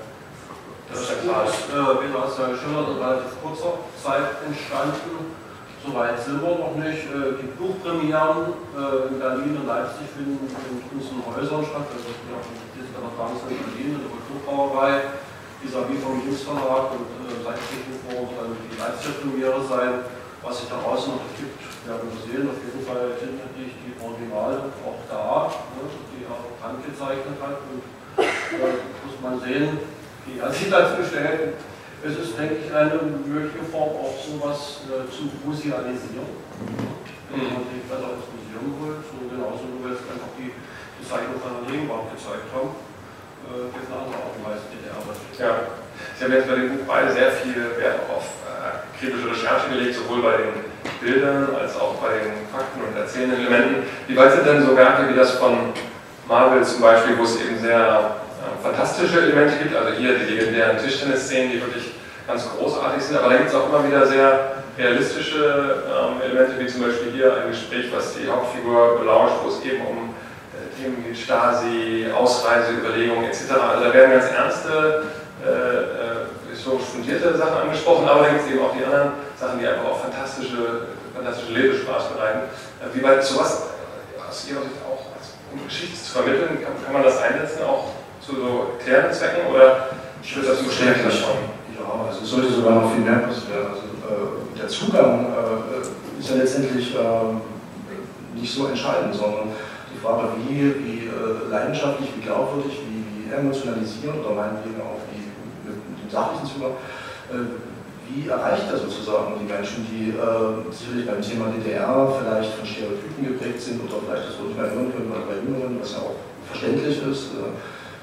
das 0.97 1.13
ist, 1.13 1.69
äh, 1.69 1.93
wie 2.01 2.09
das 2.09 2.33
geschildert, 2.37 2.89
in 2.89 2.99
relativ 3.05 3.33
kurzer 3.45 3.85
Zeit 4.01 4.41
entstanden. 4.41 5.37
Soweit 5.85 6.17
sind 6.19 6.41
wir 6.41 6.57
noch 6.57 6.75
nicht. 6.81 7.05
Äh, 7.13 7.37
die 7.37 7.53
Buchpremieren 7.53 8.57
äh, 8.73 9.13
in 9.13 9.21
Berlin 9.21 9.61
und 9.61 9.67
Leipzig 9.69 10.09
finden 10.17 10.41
in 10.49 10.77
unseren 10.97 11.21
Häusern 11.29 11.63
statt. 11.63 11.87
Also 11.93 12.11
ja, 12.27 12.41
das 12.41 12.81
ist 12.81 12.91
der 12.97 13.05
Tanz 13.13 13.45
in 13.45 13.61
Berlin, 13.61 13.91
in 13.95 14.03
der 14.03 14.11
Kulturbrauerei, 14.11 15.15
vis-à-vis 15.61 16.01
vom 16.01 16.17
Jungsverlag 16.25 16.97
und 16.97 17.07
äh, 17.29 17.45
seit 17.45 17.61
Forum 17.61 18.29
soll 18.33 18.57
die 18.57 18.77
Leipziger 18.81 19.21
Premiere 19.21 19.61
sein. 19.69 19.93
Was 20.43 20.61
sich 20.63 20.69
da 20.69 20.79
draußen 20.79 21.11
noch 21.11 21.27
gibt, 21.35 21.59
werden 21.85 22.07
wir 22.07 22.19
sehen. 22.23 22.47
Auf 22.47 22.61
jeden 22.63 22.83
Fall 22.87 23.19
sind 23.19 23.35
natürlich 23.35 23.75
die 23.83 23.95
Originale 23.99 24.71
auch 24.87 25.01
da, 25.11 25.51
ne, 25.75 25.83
die 26.15 26.23
er 26.23 26.39
angezeichnet 26.63 27.35
hat. 27.43 27.67
Und 27.67 27.83
äh, 28.23 28.79
muss 29.03 29.19
man 29.23 29.41
sehen, 29.43 29.96
die 30.27 30.43
sich 30.53 30.71
dazu 30.71 31.03
stellt. 31.07 31.55
Es 32.05 32.15
ist, 32.19 32.39
denke 32.39 32.61
ich, 32.61 32.69
eine 32.71 33.01
mögliche 33.25 33.65
Form, 33.73 33.97
auch 33.97 34.15
sowas 34.21 34.85
äh, 34.87 35.09
zu 35.09 35.33
musealisieren. 35.43 36.29
Wenn 37.31 37.43
man 37.51 37.67
die 37.73 37.83
besser 37.83 38.15
ins 38.15 38.29
Museum 38.31 38.67
holt, 38.79 39.01
so 39.03 39.17
genauso 39.27 39.65
wie 39.75 39.81
wir 39.83 39.91
jetzt 39.97 40.07
einfach 40.07 40.31
die, 40.39 40.53
die 40.53 41.05
Zeichnung 41.07 41.41
von 41.41 41.57
der 41.57 41.65
Regenwald 41.67 42.13
gezeigt 42.15 42.53
haben, 42.53 42.77
äh, 43.49 43.71
gibt 43.75 43.89
eine 43.91 44.07
andere 44.07 44.19
Art 44.23 44.35
und 44.37 44.45
Weise 44.45 44.71
DDR. 44.71 44.99
Ja, 45.41 45.83
Sie 46.15 46.25
haben 46.25 46.33
jetzt 46.33 46.49
bei 46.49 46.55
dem 46.55 46.69
Buch 46.77 46.85
beide 46.87 47.13
sehr 47.13 47.31
viel 47.33 47.57
Wert 47.81 48.05
auf 48.13 48.29
äh, 48.45 48.85
kritische 48.99 49.31
Recherche 49.33 49.69
gelegt, 49.73 49.97
sowohl 49.97 50.23
bei 50.23 50.37
den 50.37 50.53
Bildern 51.01 51.49
als 51.57 51.75
auch 51.81 51.97
bei 51.97 52.21
den 52.21 52.45
Fakten 52.53 52.81
und 52.85 52.97
erzählenden 52.97 53.41
Elementen. 53.41 53.89
Wie 54.07 54.17
weit 54.17 54.33
sind 54.33 54.47
denn 54.47 54.65
so 54.65 54.77
Werke 54.77 55.09
wie 55.09 55.17
das 55.17 55.33
von 55.41 55.73
Marvel 56.29 56.63
zum 56.65 56.81
Beispiel, 56.81 57.17
wo 57.19 57.25
es 57.25 57.41
eben 57.41 57.59
sehr 57.59 58.17
fantastische 58.67 59.21
Elemente 59.21 59.57
gibt, 59.63 59.77
also 59.77 59.93
hier 59.93 60.19
die 60.19 60.35
legendären 60.35 60.79
Tischtennis-Szenen, 60.79 61.53
die 61.53 61.61
wirklich 61.61 61.93
ganz 62.27 62.49
großartig 62.51 63.03
sind, 63.03 63.19
aber 63.19 63.31
da 63.31 63.37
gibt 63.37 63.51
es 63.51 63.55
auch 63.55 63.69
immer 63.69 63.87
wieder 63.87 64.07
sehr 64.07 64.63
realistische 64.77 65.85
ähm, 65.87 66.21
Elemente, 66.21 66.59
wie 66.59 66.67
zum 66.67 66.83
Beispiel 66.83 67.13
hier 67.13 67.33
ein 67.37 67.49
Gespräch, 67.51 67.87
was 67.95 68.15
die 68.15 68.29
Hauptfigur 68.29 68.99
belauscht, 68.99 69.37
wo 69.45 69.49
es 69.49 69.63
eben 69.63 69.87
um 69.87 70.11
äh, 70.53 70.83
Themen 70.83 71.05
wie 71.09 71.15
Stasi, 71.15 72.07
Ausreiseüberlegungen 72.13 73.25
etc. 73.25 73.53
Also 73.53 73.85
da 73.85 73.95
werden 73.95 74.11
ganz 74.11 74.31
ernste, 74.31 75.05
äh, 75.45 75.49
äh, 75.49 76.53
historisch 76.53 76.87
fundierte 76.93 77.37
Sachen 77.37 77.71
angesprochen, 77.71 78.09
aber 78.09 78.25
da 78.25 78.29
gibt 78.31 78.43
es 78.43 78.51
eben 78.51 78.65
auch 78.65 78.75
die 78.77 78.85
anderen 78.85 79.13
Sachen, 79.39 79.61
die 79.61 79.67
einfach 79.67 79.85
auch 79.85 80.01
fantastische, 80.03 80.89
fantastische 81.15 81.53
Lebenspaß 81.53 82.09
bereiten. 82.11 82.51
Äh, 82.83 82.93
wie 82.93 83.03
weit 83.03 83.23
sowas 83.23 83.71
aus 84.29 84.49
Ihrer 84.51 84.63
Sicht 84.63 84.83
auch, 84.85 85.07
um 85.55 85.65
Geschichte 85.65 85.97
zu 85.97 86.11
vermitteln, 86.11 86.59
kann, 86.61 86.75
kann 86.85 86.93
man 86.93 87.05
das 87.05 87.23
einsetzen, 87.23 87.63
auch 87.63 87.95
zu 88.27 88.35
so 88.35 88.67
klärenden 88.83 89.13
Zwecken 89.13 89.55
oder 89.55 89.87
ich 90.23 90.35
würde 90.35 90.49
das 90.49 90.63
bestärken 90.63 91.11
schon. 91.11 91.47
Ja, 91.79 91.87
also 92.09 92.23
es 92.23 92.31
sollte 92.31 92.51
sogar 92.53 92.83
noch 92.83 92.93
viel 92.93 93.05
mehr 93.05 93.23
passieren. 93.23 93.71
Also, 93.71 93.87
äh, 94.03 94.59
der 94.59 94.69
Zugang 94.69 95.31
äh, 95.31 96.19
ist 96.19 96.31
ja 96.31 96.37
letztendlich 96.37 96.95
äh, 96.97 98.35
nicht 98.35 98.53
so 98.53 98.67
entscheidend, 98.67 99.15
sondern 99.15 99.55
die 99.95 99.99
Frage, 100.03 100.35
wie, 100.43 100.59
wie 100.59 101.07
äh, 101.07 101.51
leidenschaftlich, 101.51 102.11
wie 102.17 102.23
glaubwürdig, 102.23 102.83
wie, 102.91 103.31
wie 103.31 103.33
emotionalisierend 103.33 104.27
oder 104.27 104.35
meinetwegen 104.35 104.83
auch 104.83 104.99
wie, 105.15 105.31
mit, 105.63 105.79
mit 105.87 105.99
dem 106.03 106.11
sachlichen 106.11 106.47
Zugang, 106.51 106.75
äh, 107.31 107.47
wie 108.11 108.27
erreicht 108.27 108.67
er 108.71 108.79
sozusagen 108.79 109.39
die 109.39 109.47
Menschen, 109.47 109.87
die 109.87 110.11
äh, 110.19 110.67
sicherlich 110.75 111.07
beim 111.07 111.23
Thema 111.23 111.47
DDR 111.55 112.11
vielleicht 112.19 112.55
von 112.59 112.67
Stereotypen 112.67 113.23
geprägt 113.23 113.63
sind 113.63 113.83
oder 113.87 114.03
vielleicht 114.03 114.35
das 114.35 114.43
nicht 114.43 114.59
mehr 114.59 114.71
hören 114.71 114.91
können, 114.91 115.15
bei 115.15 115.39
Jüngeren, 115.39 115.79
was 115.79 115.95
ja 115.95 115.99
auch 116.03 116.19
verständlich 116.51 116.99
ist 117.03 117.31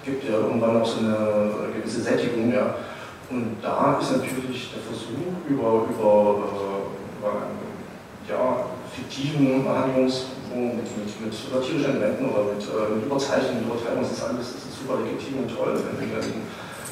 gibt 0.04 0.28
ja 0.28 0.36
irgendwann 0.36 0.82
auch 0.82 0.86
so 0.86 1.00
eine 1.00 1.72
gewisse 1.74 2.02
Sättigung. 2.02 2.52
Ja. 2.54 2.76
Und 3.32 3.58
da 3.62 3.98
ist 4.00 4.12
natürlich 4.12 4.70
der 4.76 4.84
Versuch, 4.84 5.32
über, 5.48 5.88
über, 5.90 6.44
über 7.18 7.32
äh, 7.32 8.30
ja, 8.30 8.68
fiktiven 8.94 9.66
Handlungsformen 9.66 10.78
mit, 10.78 10.88
mit, 11.00 11.10
mit 11.24 11.34
satirischen 11.34 11.98
Elementen 11.98 12.30
oder 12.30 12.54
mit, 12.54 12.62
äh, 12.62 12.94
mit 12.94 13.06
Überzeichnungen, 13.08 13.66
Übertreibungen, 13.66 14.04
das 14.04 14.12
ist 14.12 14.24
alles 14.24 14.48
das 14.54 14.64
ist 14.70 14.78
super 14.78 15.02
legitim 15.02 15.48
und 15.48 15.50
toll. 15.50 15.74
Wenn, 15.74 15.98
wenn, 15.98 16.44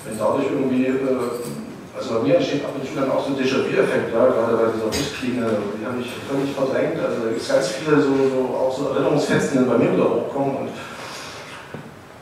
wenn 0.07 0.18
dadurch 0.18 0.47
irgendwie, 0.49 0.88
äh, 0.88 1.45
also 1.91 2.07
bei 2.16 2.20
mir 2.24 2.36
entsteht 2.39 2.64
ab 2.64 2.74
und 2.74 2.88
zu 2.88 2.95
dann 2.95 3.12
auch 3.12 3.22
so 3.22 3.36
ein 3.36 3.38
Déjà-vu-Effekt, 3.38 4.16
ja, 4.16 4.24
gerade 4.32 4.55
bei 4.55 4.72
dieser 4.72 4.88
Busklinge, 4.88 5.45
die 5.78 5.86
habe 5.86 5.99
ich 5.99 6.09
völlig 6.26 6.55
verdrängt. 6.55 6.97
Also 6.97 7.28
da 7.28 7.30
gibt 7.30 7.43
es 7.43 7.51
ganz 7.51 7.68
viele 7.76 7.99
so, 7.99 8.16
so, 8.32 8.39
auch 8.55 8.72
so 8.72 8.95
Erinnerungsfetzen, 8.95 9.59
die 9.59 9.70
bei 9.70 9.78
mir 9.78 9.91
wieder 9.93 10.09
hochkommen. 10.09 10.55
Und, 10.55 10.70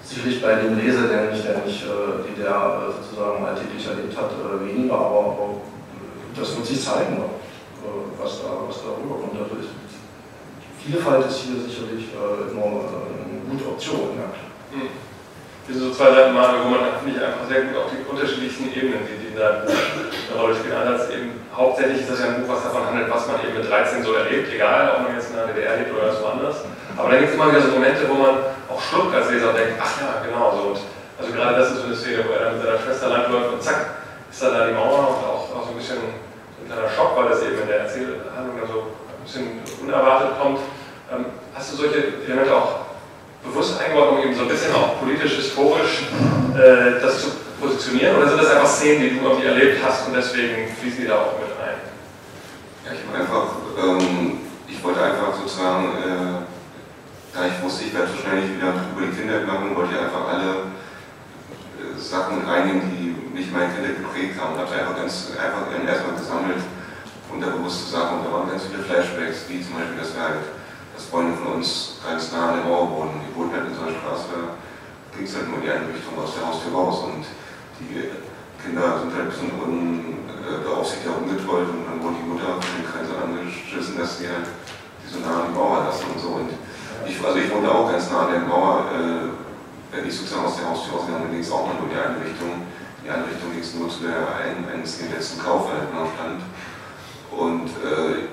sicherlich 0.10 0.42
bei 0.42 0.56
dem 0.56 0.78
Leser, 0.78 1.08
der 1.08 1.30
nicht, 1.30 1.46
der 1.46 1.62
nicht 1.62 1.86
äh, 1.86 2.26
die 2.26 2.42
der 2.42 2.50
äh, 2.50 2.90
sozusagen 2.90 3.46
alltäglich 3.46 3.86
erlebt 3.86 4.18
hat, 4.18 4.34
äh, 4.34 4.58
weniger, 4.66 4.96
aber, 4.96 5.38
aber 5.38 5.62
das 6.34 6.56
wird 6.58 6.66
sich 6.66 6.82
zeigen, 6.82 7.22
was 8.18 8.42
da, 8.42 8.50
was 8.66 8.82
da 8.82 8.98
rüberkommt. 8.98 9.38
Also 9.38 9.62
ist, 9.62 9.78
Vielfalt 10.82 11.28
ist 11.28 11.46
hier 11.46 11.62
sicherlich 11.62 12.08
immer 12.16 12.88
eine 12.88 13.44
gute 13.52 13.68
Option. 13.70 14.18
Ja. 14.18 14.32
Hm. 14.74 14.90
So 15.70 15.92
zwei 15.92 16.10
Seiten 16.10 16.34
mal, 16.34 16.50
wo 16.66 16.70
man 16.70 16.98
finde 17.04 17.22
einfach 17.22 17.46
sehr 17.46 17.70
gut 17.70 17.78
auch 17.78 17.92
die 17.94 18.02
unterschiedlichsten 18.02 18.74
Ebenen, 18.74 19.06
die, 19.06 19.30
die 19.30 19.38
da 19.38 19.62
eine 19.62 20.34
Rolle 20.34 20.56
spielen. 20.56 20.74
Einerseits 20.74 21.14
eben 21.14 21.38
hauptsächlich 21.54 22.02
ist 22.02 22.10
das 22.10 22.20
ja 22.26 22.34
ein 22.34 22.42
Buch, 22.42 22.50
was 22.56 22.64
davon 22.64 22.90
handelt, 22.90 23.12
was 23.12 23.28
man 23.28 23.38
eben 23.46 23.54
mit 23.54 23.70
13 23.70 24.02
so 24.02 24.18
erlebt, 24.18 24.50
egal 24.50 24.98
ob 24.98 25.06
man 25.06 25.14
jetzt 25.14 25.30
in 25.30 25.38
der 25.38 25.46
DDR 25.46 25.78
lebt 25.78 25.94
oder 25.94 26.10
was 26.10 26.24
woanders. 26.24 26.66
Aber 26.98 27.12
dann 27.12 27.20
gibt 27.20 27.30
es 27.30 27.36
immer 27.38 27.52
wieder 27.54 27.62
so 27.62 27.70
Momente, 27.70 28.02
wo 28.10 28.18
man 28.18 28.49
schluckt 28.82 29.16
als 29.16 29.30
Leser 29.30 29.50
und 29.50 29.58
denkt, 29.58 29.74
ach 29.80 30.02
ja, 30.02 30.22
genau 30.26 30.52
so. 30.56 30.62
Und 30.70 30.80
also 31.20 31.34
gerade 31.34 31.60
das 31.60 31.72
ist 31.72 31.78
so 31.82 31.86
eine 31.88 31.96
Szene, 31.96 32.24
wo 32.28 32.34
er 32.34 32.46
dann 32.46 32.58
mit 32.58 32.66
seiner 32.66 32.80
Schwester 32.80 33.10
langläuft 33.10 33.54
und 33.54 33.64
zack, 33.64 33.86
ist 34.32 34.42
da, 34.42 34.50
da 34.52 34.68
die 34.68 34.74
Mauer 34.74 35.00
und 35.10 35.24
auch, 35.26 35.52
auch 35.52 35.66
so 35.66 35.72
ein 35.72 35.78
bisschen 35.78 35.98
ein 35.98 36.66
kleiner 36.68 36.90
Schock, 36.90 37.16
weil 37.16 37.30
das 37.30 37.42
eben 37.44 37.60
in 37.60 37.68
der 37.68 37.82
Erzählhandlung 37.82 38.56
dann 38.60 38.68
so 38.68 38.80
ein 38.80 39.24
bisschen 39.24 39.60
unerwartet 39.82 40.40
kommt. 40.40 40.60
Ähm, 41.12 41.26
hast 41.54 41.74
du 41.74 41.76
solche 41.76 42.24
Elemente 42.26 42.56
auch 42.56 42.90
bewusst 43.44 43.80
eingebaut, 43.80 44.12
um 44.12 44.20
eben 44.20 44.36
so 44.36 44.44
ein 44.44 44.48
bisschen 44.48 44.74
auch 44.76 45.00
politisch, 45.00 45.36
historisch 45.36 46.08
äh, 46.56 47.02
das 47.02 47.22
zu 47.22 47.28
positionieren? 47.60 48.16
Oder 48.18 48.30
sind 48.30 48.42
das 48.42 48.52
einfach 48.52 48.68
Szenen, 48.68 49.02
die 49.02 49.20
du 49.20 49.26
irgendwie 49.26 49.48
erlebt 49.48 49.80
hast 49.84 50.08
und 50.08 50.16
deswegen 50.16 50.72
fließen 50.80 51.02
die 51.02 51.08
da 51.08 51.16
auch 51.16 51.40
mit 51.40 51.52
ein? 51.60 51.80
Ja, 52.86 52.92
ich 52.94 53.02
habe 53.08 53.20
einfach, 53.20 53.46
ähm, 53.78 54.40
ich 54.68 54.84
wollte 54.84 55.02
einfach 55.02 55.36
sozusagen 55.36 55.86
äh, 56.00 56.49
da 57.34 57.46
ich 57.46 57.62
wusste, 57.62 57.86
ich 57.86 57.94
werde 57.94 58.10
so 58.12 58.18
schnell 58.18 58.44
wieder 58.44 58.74
über 58.92 59.06
die 59.06 59.16
Kinder 59.16 59.46
machen, 59.46 59.76
wollte 59.76 59.94
ich 59.94 60.00
einfach 60.00 60.26
alle 60.28 60.74
äh, 61.78 61.98
Sachen 61.98 62.46
reinnehmen, 62.46 62.90
die 62.90 63.14
mich 63.36 63.52
meine 63.52 63.74
Kinder 63.74 63.94
geprägt 63.94 64.40
haben. 64.40 64.54
Und 64.54 64.62
habe 64.62 64.74
einfach 64.74 64.98
ganz 64.98 65.32
einfach 65.38 65.70
erstmal 65.70 66.18
gesammelt, 66.18 66.62
unterbewusste 67.32 67.86
Sachen. 67.92 68.20
Und 68.20 68.26
da 68.26 68.34
waren 68.34 68.50
ganz 68.50 68.66
viele 68.66 68.84
Flashbacks, 68.84 69.46
wie 69.48 69.62
zum 69.62 69.78
Beispiel, 69.78 69.98
dass 69.98 70.14
wir 70.14 70.22
halt, 70.22 70.46
dass 70.96 71.06
Freunde 71.06 71.38
von 71.38 71.62
uns 71.62 72.02
ganz 72.02 72.32
nah 72.32 72.50
an 72.50 72.56
der 72.60 72.66
Mauer 72.66 72.90
wohnen. 72.90 73.22
Die 73.22 73.34
wohnten 73.38 73.54
halt 73.54 73.70
in 73.70 73.76
so 73.76 73.82
einer 73.86 73.94
Straße, 73.94 74.26
da 74.34 74.58
ging 75.16 75.26
es 75.26 75.36
halt 75.36 75.48
nur 75.48 75.62
in 75.62 75.64
die 75.64 75.72
eine 75.72 75.88
Richtung 75.94 76.18
aus 76.18 76.34
der 76.34 76.44
Haustür 76.50 76.74
raus. 76.74 77.06
Und 77.06 77.24
die 77.78 78.10
Kinder 78.60 79.00
sind 79.00 79.14
halt 79.14 79.30
ein 79.30 79.32
bisschen 79.32 79.54
äh, 79.54 80.66
umgetollt 81.14 81.70
und 81.70 81.86
dann 81.86 82.02
wurde 82.04 82.18
die 82.20 82.28
Mutter 82.28 82.58
von 82.58 82.74
den 82.76 82.86
Kreisern 82.90 83.22
angeschissen, 83.24 83.98
dass 83.98 84.18
sie 84.18 84.28
halt 84.28 84.50
die 85.00 85.08
so 85.08 85.20
nah 85.22 85.46
an 85.46 85.54
die 85.54 85.56
Mauer 85.56 85.86
lassen 85.86 86.06
und 86.14 86.20
so. 86.20 86.30
Und 86.42 86.52
ich, 87.08 87.24
also 87.24 87.38
ich 87.40 87.50
wohnte 87.54 87.72
auch 87.72 87.92
ganz 87.92 88.10
nah 88.10 88.28
an 88.28 88.32
der 88.32 88.42
Mauer, 88.42 88.86
äh, 88.92 89.96
wenn 89.96 90.08
ich 90.08 90.16
sozusagen 90.16 90.46
aus 90.46 90.58
der 90.58 90.70
Haustür 90.70 91.00
ausgegangen 91.00 91.24
bin, 91.30 91.40
ging 91.40 91.42
es 91.42 91.52
auch 91.52 91.66
mal 91.66 91.76
nur 91.76 91.90
in 91.90 91.96
die 91.96 92.02
Einrichtung. 92.02 92.68
Die 93.04 93.10
Einrichtung 93.10 93.52
ging 93.52 93.62
es 93.62 93.74
nur 93.74 93.90
zu 93.90 94.06
der 94.06 94.22
einen, 94.38 94.68
eines 94.70 95.00
der 95.00 95.10
letzten 95.10 95.42
Kaufhalten 95.42 95.96
am 95.96 96.10
Stand. 96.14 96.42
Und 97.34 97.70
äh, 97.82 98.30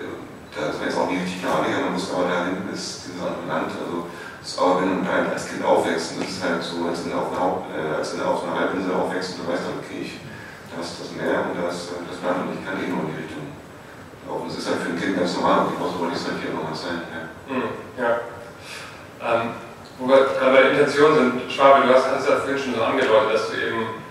das 0.56 0.80
war 0.80 0.86
jetzt 0.88 0.98
auch 0.98 1.08
nicht 1.08 1.22
richtig 1.22 1.44
naheliegend, 1.44 1.84
man 1.84 1.94
wusste 1.94 2.16
aber 2.16 2.28
da 2.28 2.48
hinten 2.48 2.68
ist 2.72 3.08
dieses 3.08 3.20
andere 3.20 3.44
Land. 3.44 3.70
Also, 3.76 4.08
ist 4.40 4.56
aber 4.56 4.80
wenn 4.80 5.02
man 5.02 5.08
halt 5.08 5.32
als 5.32 5.48
Kind 5.48 5.64
aufwächst, 5.64 6.16
und 6.16 6.22
das 6.22 6.38
ist 6.38 6.42
halt 6.42 6.62
so, 6.62 6.86
als 6.86 7.04
wenn 7.04 7.12
du 7.12 7.18
auf 7.18 7.34
einer, 7.34 7.66
äh, 7.72 8.00
du 8.00 8.24
auf 8.24 8.44
einer 8.46 8.56
Halbinsel 8.56 8.94
aufwächst 8.94 9.36
und 9.36 9.44
du 9.44 9.52
weißt, 9.52 9.68
okay, 9.74 10.06
ich, 10.06 10.20
da 10.70 10.80
ist 10.80 10.96
das 11.02 11.10
Meer 11.18 11.50
und 11.50 11.58
da 11.58 11.68
ist 11.68 11.92
äh, 11.92 12.04
das 12.06 12.22
Land 12.22 12.46
und 12.46 12.56
ich 12.56 12.62
kann 12.62 12.78
eh 12.78 12.88
nur 12.88 13.04
in 13.04 13.10
die 13.10 13.20
Richtung 13.26 13.46
laufen. 14.24 14.48
Das 14.48 14.56
ist 14.60 14.68
halt 14.70 14.80
für 14.80 14.94
ein 14.94 15.00
Kind 15.00 15.18
ganz 15.18 15.34
normal, 15.34 15.66
wollte 15.76 16.14
ich 16.14 16.20
es 16.20 16.28
halt 16.30 16.38
hier 16.40 16.54
nochmal 16.54 16.78
sein. 16.78 17.00
Ja. 17.10 17.22
Mhm, 17.50 17.68
ja. 17.98 18.35
Ähm, 19.22 19.56
wo 19.98 20.08
wir 20.08 20.28
gerade 20.36 20.52
bei 20.52 20.62
der 20.62 20.70
Intention 20.72 21.14
sind, 21.14 21.32
Schwabe, 21.50 21.86
du 21.86 21.94
hast, 21.94 22.04
hast 22.10 22.28
ja 22.28 22.36
vorhin 22.36 22.58
schon 22.58 22.74
so 22.74 22.82
angedeutet, 22.82 23.32
dass 23.32 23.48
du 23.48 23.56
eben, 23.56 24.04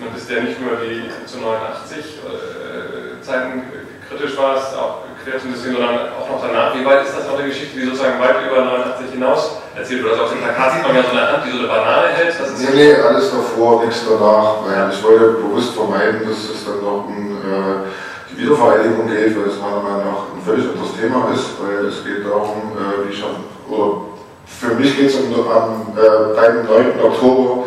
man 0.00 0.10
bist 0.10 0.30
ja 0.30 0.42
nicht 0.42 0.58
nur 0.60 0.74
die 0.82 1.06
zu 1.26 1.38
89 1.38 1.98
äh, 1.98 3.22
Zeiten 3.22 3.62
kritisch 4.08 4.36
warst, 4.36 4.74
auch 4.74 5.06
quer 5.22 5.38
ein 5.38 5.52
bisschen, 5.52 5.74
sondern 5.74 6.10
auch 6.18 6.26
noch 6.26 6.42
danach. 6.42 6.74
Wie 6.74 6.84
weit 6.84 7.06
ist 7.06 7.14
das 7.14 7.28
noch 7.28 7.38
eine 7.38 7.46
Geschichte, 7.46 7.78
die 7.78 7.86
sozusagen 7.86 8.18
weit 8.18 8.42
über 8.42 8.64
89 8.64 9.12
hinaus 9.12 9.62
erzählt 9.76 10.02
wird? 10.02 10.12
Also 10.12 10.24
auf 10.24 10.32
dem 10.32 10.42
Plakat 10.42 10.72
sieht 10.74 10.82
man 10.82 10.96
ja 10.96 11.02
so 11.02 11.14
eine 11.14 11.30
Hand, 11.30 11.44
die 11.46 11.52
so 11.52 11.58
eine 11.62 11.68
Banane 11.68 12.08
hält. 12.08 12.34
Das 12.34 12.58
nee, 12.58 12.74
nee, 12.74 12.94
alles 12.94 13.30
davor, 13.30 13.84
nichts 13.84 14.02
danach. 14.02 14.66
Ich 14.90 15.02
wollte 15.04 15.38
bewusst 15.38 15.74
vermeiden, 15.74 16.26
dass 16.26 16.42
es 16.50 16.64
dann 16.66 16.82
noch 16.82 17.06
um 17.06 17.38
äh, 17.38 17.86
die 18.30 18.42
Wiedervereinigung 18.42 19.06
geht, 19.06 19.36
weil 19.38 19.46
es 19.46 19.62
meiner 19.62 19.78
Meinung 19.78 20.10
nach 20.10 20.34
ein 20.34 20.42
völlig 20.42 20.66
anderes 20.66 20.96
Thema 20.98 21.30
ist, 21.30 21.54
weil 21.62 21.86
es 21.86 22.02
geht 22.02 22.26
darum, 22.26 22.74
äh, 22.74 23.06
wie 23.06 23.14
schaffen, 23.14 23.44
oder 23.70 24.09
für 24.58 24.74
mich 24.74 24.96
geht 24.96 25.08
es 25.08 25.16
um, 25.16 25.32
am 25.34 25.94
äh, 25.96 26.34
beim 26.34 26.66
9. 26.66 27.00
Oktober 27.02 27.64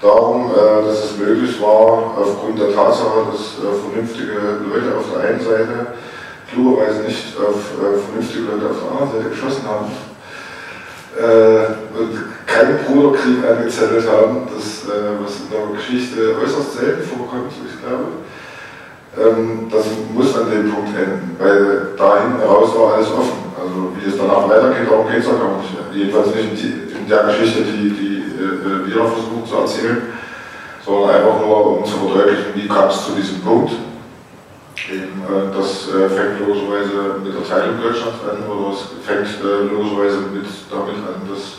darum, 0.00 0.50
äh, 0.50 0.86
dass 0.86 1.04
es 1.04 1.18
möglich 1.18 1.60
war, 1.60 2.16
aufgrund 2.18 2.58
der 2.58 2.74
Tatsache, 2.74 3.26
dass 3.30 3.58
äh, 3.58 3.90
vernünftige 3.90 4.32
Leute 4.32 4.96
auf 4.96 5.04
der 5.12 5.28
einen 5.28 5.40
Seite 5.40 5.86
klugerweise 6.52 7.02
nicht 7.02 7.36
auf 7.36 7.56
äh, 7.76 7.98
vernünftige 7.98 8.44
Leute 8.44 8.70
auf 8.70 8.76
der 8.82 8.90
anderen 8.90 9.12
Seite 9.12 9.30
geschossen 9.30 9.64
haben 9.68 9.90
und 11.18 12.46
keinen 12.46 12.78
Bruderkrieg 12.84 13.42
angezettelt 13.42 14.06
haben, 14.06 14.46
das, 14.54 14.86
was 14.86 15.40
in 15.40 15.50
der 15.50 15.74
Geschichte 15.74 16.36
äußerst 16.40 16.78
selten 16.78 17.02
vorkommt, 17.02 17.50
ich 17.50 17.80
glaube. 17.82 18.22
Ähm, 19.18 19.66
das 19.70 19.84
muss 20.14 20.36
an 20.36 20.50
dem 20.50 20.70
Punkt 20.70 20.94
enden, 20.96 21.36
weil 21.38 21.90
da 21.96 22.22
hinten 22.22 22.40
raus 22.40 22.70
war 22.76 22.94
alles 22.94 23.10
offen. 23.10 23.50
Also 23.58 23.90
wie 23.98 24.08
es 24.08 24.16
danach 24.16 24.48
weitergeht, 24.48 24.86
darum 24.88 25.08
geht 25.10 25.18
es 25.18 25.26
auch 25.26 25.40
gar 25.40 25.58
nicht. 25.58 25.74
Jedenfalls 25.92 26.34
nicht 26.34 26.62
in, 26.62 27.08
der 27.08 27.24
Geschichte, 27.24 27.62
die, 27.64 27.90
die 27.90 28.16
äh, 28.38 28.86
wir 28.86 28.94
versuchen 28.94 29.42
zu 29.44 29.56
erzählen, 29.56 30.02
sondern 30.84 31.16
einfach 31.16 31.40
nur 31.40 31.78
um 31.78 31.84
zu 31.84 31.96
verdeutlichen, 31.96 32.54
wie 32.54 32.68
kam 32.68 32.88
es 32.88 33.06
zu 33.06 33.12
diesem 33.12 33.40
Punkt. 33.40 33.72
Eben, 34.86 35.24
äh, 35.26 35.50
das 35.56 35.88
äh, 35.88 36.08
fängt 36.08 36.38
logischerweise 36.38 37.18
mit 37.24 37.34
der 37.34 37.42
Teilung 37.42 37.82
Deutschlands 37.82 38.22
an 38.22 38.44
oder 38.46 38.70
es 38.70 38.86
fängt 39.02 39.26
äh, 39.42 39.66
logischerweise 39.66 40.30
mit, 40.30 40.46
damit 40.70 41.00
an, 41.02 41.26
dass 41.26 41.58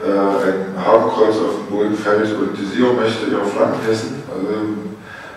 äh, 0.00 0.48
ein 0.48 0.80
Hakenkreuz 0.80 1.36
auf 1.36 1.60
den 1.60 1.68
Boden 1.68 1.94
fällt 1.94 2.32
und 2.32 2.56
die 2.56 2.64
Siegermächte 2.64 3.26
ihre 3.26 3.44
Flanken 3.44 3.84
hessen. 3.84 4.22
Also, 4.32 4.48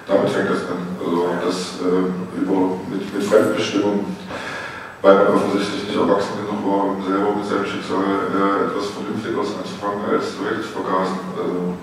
damit 0.07 0.29
fängt 0.29 0.49
das 0.49 0.67
an. 0.69 0.83
Also 0.99 1.29
das 1.45 1.79
äh, 1.81 2.41
über, 2.41 2.79
mit, 2.89 3.13
mit 3.13 3.23
Fremdbestimmung 3.23 4.05
weil 5.03 5.15
man 5.15 5.35
offensichtlich 5.35 5.83
nicht 5.83 5.99
erwachsen 5.99 6.39
genug 6.39 6.63
war, 6.63 6.95
um 6.95 7.03
selber 7.03 7.35
mit 7.35 7.43
seinem 7.43 7.67
Schicksal 7.67 8.31
äh, 8.31 8.71
etwas 8.71 8.95
Vernünftigeres 8.95 9.51
anzufangen, 9.59 10.07
als 10.07 10.31
zu 10.31 10.71
vergasen. 10.71 11.19
Also, 11.35 11.75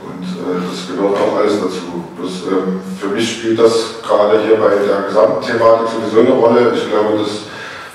und 0.00 0.24
äh, 0.24 0.56
das 0.64 0.88
gehört 0.88 1.20
auch 1.20 1.36
alles 1.36 1.60
dazu. 1.60 2.08
Das, 2.16 2.48
ähm, 2.48 2.80
für 2.96 3.12
mich 3.12 3.28
spielt 3.28 3.60
das 3.60 4.00
gerade 4.00 4.40
hier 4.40 4.56
bei 4.56 4.72
der 4.72 5.04
gesamten 5.04 5.44
Thematik 5.44 5.92
sowieso 5.92 6.24
eine 6.24 6.32
Rolle. 6.32 6.72
Ich 6.72 6.88
glaube, 6.88 7.20
das 7.20 7.44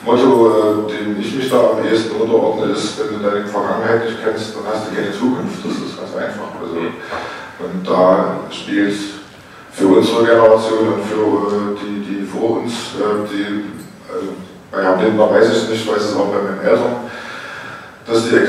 Motto, 0.06 0.30
äh, 0.54 0.94
dem 0.94 1.18
ich 1.18 1.34
mich 1.34 1.50
da 1.50 1.74
am 1.74 1.82
ehesten 1.82 2.14
unterordne, 2.22 2.70
ist, 2.70 3.02
wenn 3.02 3.18
du 3.18 3.26
deine 3.26 3.50
Vergangenheit 3.50 4.06
nicht 4.06 4.22
kennst, 4.22 4.54
dann 4.54 4.70
hast 4.70 4.86
du 4.86 4.94
keine 4.94 5.10
Zukunft. 5.10 5.66
Das 5.66 5.74
ist 5.74 5.98
ganz 5.98 6.14
einfach. 6.14 6.54
Also, 6.62 6.78
und 6.78 7.82
da 7.82 8.46
spielt 8.54 8.94
für 9.76 9.88
unsere 9.88 10.24
Generation 10.24 10.88
und 10.94 11.04
für 11.04 11.56
äh, 11.56 11.76
die, 11.82 12.00
die 12.02 12.26
vor 12.26 12.62
uns, 12.62 12.72
äh, 12.96 13.28
die 13.30 13.66
also 14.08 14.28
bei 14.72 14.82
Herrn 14.82 15.02
Lindner 15.02 15.30
weiß 15.30 15.50
ich 15.50 15.64
es 15.64 15.70
nicht, 15.70 15.88
weiß 15.88 16.02
es 16.02 16.16
auch 16.16 16.28
bei 16.28 16.42
meinen 16.42 16.62
Eltern, 16.62 16.96
dass 18.08 18.24
die 18.24 18.40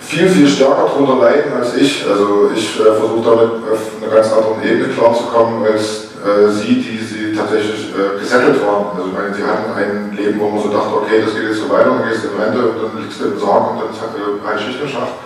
viel, 0.00 0.28
viel 0.28 0.48
stärker 0.48 0.84
darunter 0.84 1.24
leiden 1.24 1.52
als 1.54 1.74
ich. 1.76 2.04
Also 2.06 2.50
ich 2.54 2.78
äh, 2.78 2.84
versuche 2.84 3.24
damit 3.24 3.50
auf 3.72 3.80
einer 4.02 4.14
ganz 4.14 4.32
anderen 4.32 4.62
Ebene 4.62 4.88
klarzukommen 4.92 5.64
als 5.64 6.12
äh, 6.20 6.50
sie, 6.50 6.82
die 6.82 6.98
sie 6.98 7.34
tatsächlich 7.34 7.94
äh, 7.96 8.20
gesettelt 8.20 8.60
waren. 8.60 8.92
Also 8.94 9.08
ich 9.08 9.14
meine, 9.14 9.34
sie 9.34 9.42
hatten 9.42 9.72
ein 9.72 10.12
Leben, 10.14 10.38
wo 10.38 10.50
man 10.50 10.62
so 10.62 10.68
dachte, 10.68 10.96
okay, 11.00 11.22
das 11.24 11.34
geht 11.34 11.48
jetzt 11.48 11.60
so 11.60 11.70
weiter, 11.70 11.96
dann 11.96 12.08
gehst 12.08 12.24
du 12.24 12.28
in 12.28 12.40
Rente 12.42 12.60
und 12.60 12.76
dann 12.82 13.02
liegst 13.02 13.20
du 13.20 13.24
im 13.24 13.40
Sarg 13.40 13.72
und 13.72 13.80
dann 13.80 13.88
ist 13.88 14.04
äh, 14.04 14.46
halt 14.46 14.60
Schicht 14.60 14.82
im 14.82 14.88
Schacht. 14.88 15.16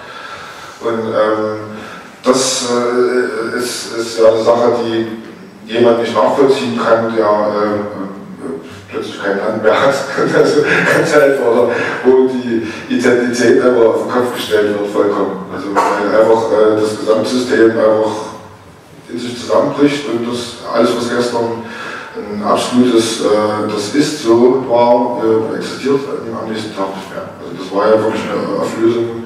Und 0.80 1.02
ähm, 1.02 1.85
das 2.26 2.68
äh, 2.70 3.58
ist, 3.58 3.96
ist 3.96 4.18
ja 4.18 4.28
eine 4.28 4.42
Sache, 4.42 4.72
die 4.84 5.72
jemand 5.72 6.00
nicht 6.00 6.14
nachvollziehen 6.14 6.78
kann, 6.78 7.14
der 7.14 7.24
äh, 7.24 7.96
plötzlich 8.90 9.22
kein 9.22 9.38
Land 9.38 9.62
mehr 9.62 9.80
hat. 9.80 9.94
also 10.36 10.62
ganz 10.62 11.14
einfach, 11.14 11.68
wo 12.04 12.28
die 12.28 12.66
Identität 12.88 13.62
einfach 13.62 13.86
auf 13.86 14.02
den 14.02 14.12
Kopf 14.12 14.34
gestellt 14.34 14.78
wird, 14.78 14.90
vollkommen. 14.90 15.46
Also 15.54 15.68
weil 15.74 16.20
einfach 16.20 16.52
äh, 16.52 16.80
das 16.80 16.98
Gesamtsystem 16.98 17.70
einfach 17.70 18.36
in 19.08 19.18
sich 19.18 19.38
zusammenbricht 19.38 20.08
und 20.08 20.28
das 20.28 20.66
alles, 20.72 20.90
was 20.96 21.08
gestern 21.08 21.64
ein 22.16 22.42
absolutes, 22.42 23.20
äh, 23.20 23.68
das 23.72 23.94
ist 23.94 24.22
so 24.22 24.64
war, 24.68 25.22
äh, 25.22 25.56
existiert 25.56 26.00
am 26.42 26.50
nächsten 26.50 26.74
Tag 26.74 26.88
nicht 26.96 27.10
mehr. 27.10 27.28
Also 27.38 27.52
das 27.62 27.74
war 27.74 27.86
ja 27.90 28.02
wirklich 28.02 28.22
eine 28.24 28.60
Auflösung, 28.60 29.24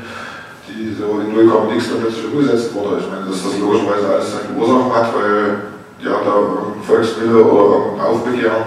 die 0.80 0.96
so 0.96 1.20
in 1.20 1.34
0, 1.34 1.68
nichts 1.68 1.90
dann 1.90 2.00
umgesetzt 2.00 2.74
wurde. 2.74 3.00
Ich 3.00 3.10
meine, 3.10 3.26
dass 3.28 3.44
das 3.44 3.58
logischerweise 3.60 4.08
alles 4.08 4.32
seine 4.32 4.56
Ursachen 4.56 4.92
hat, 4.94 5.14
weil 5.14 5.68
ja, 6.00 6.16
da 6.24 6.32
irgendein 6.32 6.82
Volkswille 6.82 7.44
oder 7.44 7.76
irgendein 7.76 8.06
Aufbegehren 8.06 8.64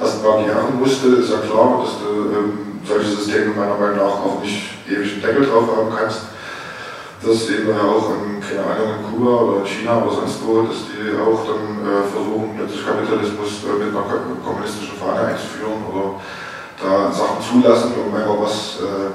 erstmal 0.00 0.44
gern 0.44 0.78
musste, 0.78 1.22
ist 1.22 1.30
ja 1.30 1.38
klar, 1.38 1.86
dass 1.86 2.02
du 2.02 2.34
ähm, 2.34 2.82
solche 2.82 3.14
Systeme 3.14 3.54
meiner 3.54 3.78
Meinung 3.78 4.02
nach 4.02 4.18
auch 4.18 4.42
nicht 4.42 4.74
ewig 4.90 5.12
einen 5.12 5.22
Deckel 5.22 5.46
drauf 5.46 5.70
haben 5.70 5.94
kannst. 5.94 6.34
Das 7.22 7.46
sehen 7.46 7.64
wir 7.66 7.78
ja 7.78 7.86
auch 7.86 8.10
in, 8.18 8.42
keine 8.42 8.66
Ahnung, 8.66 8.90
in 8.98 9.04
Kuba 9.06 9.30
oder 9.30 9.56
in 9.62 9.66
China 9.66 10.02
oder 10.02 10.12
sonst 10.12 10.42
wo, 10.44 10.66
dass 10.66 10.90
die 10.90 11.14
auch 11.14 11.46
dann 11.46 11.80
äh, 11.86 12.02
versuchen, 12.10 12.58
plötzlich 12.58 12.84
Kapitalismus 12.84 13.64
äh, 13.64 13.78
mit 13.78 13.94
einer 13.94 14.04
kommunistischen 14.44 14.98
Fahne 14.98 15.32
einzuführen 15.32 15.86
oder 15.88 16.20
da 16.82 17.08
Sachen 17.14 17.38
zulassen, 17.40 17.94
um 17.96 18.12
einfach 18.12 18.42
was 18.42 18.82
äh, 18.82 19.14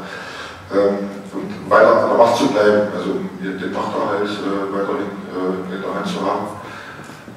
ähm, 0.73 1.18
weiter 1.67 2.03
an 2.03 2.09
der 2.09 2.17
Macht 2.17 2.37
zu 2.37 2.47
bleiben, 2.47 2.89
also 2.95 3.21
um 3.21 3.29
den 3.39 3.73
Machterhalt 3.73 4.29
äh, 4.29 4.73
weiterhin 4.73 5.11
äh, 5.29 5.75
in 5.75 5.81
der 5.81 5.93
Hand 5.93 6.07
zu 6.07 6.19
haben. 6.25 6.59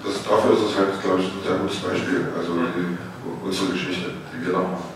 Das, 0.03 0.19
dafür 0.25 0.57
ist 0.57 0.67
es 0.67 0.77
halt, 0.77 0.99
glaube 1.03 1.21
ich, 1.21 1.29
ein 1.31 1.43
sehr 1.45 1.57
gutes 1.61 1.79
Beispiel. 1.79 2.27
Also 2.37 2.59
die, 2.75 2.99
unsere 3.45 3.73
Geschichte, 3.73 4.19
die 4.33 4.47
wir 4.47 4.53
da 4.53 4.59
machen. 4.59 4.91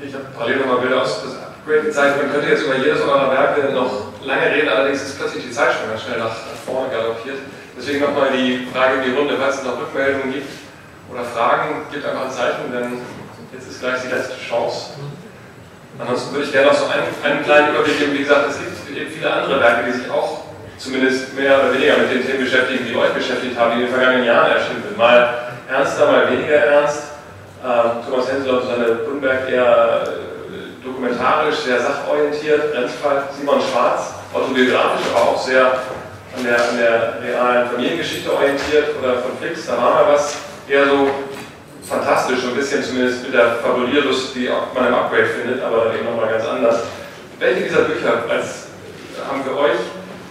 Ich 0.00 0.12
habe 0.14 0.24
parallel 0.36 0.60
nochmal 0.60 0.78
Bilder 0.78 1.02
aus 1.02 1.22
das 1.24 1.36
Upgrade 1.36 1.82
gezeigt. 1.82 2.22
Man 2.22 2.32
könnte 2.32 2.48
jetzt 2.48 2.64
über 2.64 2.76
jedes 2.76 3.00
eurer 3.00 3.30
Werke 3.32 3.72
noch 3.72 4.12
lange 4.24 4.52
reden, 4.52 4.68
allerdings 4.68 5.02
ist 5.02 5.18
plötzlich 5.18 5.44
die 5.44 5.52
Zeit 5.52 5.72
schon 5.72 5.88
ganz 5.88 6.02
schnell 6.02 6.18
nach, 6.18 6.36
vorne 6.64 6.90
galoppiert. 6.90 7.38
Deswegen 7.76 8.00
nochmal 8.00 8.30
die 8.32 8.66
Frage 8.72 8.98
in 8.98 9.04
die 9.04 9.16
Runde, 9.16 9.36
falls 9.38 9.56
es 9.56 9.64
noch 9.64 9.78
Rückmeldungen 9.78 10.32
gibt 10.32 10.48
oder 11.12 11.24
Fragen, 11.24 11.86
gibt 11.92 12.04
einfach 12.04 12.24
ein 12.24 12.30
Zeichen, 12.30 12.72
denn 12.72 12.98
jetzt 13.52 13.70
ist 13.70 13.80
gleich 13.80 14.00
die 14.02 14.08
letzte 14.08 14.36
Chance. 14.36 14.96
Ansonsten 15.98 16.34
würde 16.34 16.46
ich 16.46 16.52
gerne 16.52 16.68
noch 16.68 16.76
so 16.76 16.86
einen, 16.86 17.04
einen 17.24 17.44
kleinen 17.44 17.70
Überblick 17.74 17.98
geben. 17.98 18.12
Wie 18.12 18.18
gesagt, 18.18 18.50
es 18.50 18.58
gibt 18.58 18.98
eben 18.98 19.10
viele 19.10 19.32
andere 19.32 19.60
Werke, 19.60 19.90
die 19.90 19.98
sich 19.98 20.10
auch 20.10 20.44
zumindest 20.76 21.34
mehr 21.34 21.58
oder 21.58 21.72
weniger 21.72 21.96
mit 21.96 22.10
den 22.12 22.26
Themen 22.26 22.44
beschäftigen, 22.44 22.84
die 22.86 22.94
euch 22.94 23.12
beschäftigt 23.12 23.58
haben, 23.58 23.72
die 23.72 23.84
in 23.84 23.86
den 23.86 23.94
vergangenen 23.94 24.26
Jahren 24.26 24.52
erschienen 24.52 24.82
sind. 24.86 24.96
Mal 24.98 25.52
ernster, 25.68 26.12
mal 26.12 26.30
weniger 26.30 26.56
ernst. 26.56 27.02
Ähm, 27.64 28.04
Thomas 28.04 28.30
Hensel 28.30 28.50
und 28.50 28.62
Susanne 28.62 28.94
Bunberg 29.06 29.48
eher 29.48 30.04
äh, 30.04 30.84
dokumentarisch, 30.84 31.56
sehr 31.56 31.80
sachorientiert, 31.80 32.74
Grenzfall 32.74 33.24
Simon 33.36 33.60
Schwarz, 33.60 34.14
autobiografisch, 34.34 35.06
aber 35.14 35.30
auch 35.30 35.42
sehr 35.42 35.66
an 36.36 36.44
der, 36.44 36.56
an 36.56 36.76
der 36.76 37.14
realen 37.22 37.70
Familiengeschichte 37.70 38.30
orientiert 38.32 38.94
oder 39.02 39.14
von 39.14 39.38
Flix, 39.40 39.66
da 39.66 39.78
war 39.78 39.94
mal 39.94 40.12
was 40.12 40.36
eher 40.68 40.86
so 40.86 41.08
fantastisch, 41.88 42.40
so 42.40 42.48
ein 42.48 42.56
bisschen 42.56 42.82
zumindest 42.82 43.22
mit 43.22 43.34
der 43.34 43.56
Fabulierlust, 43.56 44.34
die 44.34 44.48
man 44.74 44.88
im 44.88 44.94
Upgrade 44.94 45.26
findet, 45.26 45.62
aber 45.62 45.94
eben 45.94 46.04
nochmal 46.04 46.28
ganz 46.28 46.44
anders. 46.44 46.82
Welche 47.38 47.64
dieser 47.64 47.82
Bücher 47.82 48.24
als, 48.28 48.68
haben 49.28 49.44
für 49.44 49.56
euch 49.58 49.78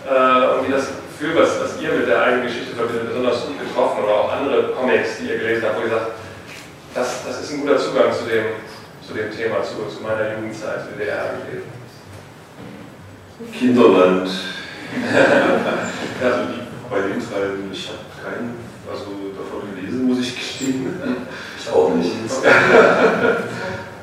äh, 0.10 0.54
irgendwie 0.54 0.74
das 0.74 0.88
Gefühl, 1.18 1.36
was, 1.36 1.62
was 1.62 1.82
ihr 1.82 1.92
mit 1.94 2.08
der 2.08 2.22
eigenen 2.22 2.48
Geschichte 2.48 2.76
verbindet, 2.76 3.08
besonders 3.08 3.46
gut 3.46 3.60
getroffen 3.60 4.04
oder 4.04 4.14
auch 4.14 4.34
andere 4.34 4.74
Comics, 4.74 5.18
die 5.20 5.30
ihr 5.30 5.38
gelesen 5.38 5.64
habt, 5.66 5.78
wo 5.78 5.84
ihr 5.84 5.90
sagt, 5.90 6.12
das, 6.94 7.26
das 7.26 7.42
ist 7.42 7.54
ein 7.54 7.62
guter 7.62 7.78
Zugang 7.78 8.12
zu 8.12 8.26
dem, 8.26 8.46
zu 9.06 9.14
dem 9.14 9.32
Thema, 9.32 9.64
zu, 9.64 9.88
zu 9.88 10.04
meiner 10.04 10.36
Jugendzeit, 10.36 10.82
in 10.92 11.00
der 11.00 11.08
er 11.08 11.34
gelebt. 11.46 11.68
Kinderland. 13.54 14.30
also 16.24 16.40
die, 16.48 16.62
bei 16.90 17.02
den 17.02 17.20
Teilen, 17.20 17.70
ich 17.72 17.90
habe 17.90 18.00
keinen 18.24 18.56
also 18.90 19.06
gelesen, 19.86 20.08
muss 20.08 20.20
ich 20.20 20.36
gestehen. 20.36 20.88
Ich 21.58 21.72
auch 21.72 21.96
nicht. 21.96 22.12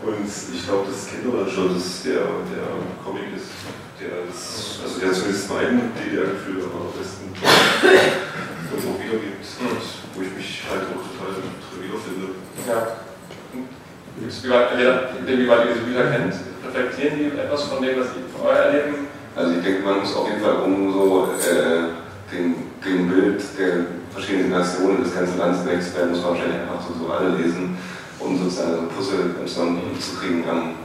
Und 0.03 0.27
ich 0.27 0.67
glaube, 0.67 0.91
das 0.91 1.07
Kinderland 1.07 1.49
schon, 1.49 1.75
dass 1.75 2.03
der, 2.03 2.27
der 2.51 2.75
Comic 3.05 3.31
ist, 3.37 3.55
der 4.03 4.27
ist, 4.27 4.83
also 4.83 4.99
der 4.99 5.13
zumindest 5.13 5.49
mein 5.49 5.95
DDR-Gefühl 5.95 6.67
am 6.67 6.91
besten 6.99 7.31
und 7.31 8.83
auch 8.83 8.99
wiedergibt, 8.99 9.47
mhm. 9.63 9.79
wo 10.15 10.23
ich 10.23 10.35
mich 10.35 10.63
halt 10.67 10.91
auch 10.91 11.07
total 11.07 11.39
drin 11.39 11.87
wiederfinde. 11.87 12.35
Ja. 12.67 12.99
Wie 14.19 15.49
weit 15.49 15.67
ihr 15.67 15.75
diese 15.75 15.87
Bücher 15.87 16.11
kennt, 16.11 16.35
reflektieren 16.67 17.19
die 17.19 17.39
etwas 17.39 17.63
von 17.65 17.81
dem, 17.81 18.01
was 18.01 18.09
ihr 18.19 18.27
euer 18.43 18.59
Erleben? 18.59 19.07
Also 19.37 19.55
ich 19.55 19.63
denke, 19.63 19.83
man 19.85 20.01
muss 20.01 20.17
auf 20.17 20.29
jeden 20.29 20.43
Fall 20.43 20.57
um 20.67 20.93
so 20.93 21.29
äh, 21.47 22.35
den, 22.35 22.55
den 22.85 23.09
Bild 23.09 23.41
der 23.57 24.02
verschiedene 24.13 24.45
Generationen 24.45 25.03
das 25.03 25.15
ganze 25.15 25.39
Land 25.39 25.67
wächst, 25.67 25.97
werden 25.97 26.11
muss 26.11 26.23
man 26.23 26.31
wahrscheinlich 26.37 26.61
einfach 26.61 26.81
so, 26.85 26.93
so 26.95 27.13
alle 27.13 27.37
lesen, 27.37 27.77
um 28.21 28.39
sozusagen 28.39 28.77
so 28.77 28.95
Puzzle 28.95 29.35
zu 29.99 30.17
kriegen. 30.21 30.45
Am 30.49 30.77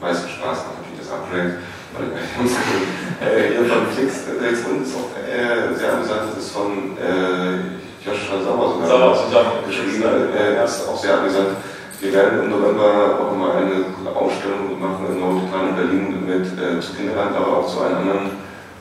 meisten 0.00 0.28
Spaß 0.28 0.58
macht 0.64 0.80
natürlich 0.80 1.04
das 1.04 1.12
Upgrade. 1.12 1.60
äh, 3.22 3.54
hier 3.54 3.70
von 3.70 3.86
Flix, 3.94 4.26
Flix 4.26 4.66
und 4.66 4.82
ist 4.82 4.96
auch 4.98 5.14
äh, 5.14 5.70
sehr 5.78 5.92
amüsant, 5.94 6.34
das 6.34 6.42
ist 6.42 6.50
von 6.50 6.98
äh, 6.98 7.70
Joshua 8.02 8.42
Sauer 8.42 8.74
sogar 8.74 8.88
Sauer 8.88 9.14
zusammen 9.14 9.62
geschrieben, 9.64 10.02
äh, 10.34 10.64
ist 10.64 10.88
auch 10.88 10.98
sehr 10.98 11.18
amüsant. 11.18 11.54
Wir 12.00 12.12
werden 12.12 12.42
im 12.42 12.50
November 12.50 13.20
auch 13.22 13.36
mal 13.36 13.62
eine 13.62 14.10
Ausstellung 14.10 14.74
machen 14.80 15.06
in 15.08 15.20
Nordrhein 15.20 15.68
in 15.70 15.76
Berlin 15.76 16.26
mit 16.26 16.46
äh, 16.58 16.80
zu 16.80 16.94
Kinderland, 16.94 17.36
aber 17.36 17.58
auch 17.58 17.68
zu 17.72 17.80
allen 17.80 17.96
anderen 17.96 18.30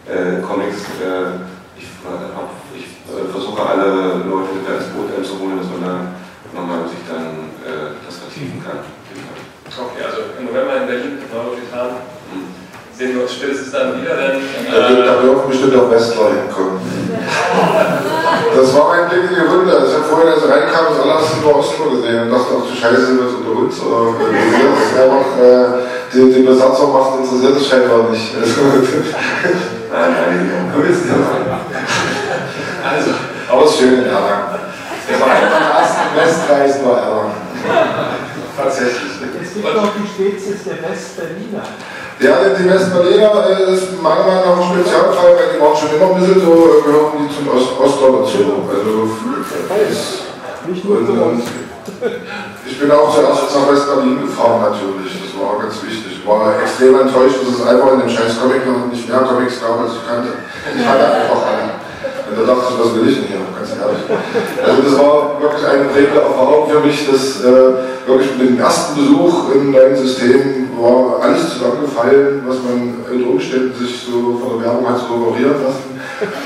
äh, 0.09 0.41
Comics. 0.41 0.81
Äh, 0.99 1.52
ich, 2.75 2.87
äh, 3.07 3.31
versuche 3.31 3.61
alle 3.61 4.19
Leute 4.27 4.59
mit 4.59 4.67
ins 4.67 4.91
Boot 4.91 5.09
einzuholen, 5.15 5.57
dass 5.59 5.69
man 5.71 6.15
nochmal 6.51 6.83
sich 6.89 6.99
dann 7.07 7.47
äh, 7.63 7.95
das 8.03 8.19
vertiefen 8.19 8.59
kann. 8.59 8.83
Okay, 9.73 10.05
also 10.05 10.37
im 10.37 10.45
November 10.51 10.83
in 10.83 10.87
Berlin, 10.87 11.17
Nordrhein 11.33 11.97
sehen 12.93 13.15
wir 13.15 13.23
uns 13.23 13.33
spätestens 13.33 13.71
dann 13.71 14.01
wieder, 14.01 14.15
denn. 14.15 14.37
Äh, 14.37 15.05
da 15.05 15.21
dürfen 15.21 15.49
bestimmt 15.49 15.75
auch 15.75 15.89
Westler 15.89 16.29
hinkommen. 16.29 16.77
Das 18.55 18.75
war 18.75 18.89
mein 18.89 19.09
Blick 19.09 19.31
in 19.31 19.35
die 19.35 19.49
Runde. 19.49 19.73
Ich 19.87 19.93
habe 19.95 20.05
vorhin, 20.05 20.29
als 20.29 20.43
ich 20.43 20.49
reinkam, 20.51 20.85
das 20.93 20.99
allererste 21.01 21.41
nur 21.41 21.57
Ostler 21.57 21.89
gesehen 21.89 22.23
und 22.23 22.31
dachte, 22.31 22.53
ach 22.53 22.69
du 22.69 22.75
Scheiße, 22.75 23.05
sind 23.05 23.17
wir 23.17 23.25
jetzt 23.25 23.37
unter 23.41 23.53
uns 23.59 23.81
oder 23.81 24.13
das 24.13 24.93
einfach, 25.01 25.27
äh, 25.41 26.13
den, 26.13 26.33
den 26.33 26.45
Besatzermacht 26.45 27.19
interessiert 27.19 27.55
das 27.55 27.65
scheinbar 27.67 28.09
nicht. 28.11 28.29
Also, 29.93 30.09
nein, 30.09 30.49
nein, 30.49 30.63
also, 32.83 33.11
aber 33.47 33.63
es 33.63 33.71
ist 33.71 33.77
schön 33.79 33.93
in 33.99 34.05
Erlangen. 34.05 34.57
Das 35.07 35.21
war 35.21 35.27
einer 35.27 35.49
meiner 35.49 35.71
ersten 35.79 36.17
Westreisen 36.17 36.85
war 36.85 36.97
Erlangen. 36.97 37.31
Tatsächlich. 38.57 39.13
Es 39.41 39.53
gibt 39.53 39.75
noch 39.75 39.93
die 39.93 40.07
Spezies 40.07 40.63
der 40.65 40.81
Westberliner. 40.81 41.63
Ja, 42.19 42.33
die 42.57 42.69
Westberliner 42.69 43.33
äh, 43.49 43.73
ist 43.73 44.01
meiner 44.01 44.25
Meinung 44.25 44.57
nach 44.57 44.69
ein 44.69 44.81
Spezialfall, 44.81 45.37
weil 45.37 45.53
die 45.53 45.61
waren 45.61 45.77
schon 45.77 45.93
immer 45.93 46.15
ein 46.15 46.21
bisschen 46.21 46.41
so, 46.41 46.53
äh, 46.53 46.81
gehören 46.85 47.13
die 47.21 47.29
zum 47.29 47.47
Ost 47.49 47.77
Ostler 47.79 48.09
dazu. 48.17 48.65
Also, 48.69 49.13
ist, 49.89 50.25
Nicht 50.67 50.85
nur 50.85 51.05
für 51.05 51.21
uns. 51.21 51.43
ich 52.65 52.79
bin 52.79 52.91
auch 52.91 53.13
zuerst 53.13 53.55
nach 53.55 53.71
West-Berlin 53.71 54.21
gefahren 54.21 54.73
natürlich, 54.73 55.21
das 55.21 55.33
war 55.39 55.61
ganz 55.61 55.81
wichtig. 55.83 56.12
Ich 56.23 56.29
war 56.29 56.55
extrem 56.55 56.95
enttäuscht, 57.01 57.35
dass 57.43 57.59
es 57.59 57.67
einfach 57.67 57.91
in 57.91 57.99
dem 57.99 58.07
scheiß 58.07 58.39
Comic 58.39 58.63
noch 58.65 58.87
nicht 58.87 59.09
mehr 59.09 59.27
Comics 59.27 59.59
gab, 59.59 59.81
als 59.83 59.99
ich 59.99 60.07
kannte. 60.07 60.31
Ich 60.71 60.87
hatte 60.87 61.03
einfach 61.03 61.43
alle. 61.43 61.75
Und 62.31 62.39
da 62.39 62.43
dachte 62.47 62.71
ich, 62.71 62.79
was 62.79 62.95
will 62.95 63.09
ich 63.11 63.15
denn 63.19 63.27
hier, 63.27 63.43
ganz 63.51 63.75
ehrlich. 63.75 64.07
Also 64.63 64.81
das 64.87 64.95
war 65.03 65.41
wirklich 65.43 65.67
eine 65.67 65.83
prägende 65.91 66.21
Erfahrung 66.21 66.71
für 66.71 66.79
mich, 66.79 67.11
dass 67.11 67.43
äh, 67.43 68.07
wirklich 68.07 68.39
mit 68.39 68.55
dem 68.55 68.59
ersten 68.59 68.95
Besuch 68.95 69.51
im 69.53 69.71
neuen 69.71 69.97
System 69.97 70.69
war 70.79 71.19
alles 71.19 71.59
zusammengefallen, 71.59 72.41
was 72.47 72.55
man 72.63 73.03
unter 73.03 73.29
Umständen 73.29 73.75
sich 73.75 74.07
so 74.07 74.39
von 74.39 74.63
der 74.63 74.71
Werbung 74.71 74.87
hat 74.87 75.03
so 75.03 75.27
operieren 75.27 75.59
lassen. 75.59 75.92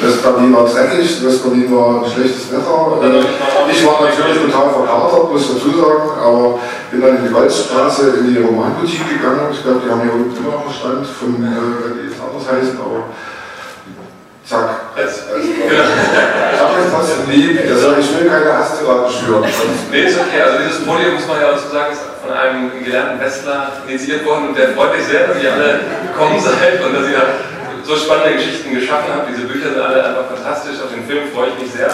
West-Berlin 0.01 0.53
war 0.53 0.65
dreckig, 0.65 1.25
West-Berlin 1.25 1.69
war 1.75 2.05
schlechtes 2.07 2.51
Wetter. 2.51 3.01
Äh, 3.03 3.71
ich 3.71 3.85
war 3.85 4.01
natürlich 4.01 4.37
total 4.45 4.69
verkatert, 4.69 5.31
muss 5.31 5.41
ich 5.41 5.47
dazu 5.47 5.71
sagen, 5.77 6.07
aber 6.23 6.59
bin 6.91 7.01
dann 7.01 7.17
in 7.17 7.27
die 7.27 7.33
Waldstraße 7.33 8.13
in 8.19 8.33
die 8.33 8.41
Romanboutique 8.41 9.07
gegangen. 9.09 9.51
Ich 9.51 9.63
glaube, 9.63 9.81
die 9.83 9.89
haben 9.89 10.01
hier 10.01 10.13
unten 10.13 10.37
immer 10.37 10.51
noch 10.51 10.65
einen 10.65 10.73
Stand, 10.73 11.07
von, 11.07 11.35
äh, 11.43 11.99
die 11.99 12.09
jetzt 12.09 12.21
anders 12.21 12.45
heißen, 12.47 12.79
aber 12.79 13.11
zack. 14.47 14.95
Als, 14.95 15.27
als, 15.27 15.43
Ich 15.43 16.59
habe 16.59 16.73
jetzt 16.79 16.91
trotzdem 16.93 17.29
lieb, 17.29 17.59
also 17.67 17.95
ich 17.99 18.07
will 18.15 18.29
keine 18.29 18.57
Hasstiraden 18.57 19.11
schüren. 19.11 19.43
Nee, 19.91 20.07
ist 20.07 20.17
okay. 20.17 20.41
Also 20.41 20.57
dieses 20.63 20.85
Podium, 20.85 21.15
muss 21.15 21.27
man 21.27 21.41
ja 21.41 21.51
dazu 21.51 21.67
sagen, 21.67 21.91
ist 21.91 22.01
von 22.23 22.31
einem 22.31 22.71
gelernten 22.83 23.19
Westler 23.19 23.83
initiiert 23.87 24.25
worden 24.25 24.49
und 24.49 24.57
der 24.57 24.69
freut 24.69 24.95
mich 24.95 25.05
sehr, 25.05 25.27
dass 25.27 25.43
ihr 25.43 25.51
alle 25.51 25.79
gekommen 26.07 26.39
seid 26.39 26.83
und 26.83 26.95
dass 26.95 27.07
ihr 27.07 27.23
so 27.87 27.95
spannende 27.95 28.33
Geschichten 28.35 28.75
geschaffen 28.75 29.13
habt. 29.13 29.29
Diese 29.29 29.47
Bücher 29.47 29.69
sind 29.69 29.79
alle 29.79 30.03
einfach 30.03 30.27
fantastisch. 30.35 30.75
Auf 30.83 30.93
den 30.93 31.05
Film 31.07 31.31
freue 31.33 31.51
ich 31.55 31.63
mich 31.63 31.71
sehr. 31.71 31.87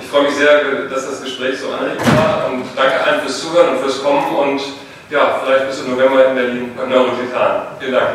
Ich 0.00 0.08
freue 0.08 0.24
mich 0.24 0.34
sehr, 0.34 0.60
dass 0.90 1.08
das 1.08 1.22
Gespräch 1.22 1.60
so 1.60 1.72
anregend 1.72 2.04
war 2.16 2.50
und 2.50 2.64
danke 2.74 3.00
allen 3.00 3.20
fürs 3.20 3.40
Zuhören 3.40 3.76
und 3.76 3.78
fürs 3.78 4.02
Kommen 4.02 4.34
und 4.34 4.60
ja, 5.08 5.40
vielleicht 5.44 5.68
bis 5.68 5.80
im 5.80 5.92
November 5.92 6.26
in 6.26 6.34
Berlin 6.34 6.72
beim 6.76 6.90
Neurotitan. 6.90 7.62
Vielen 7.78 7.92
Dank. 7.92 8.08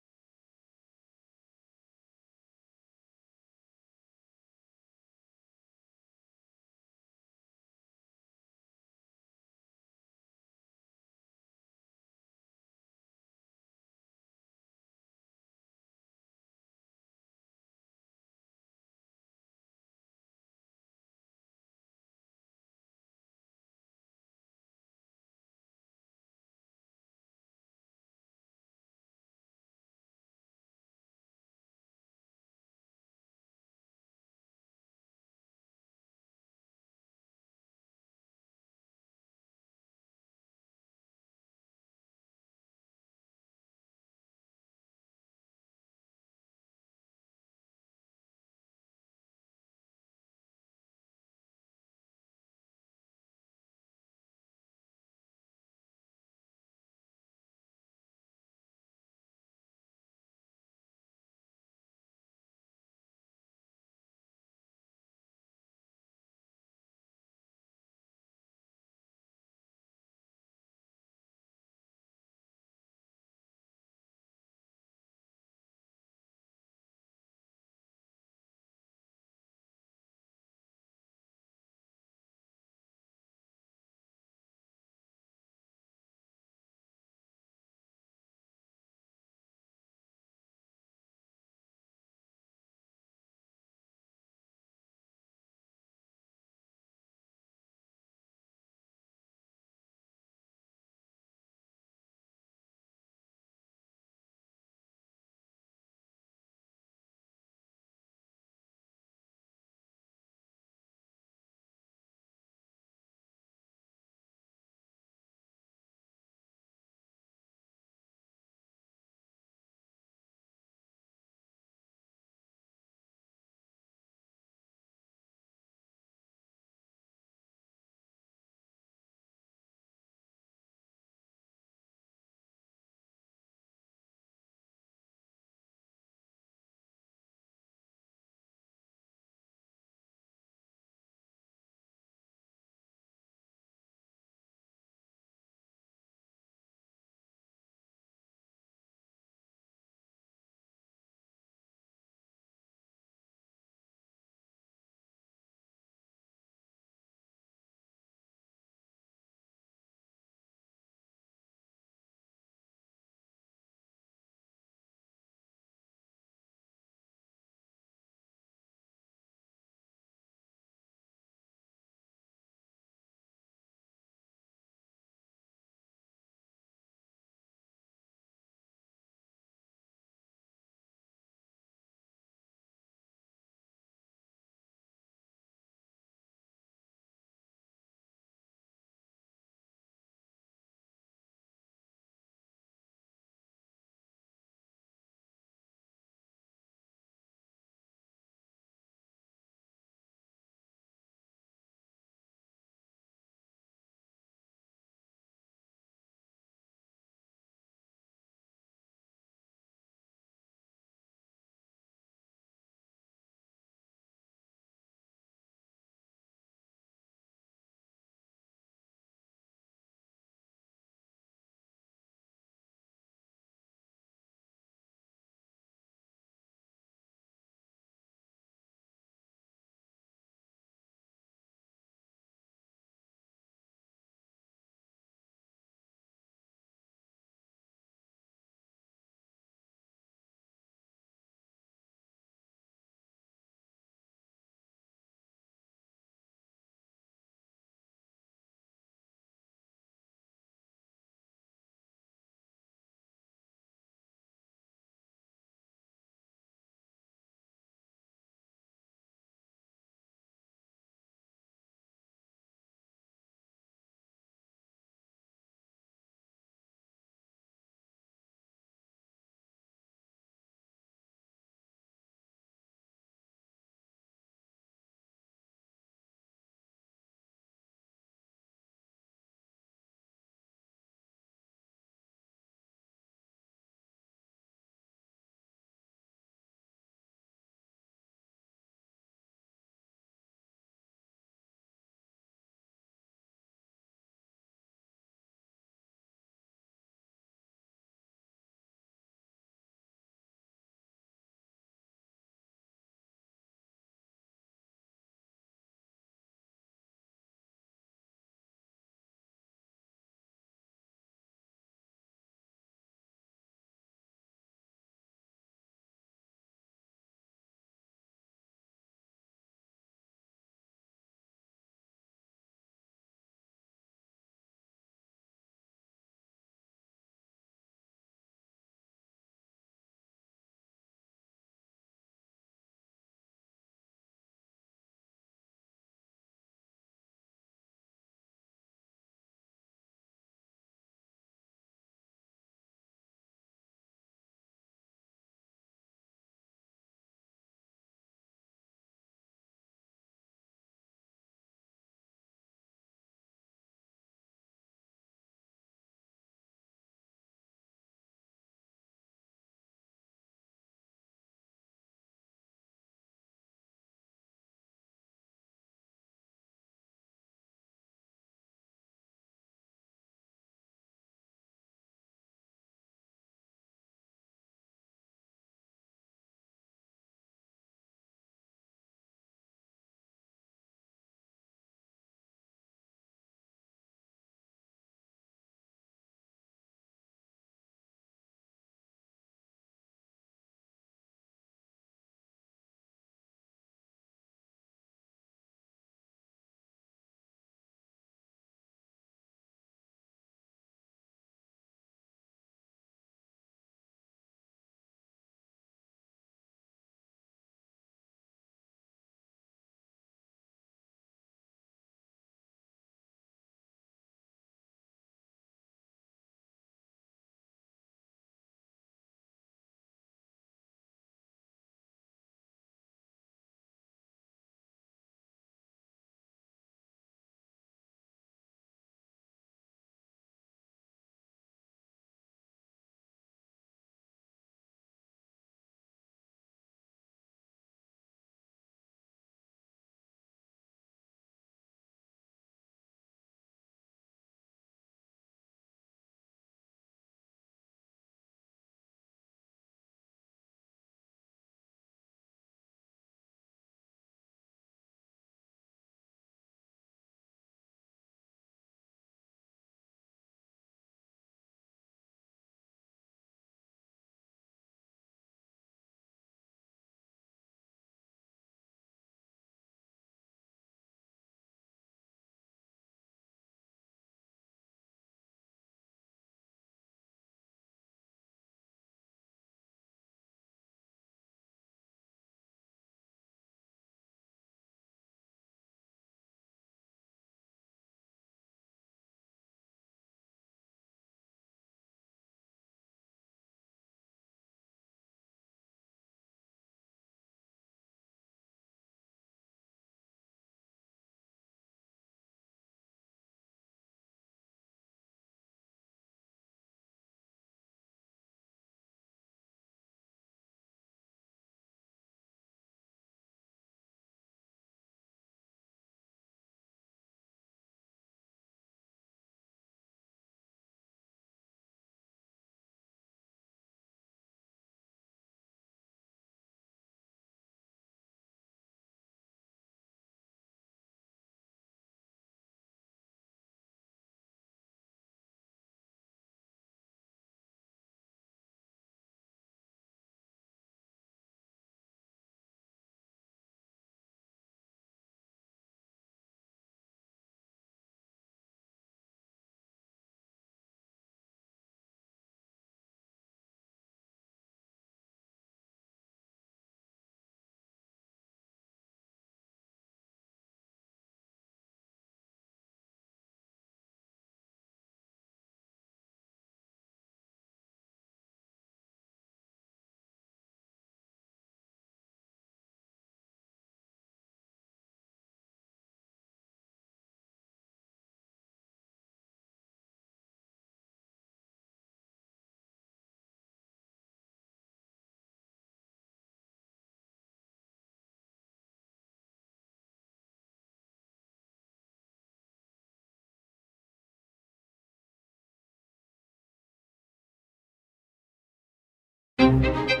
Música 599.51 600.00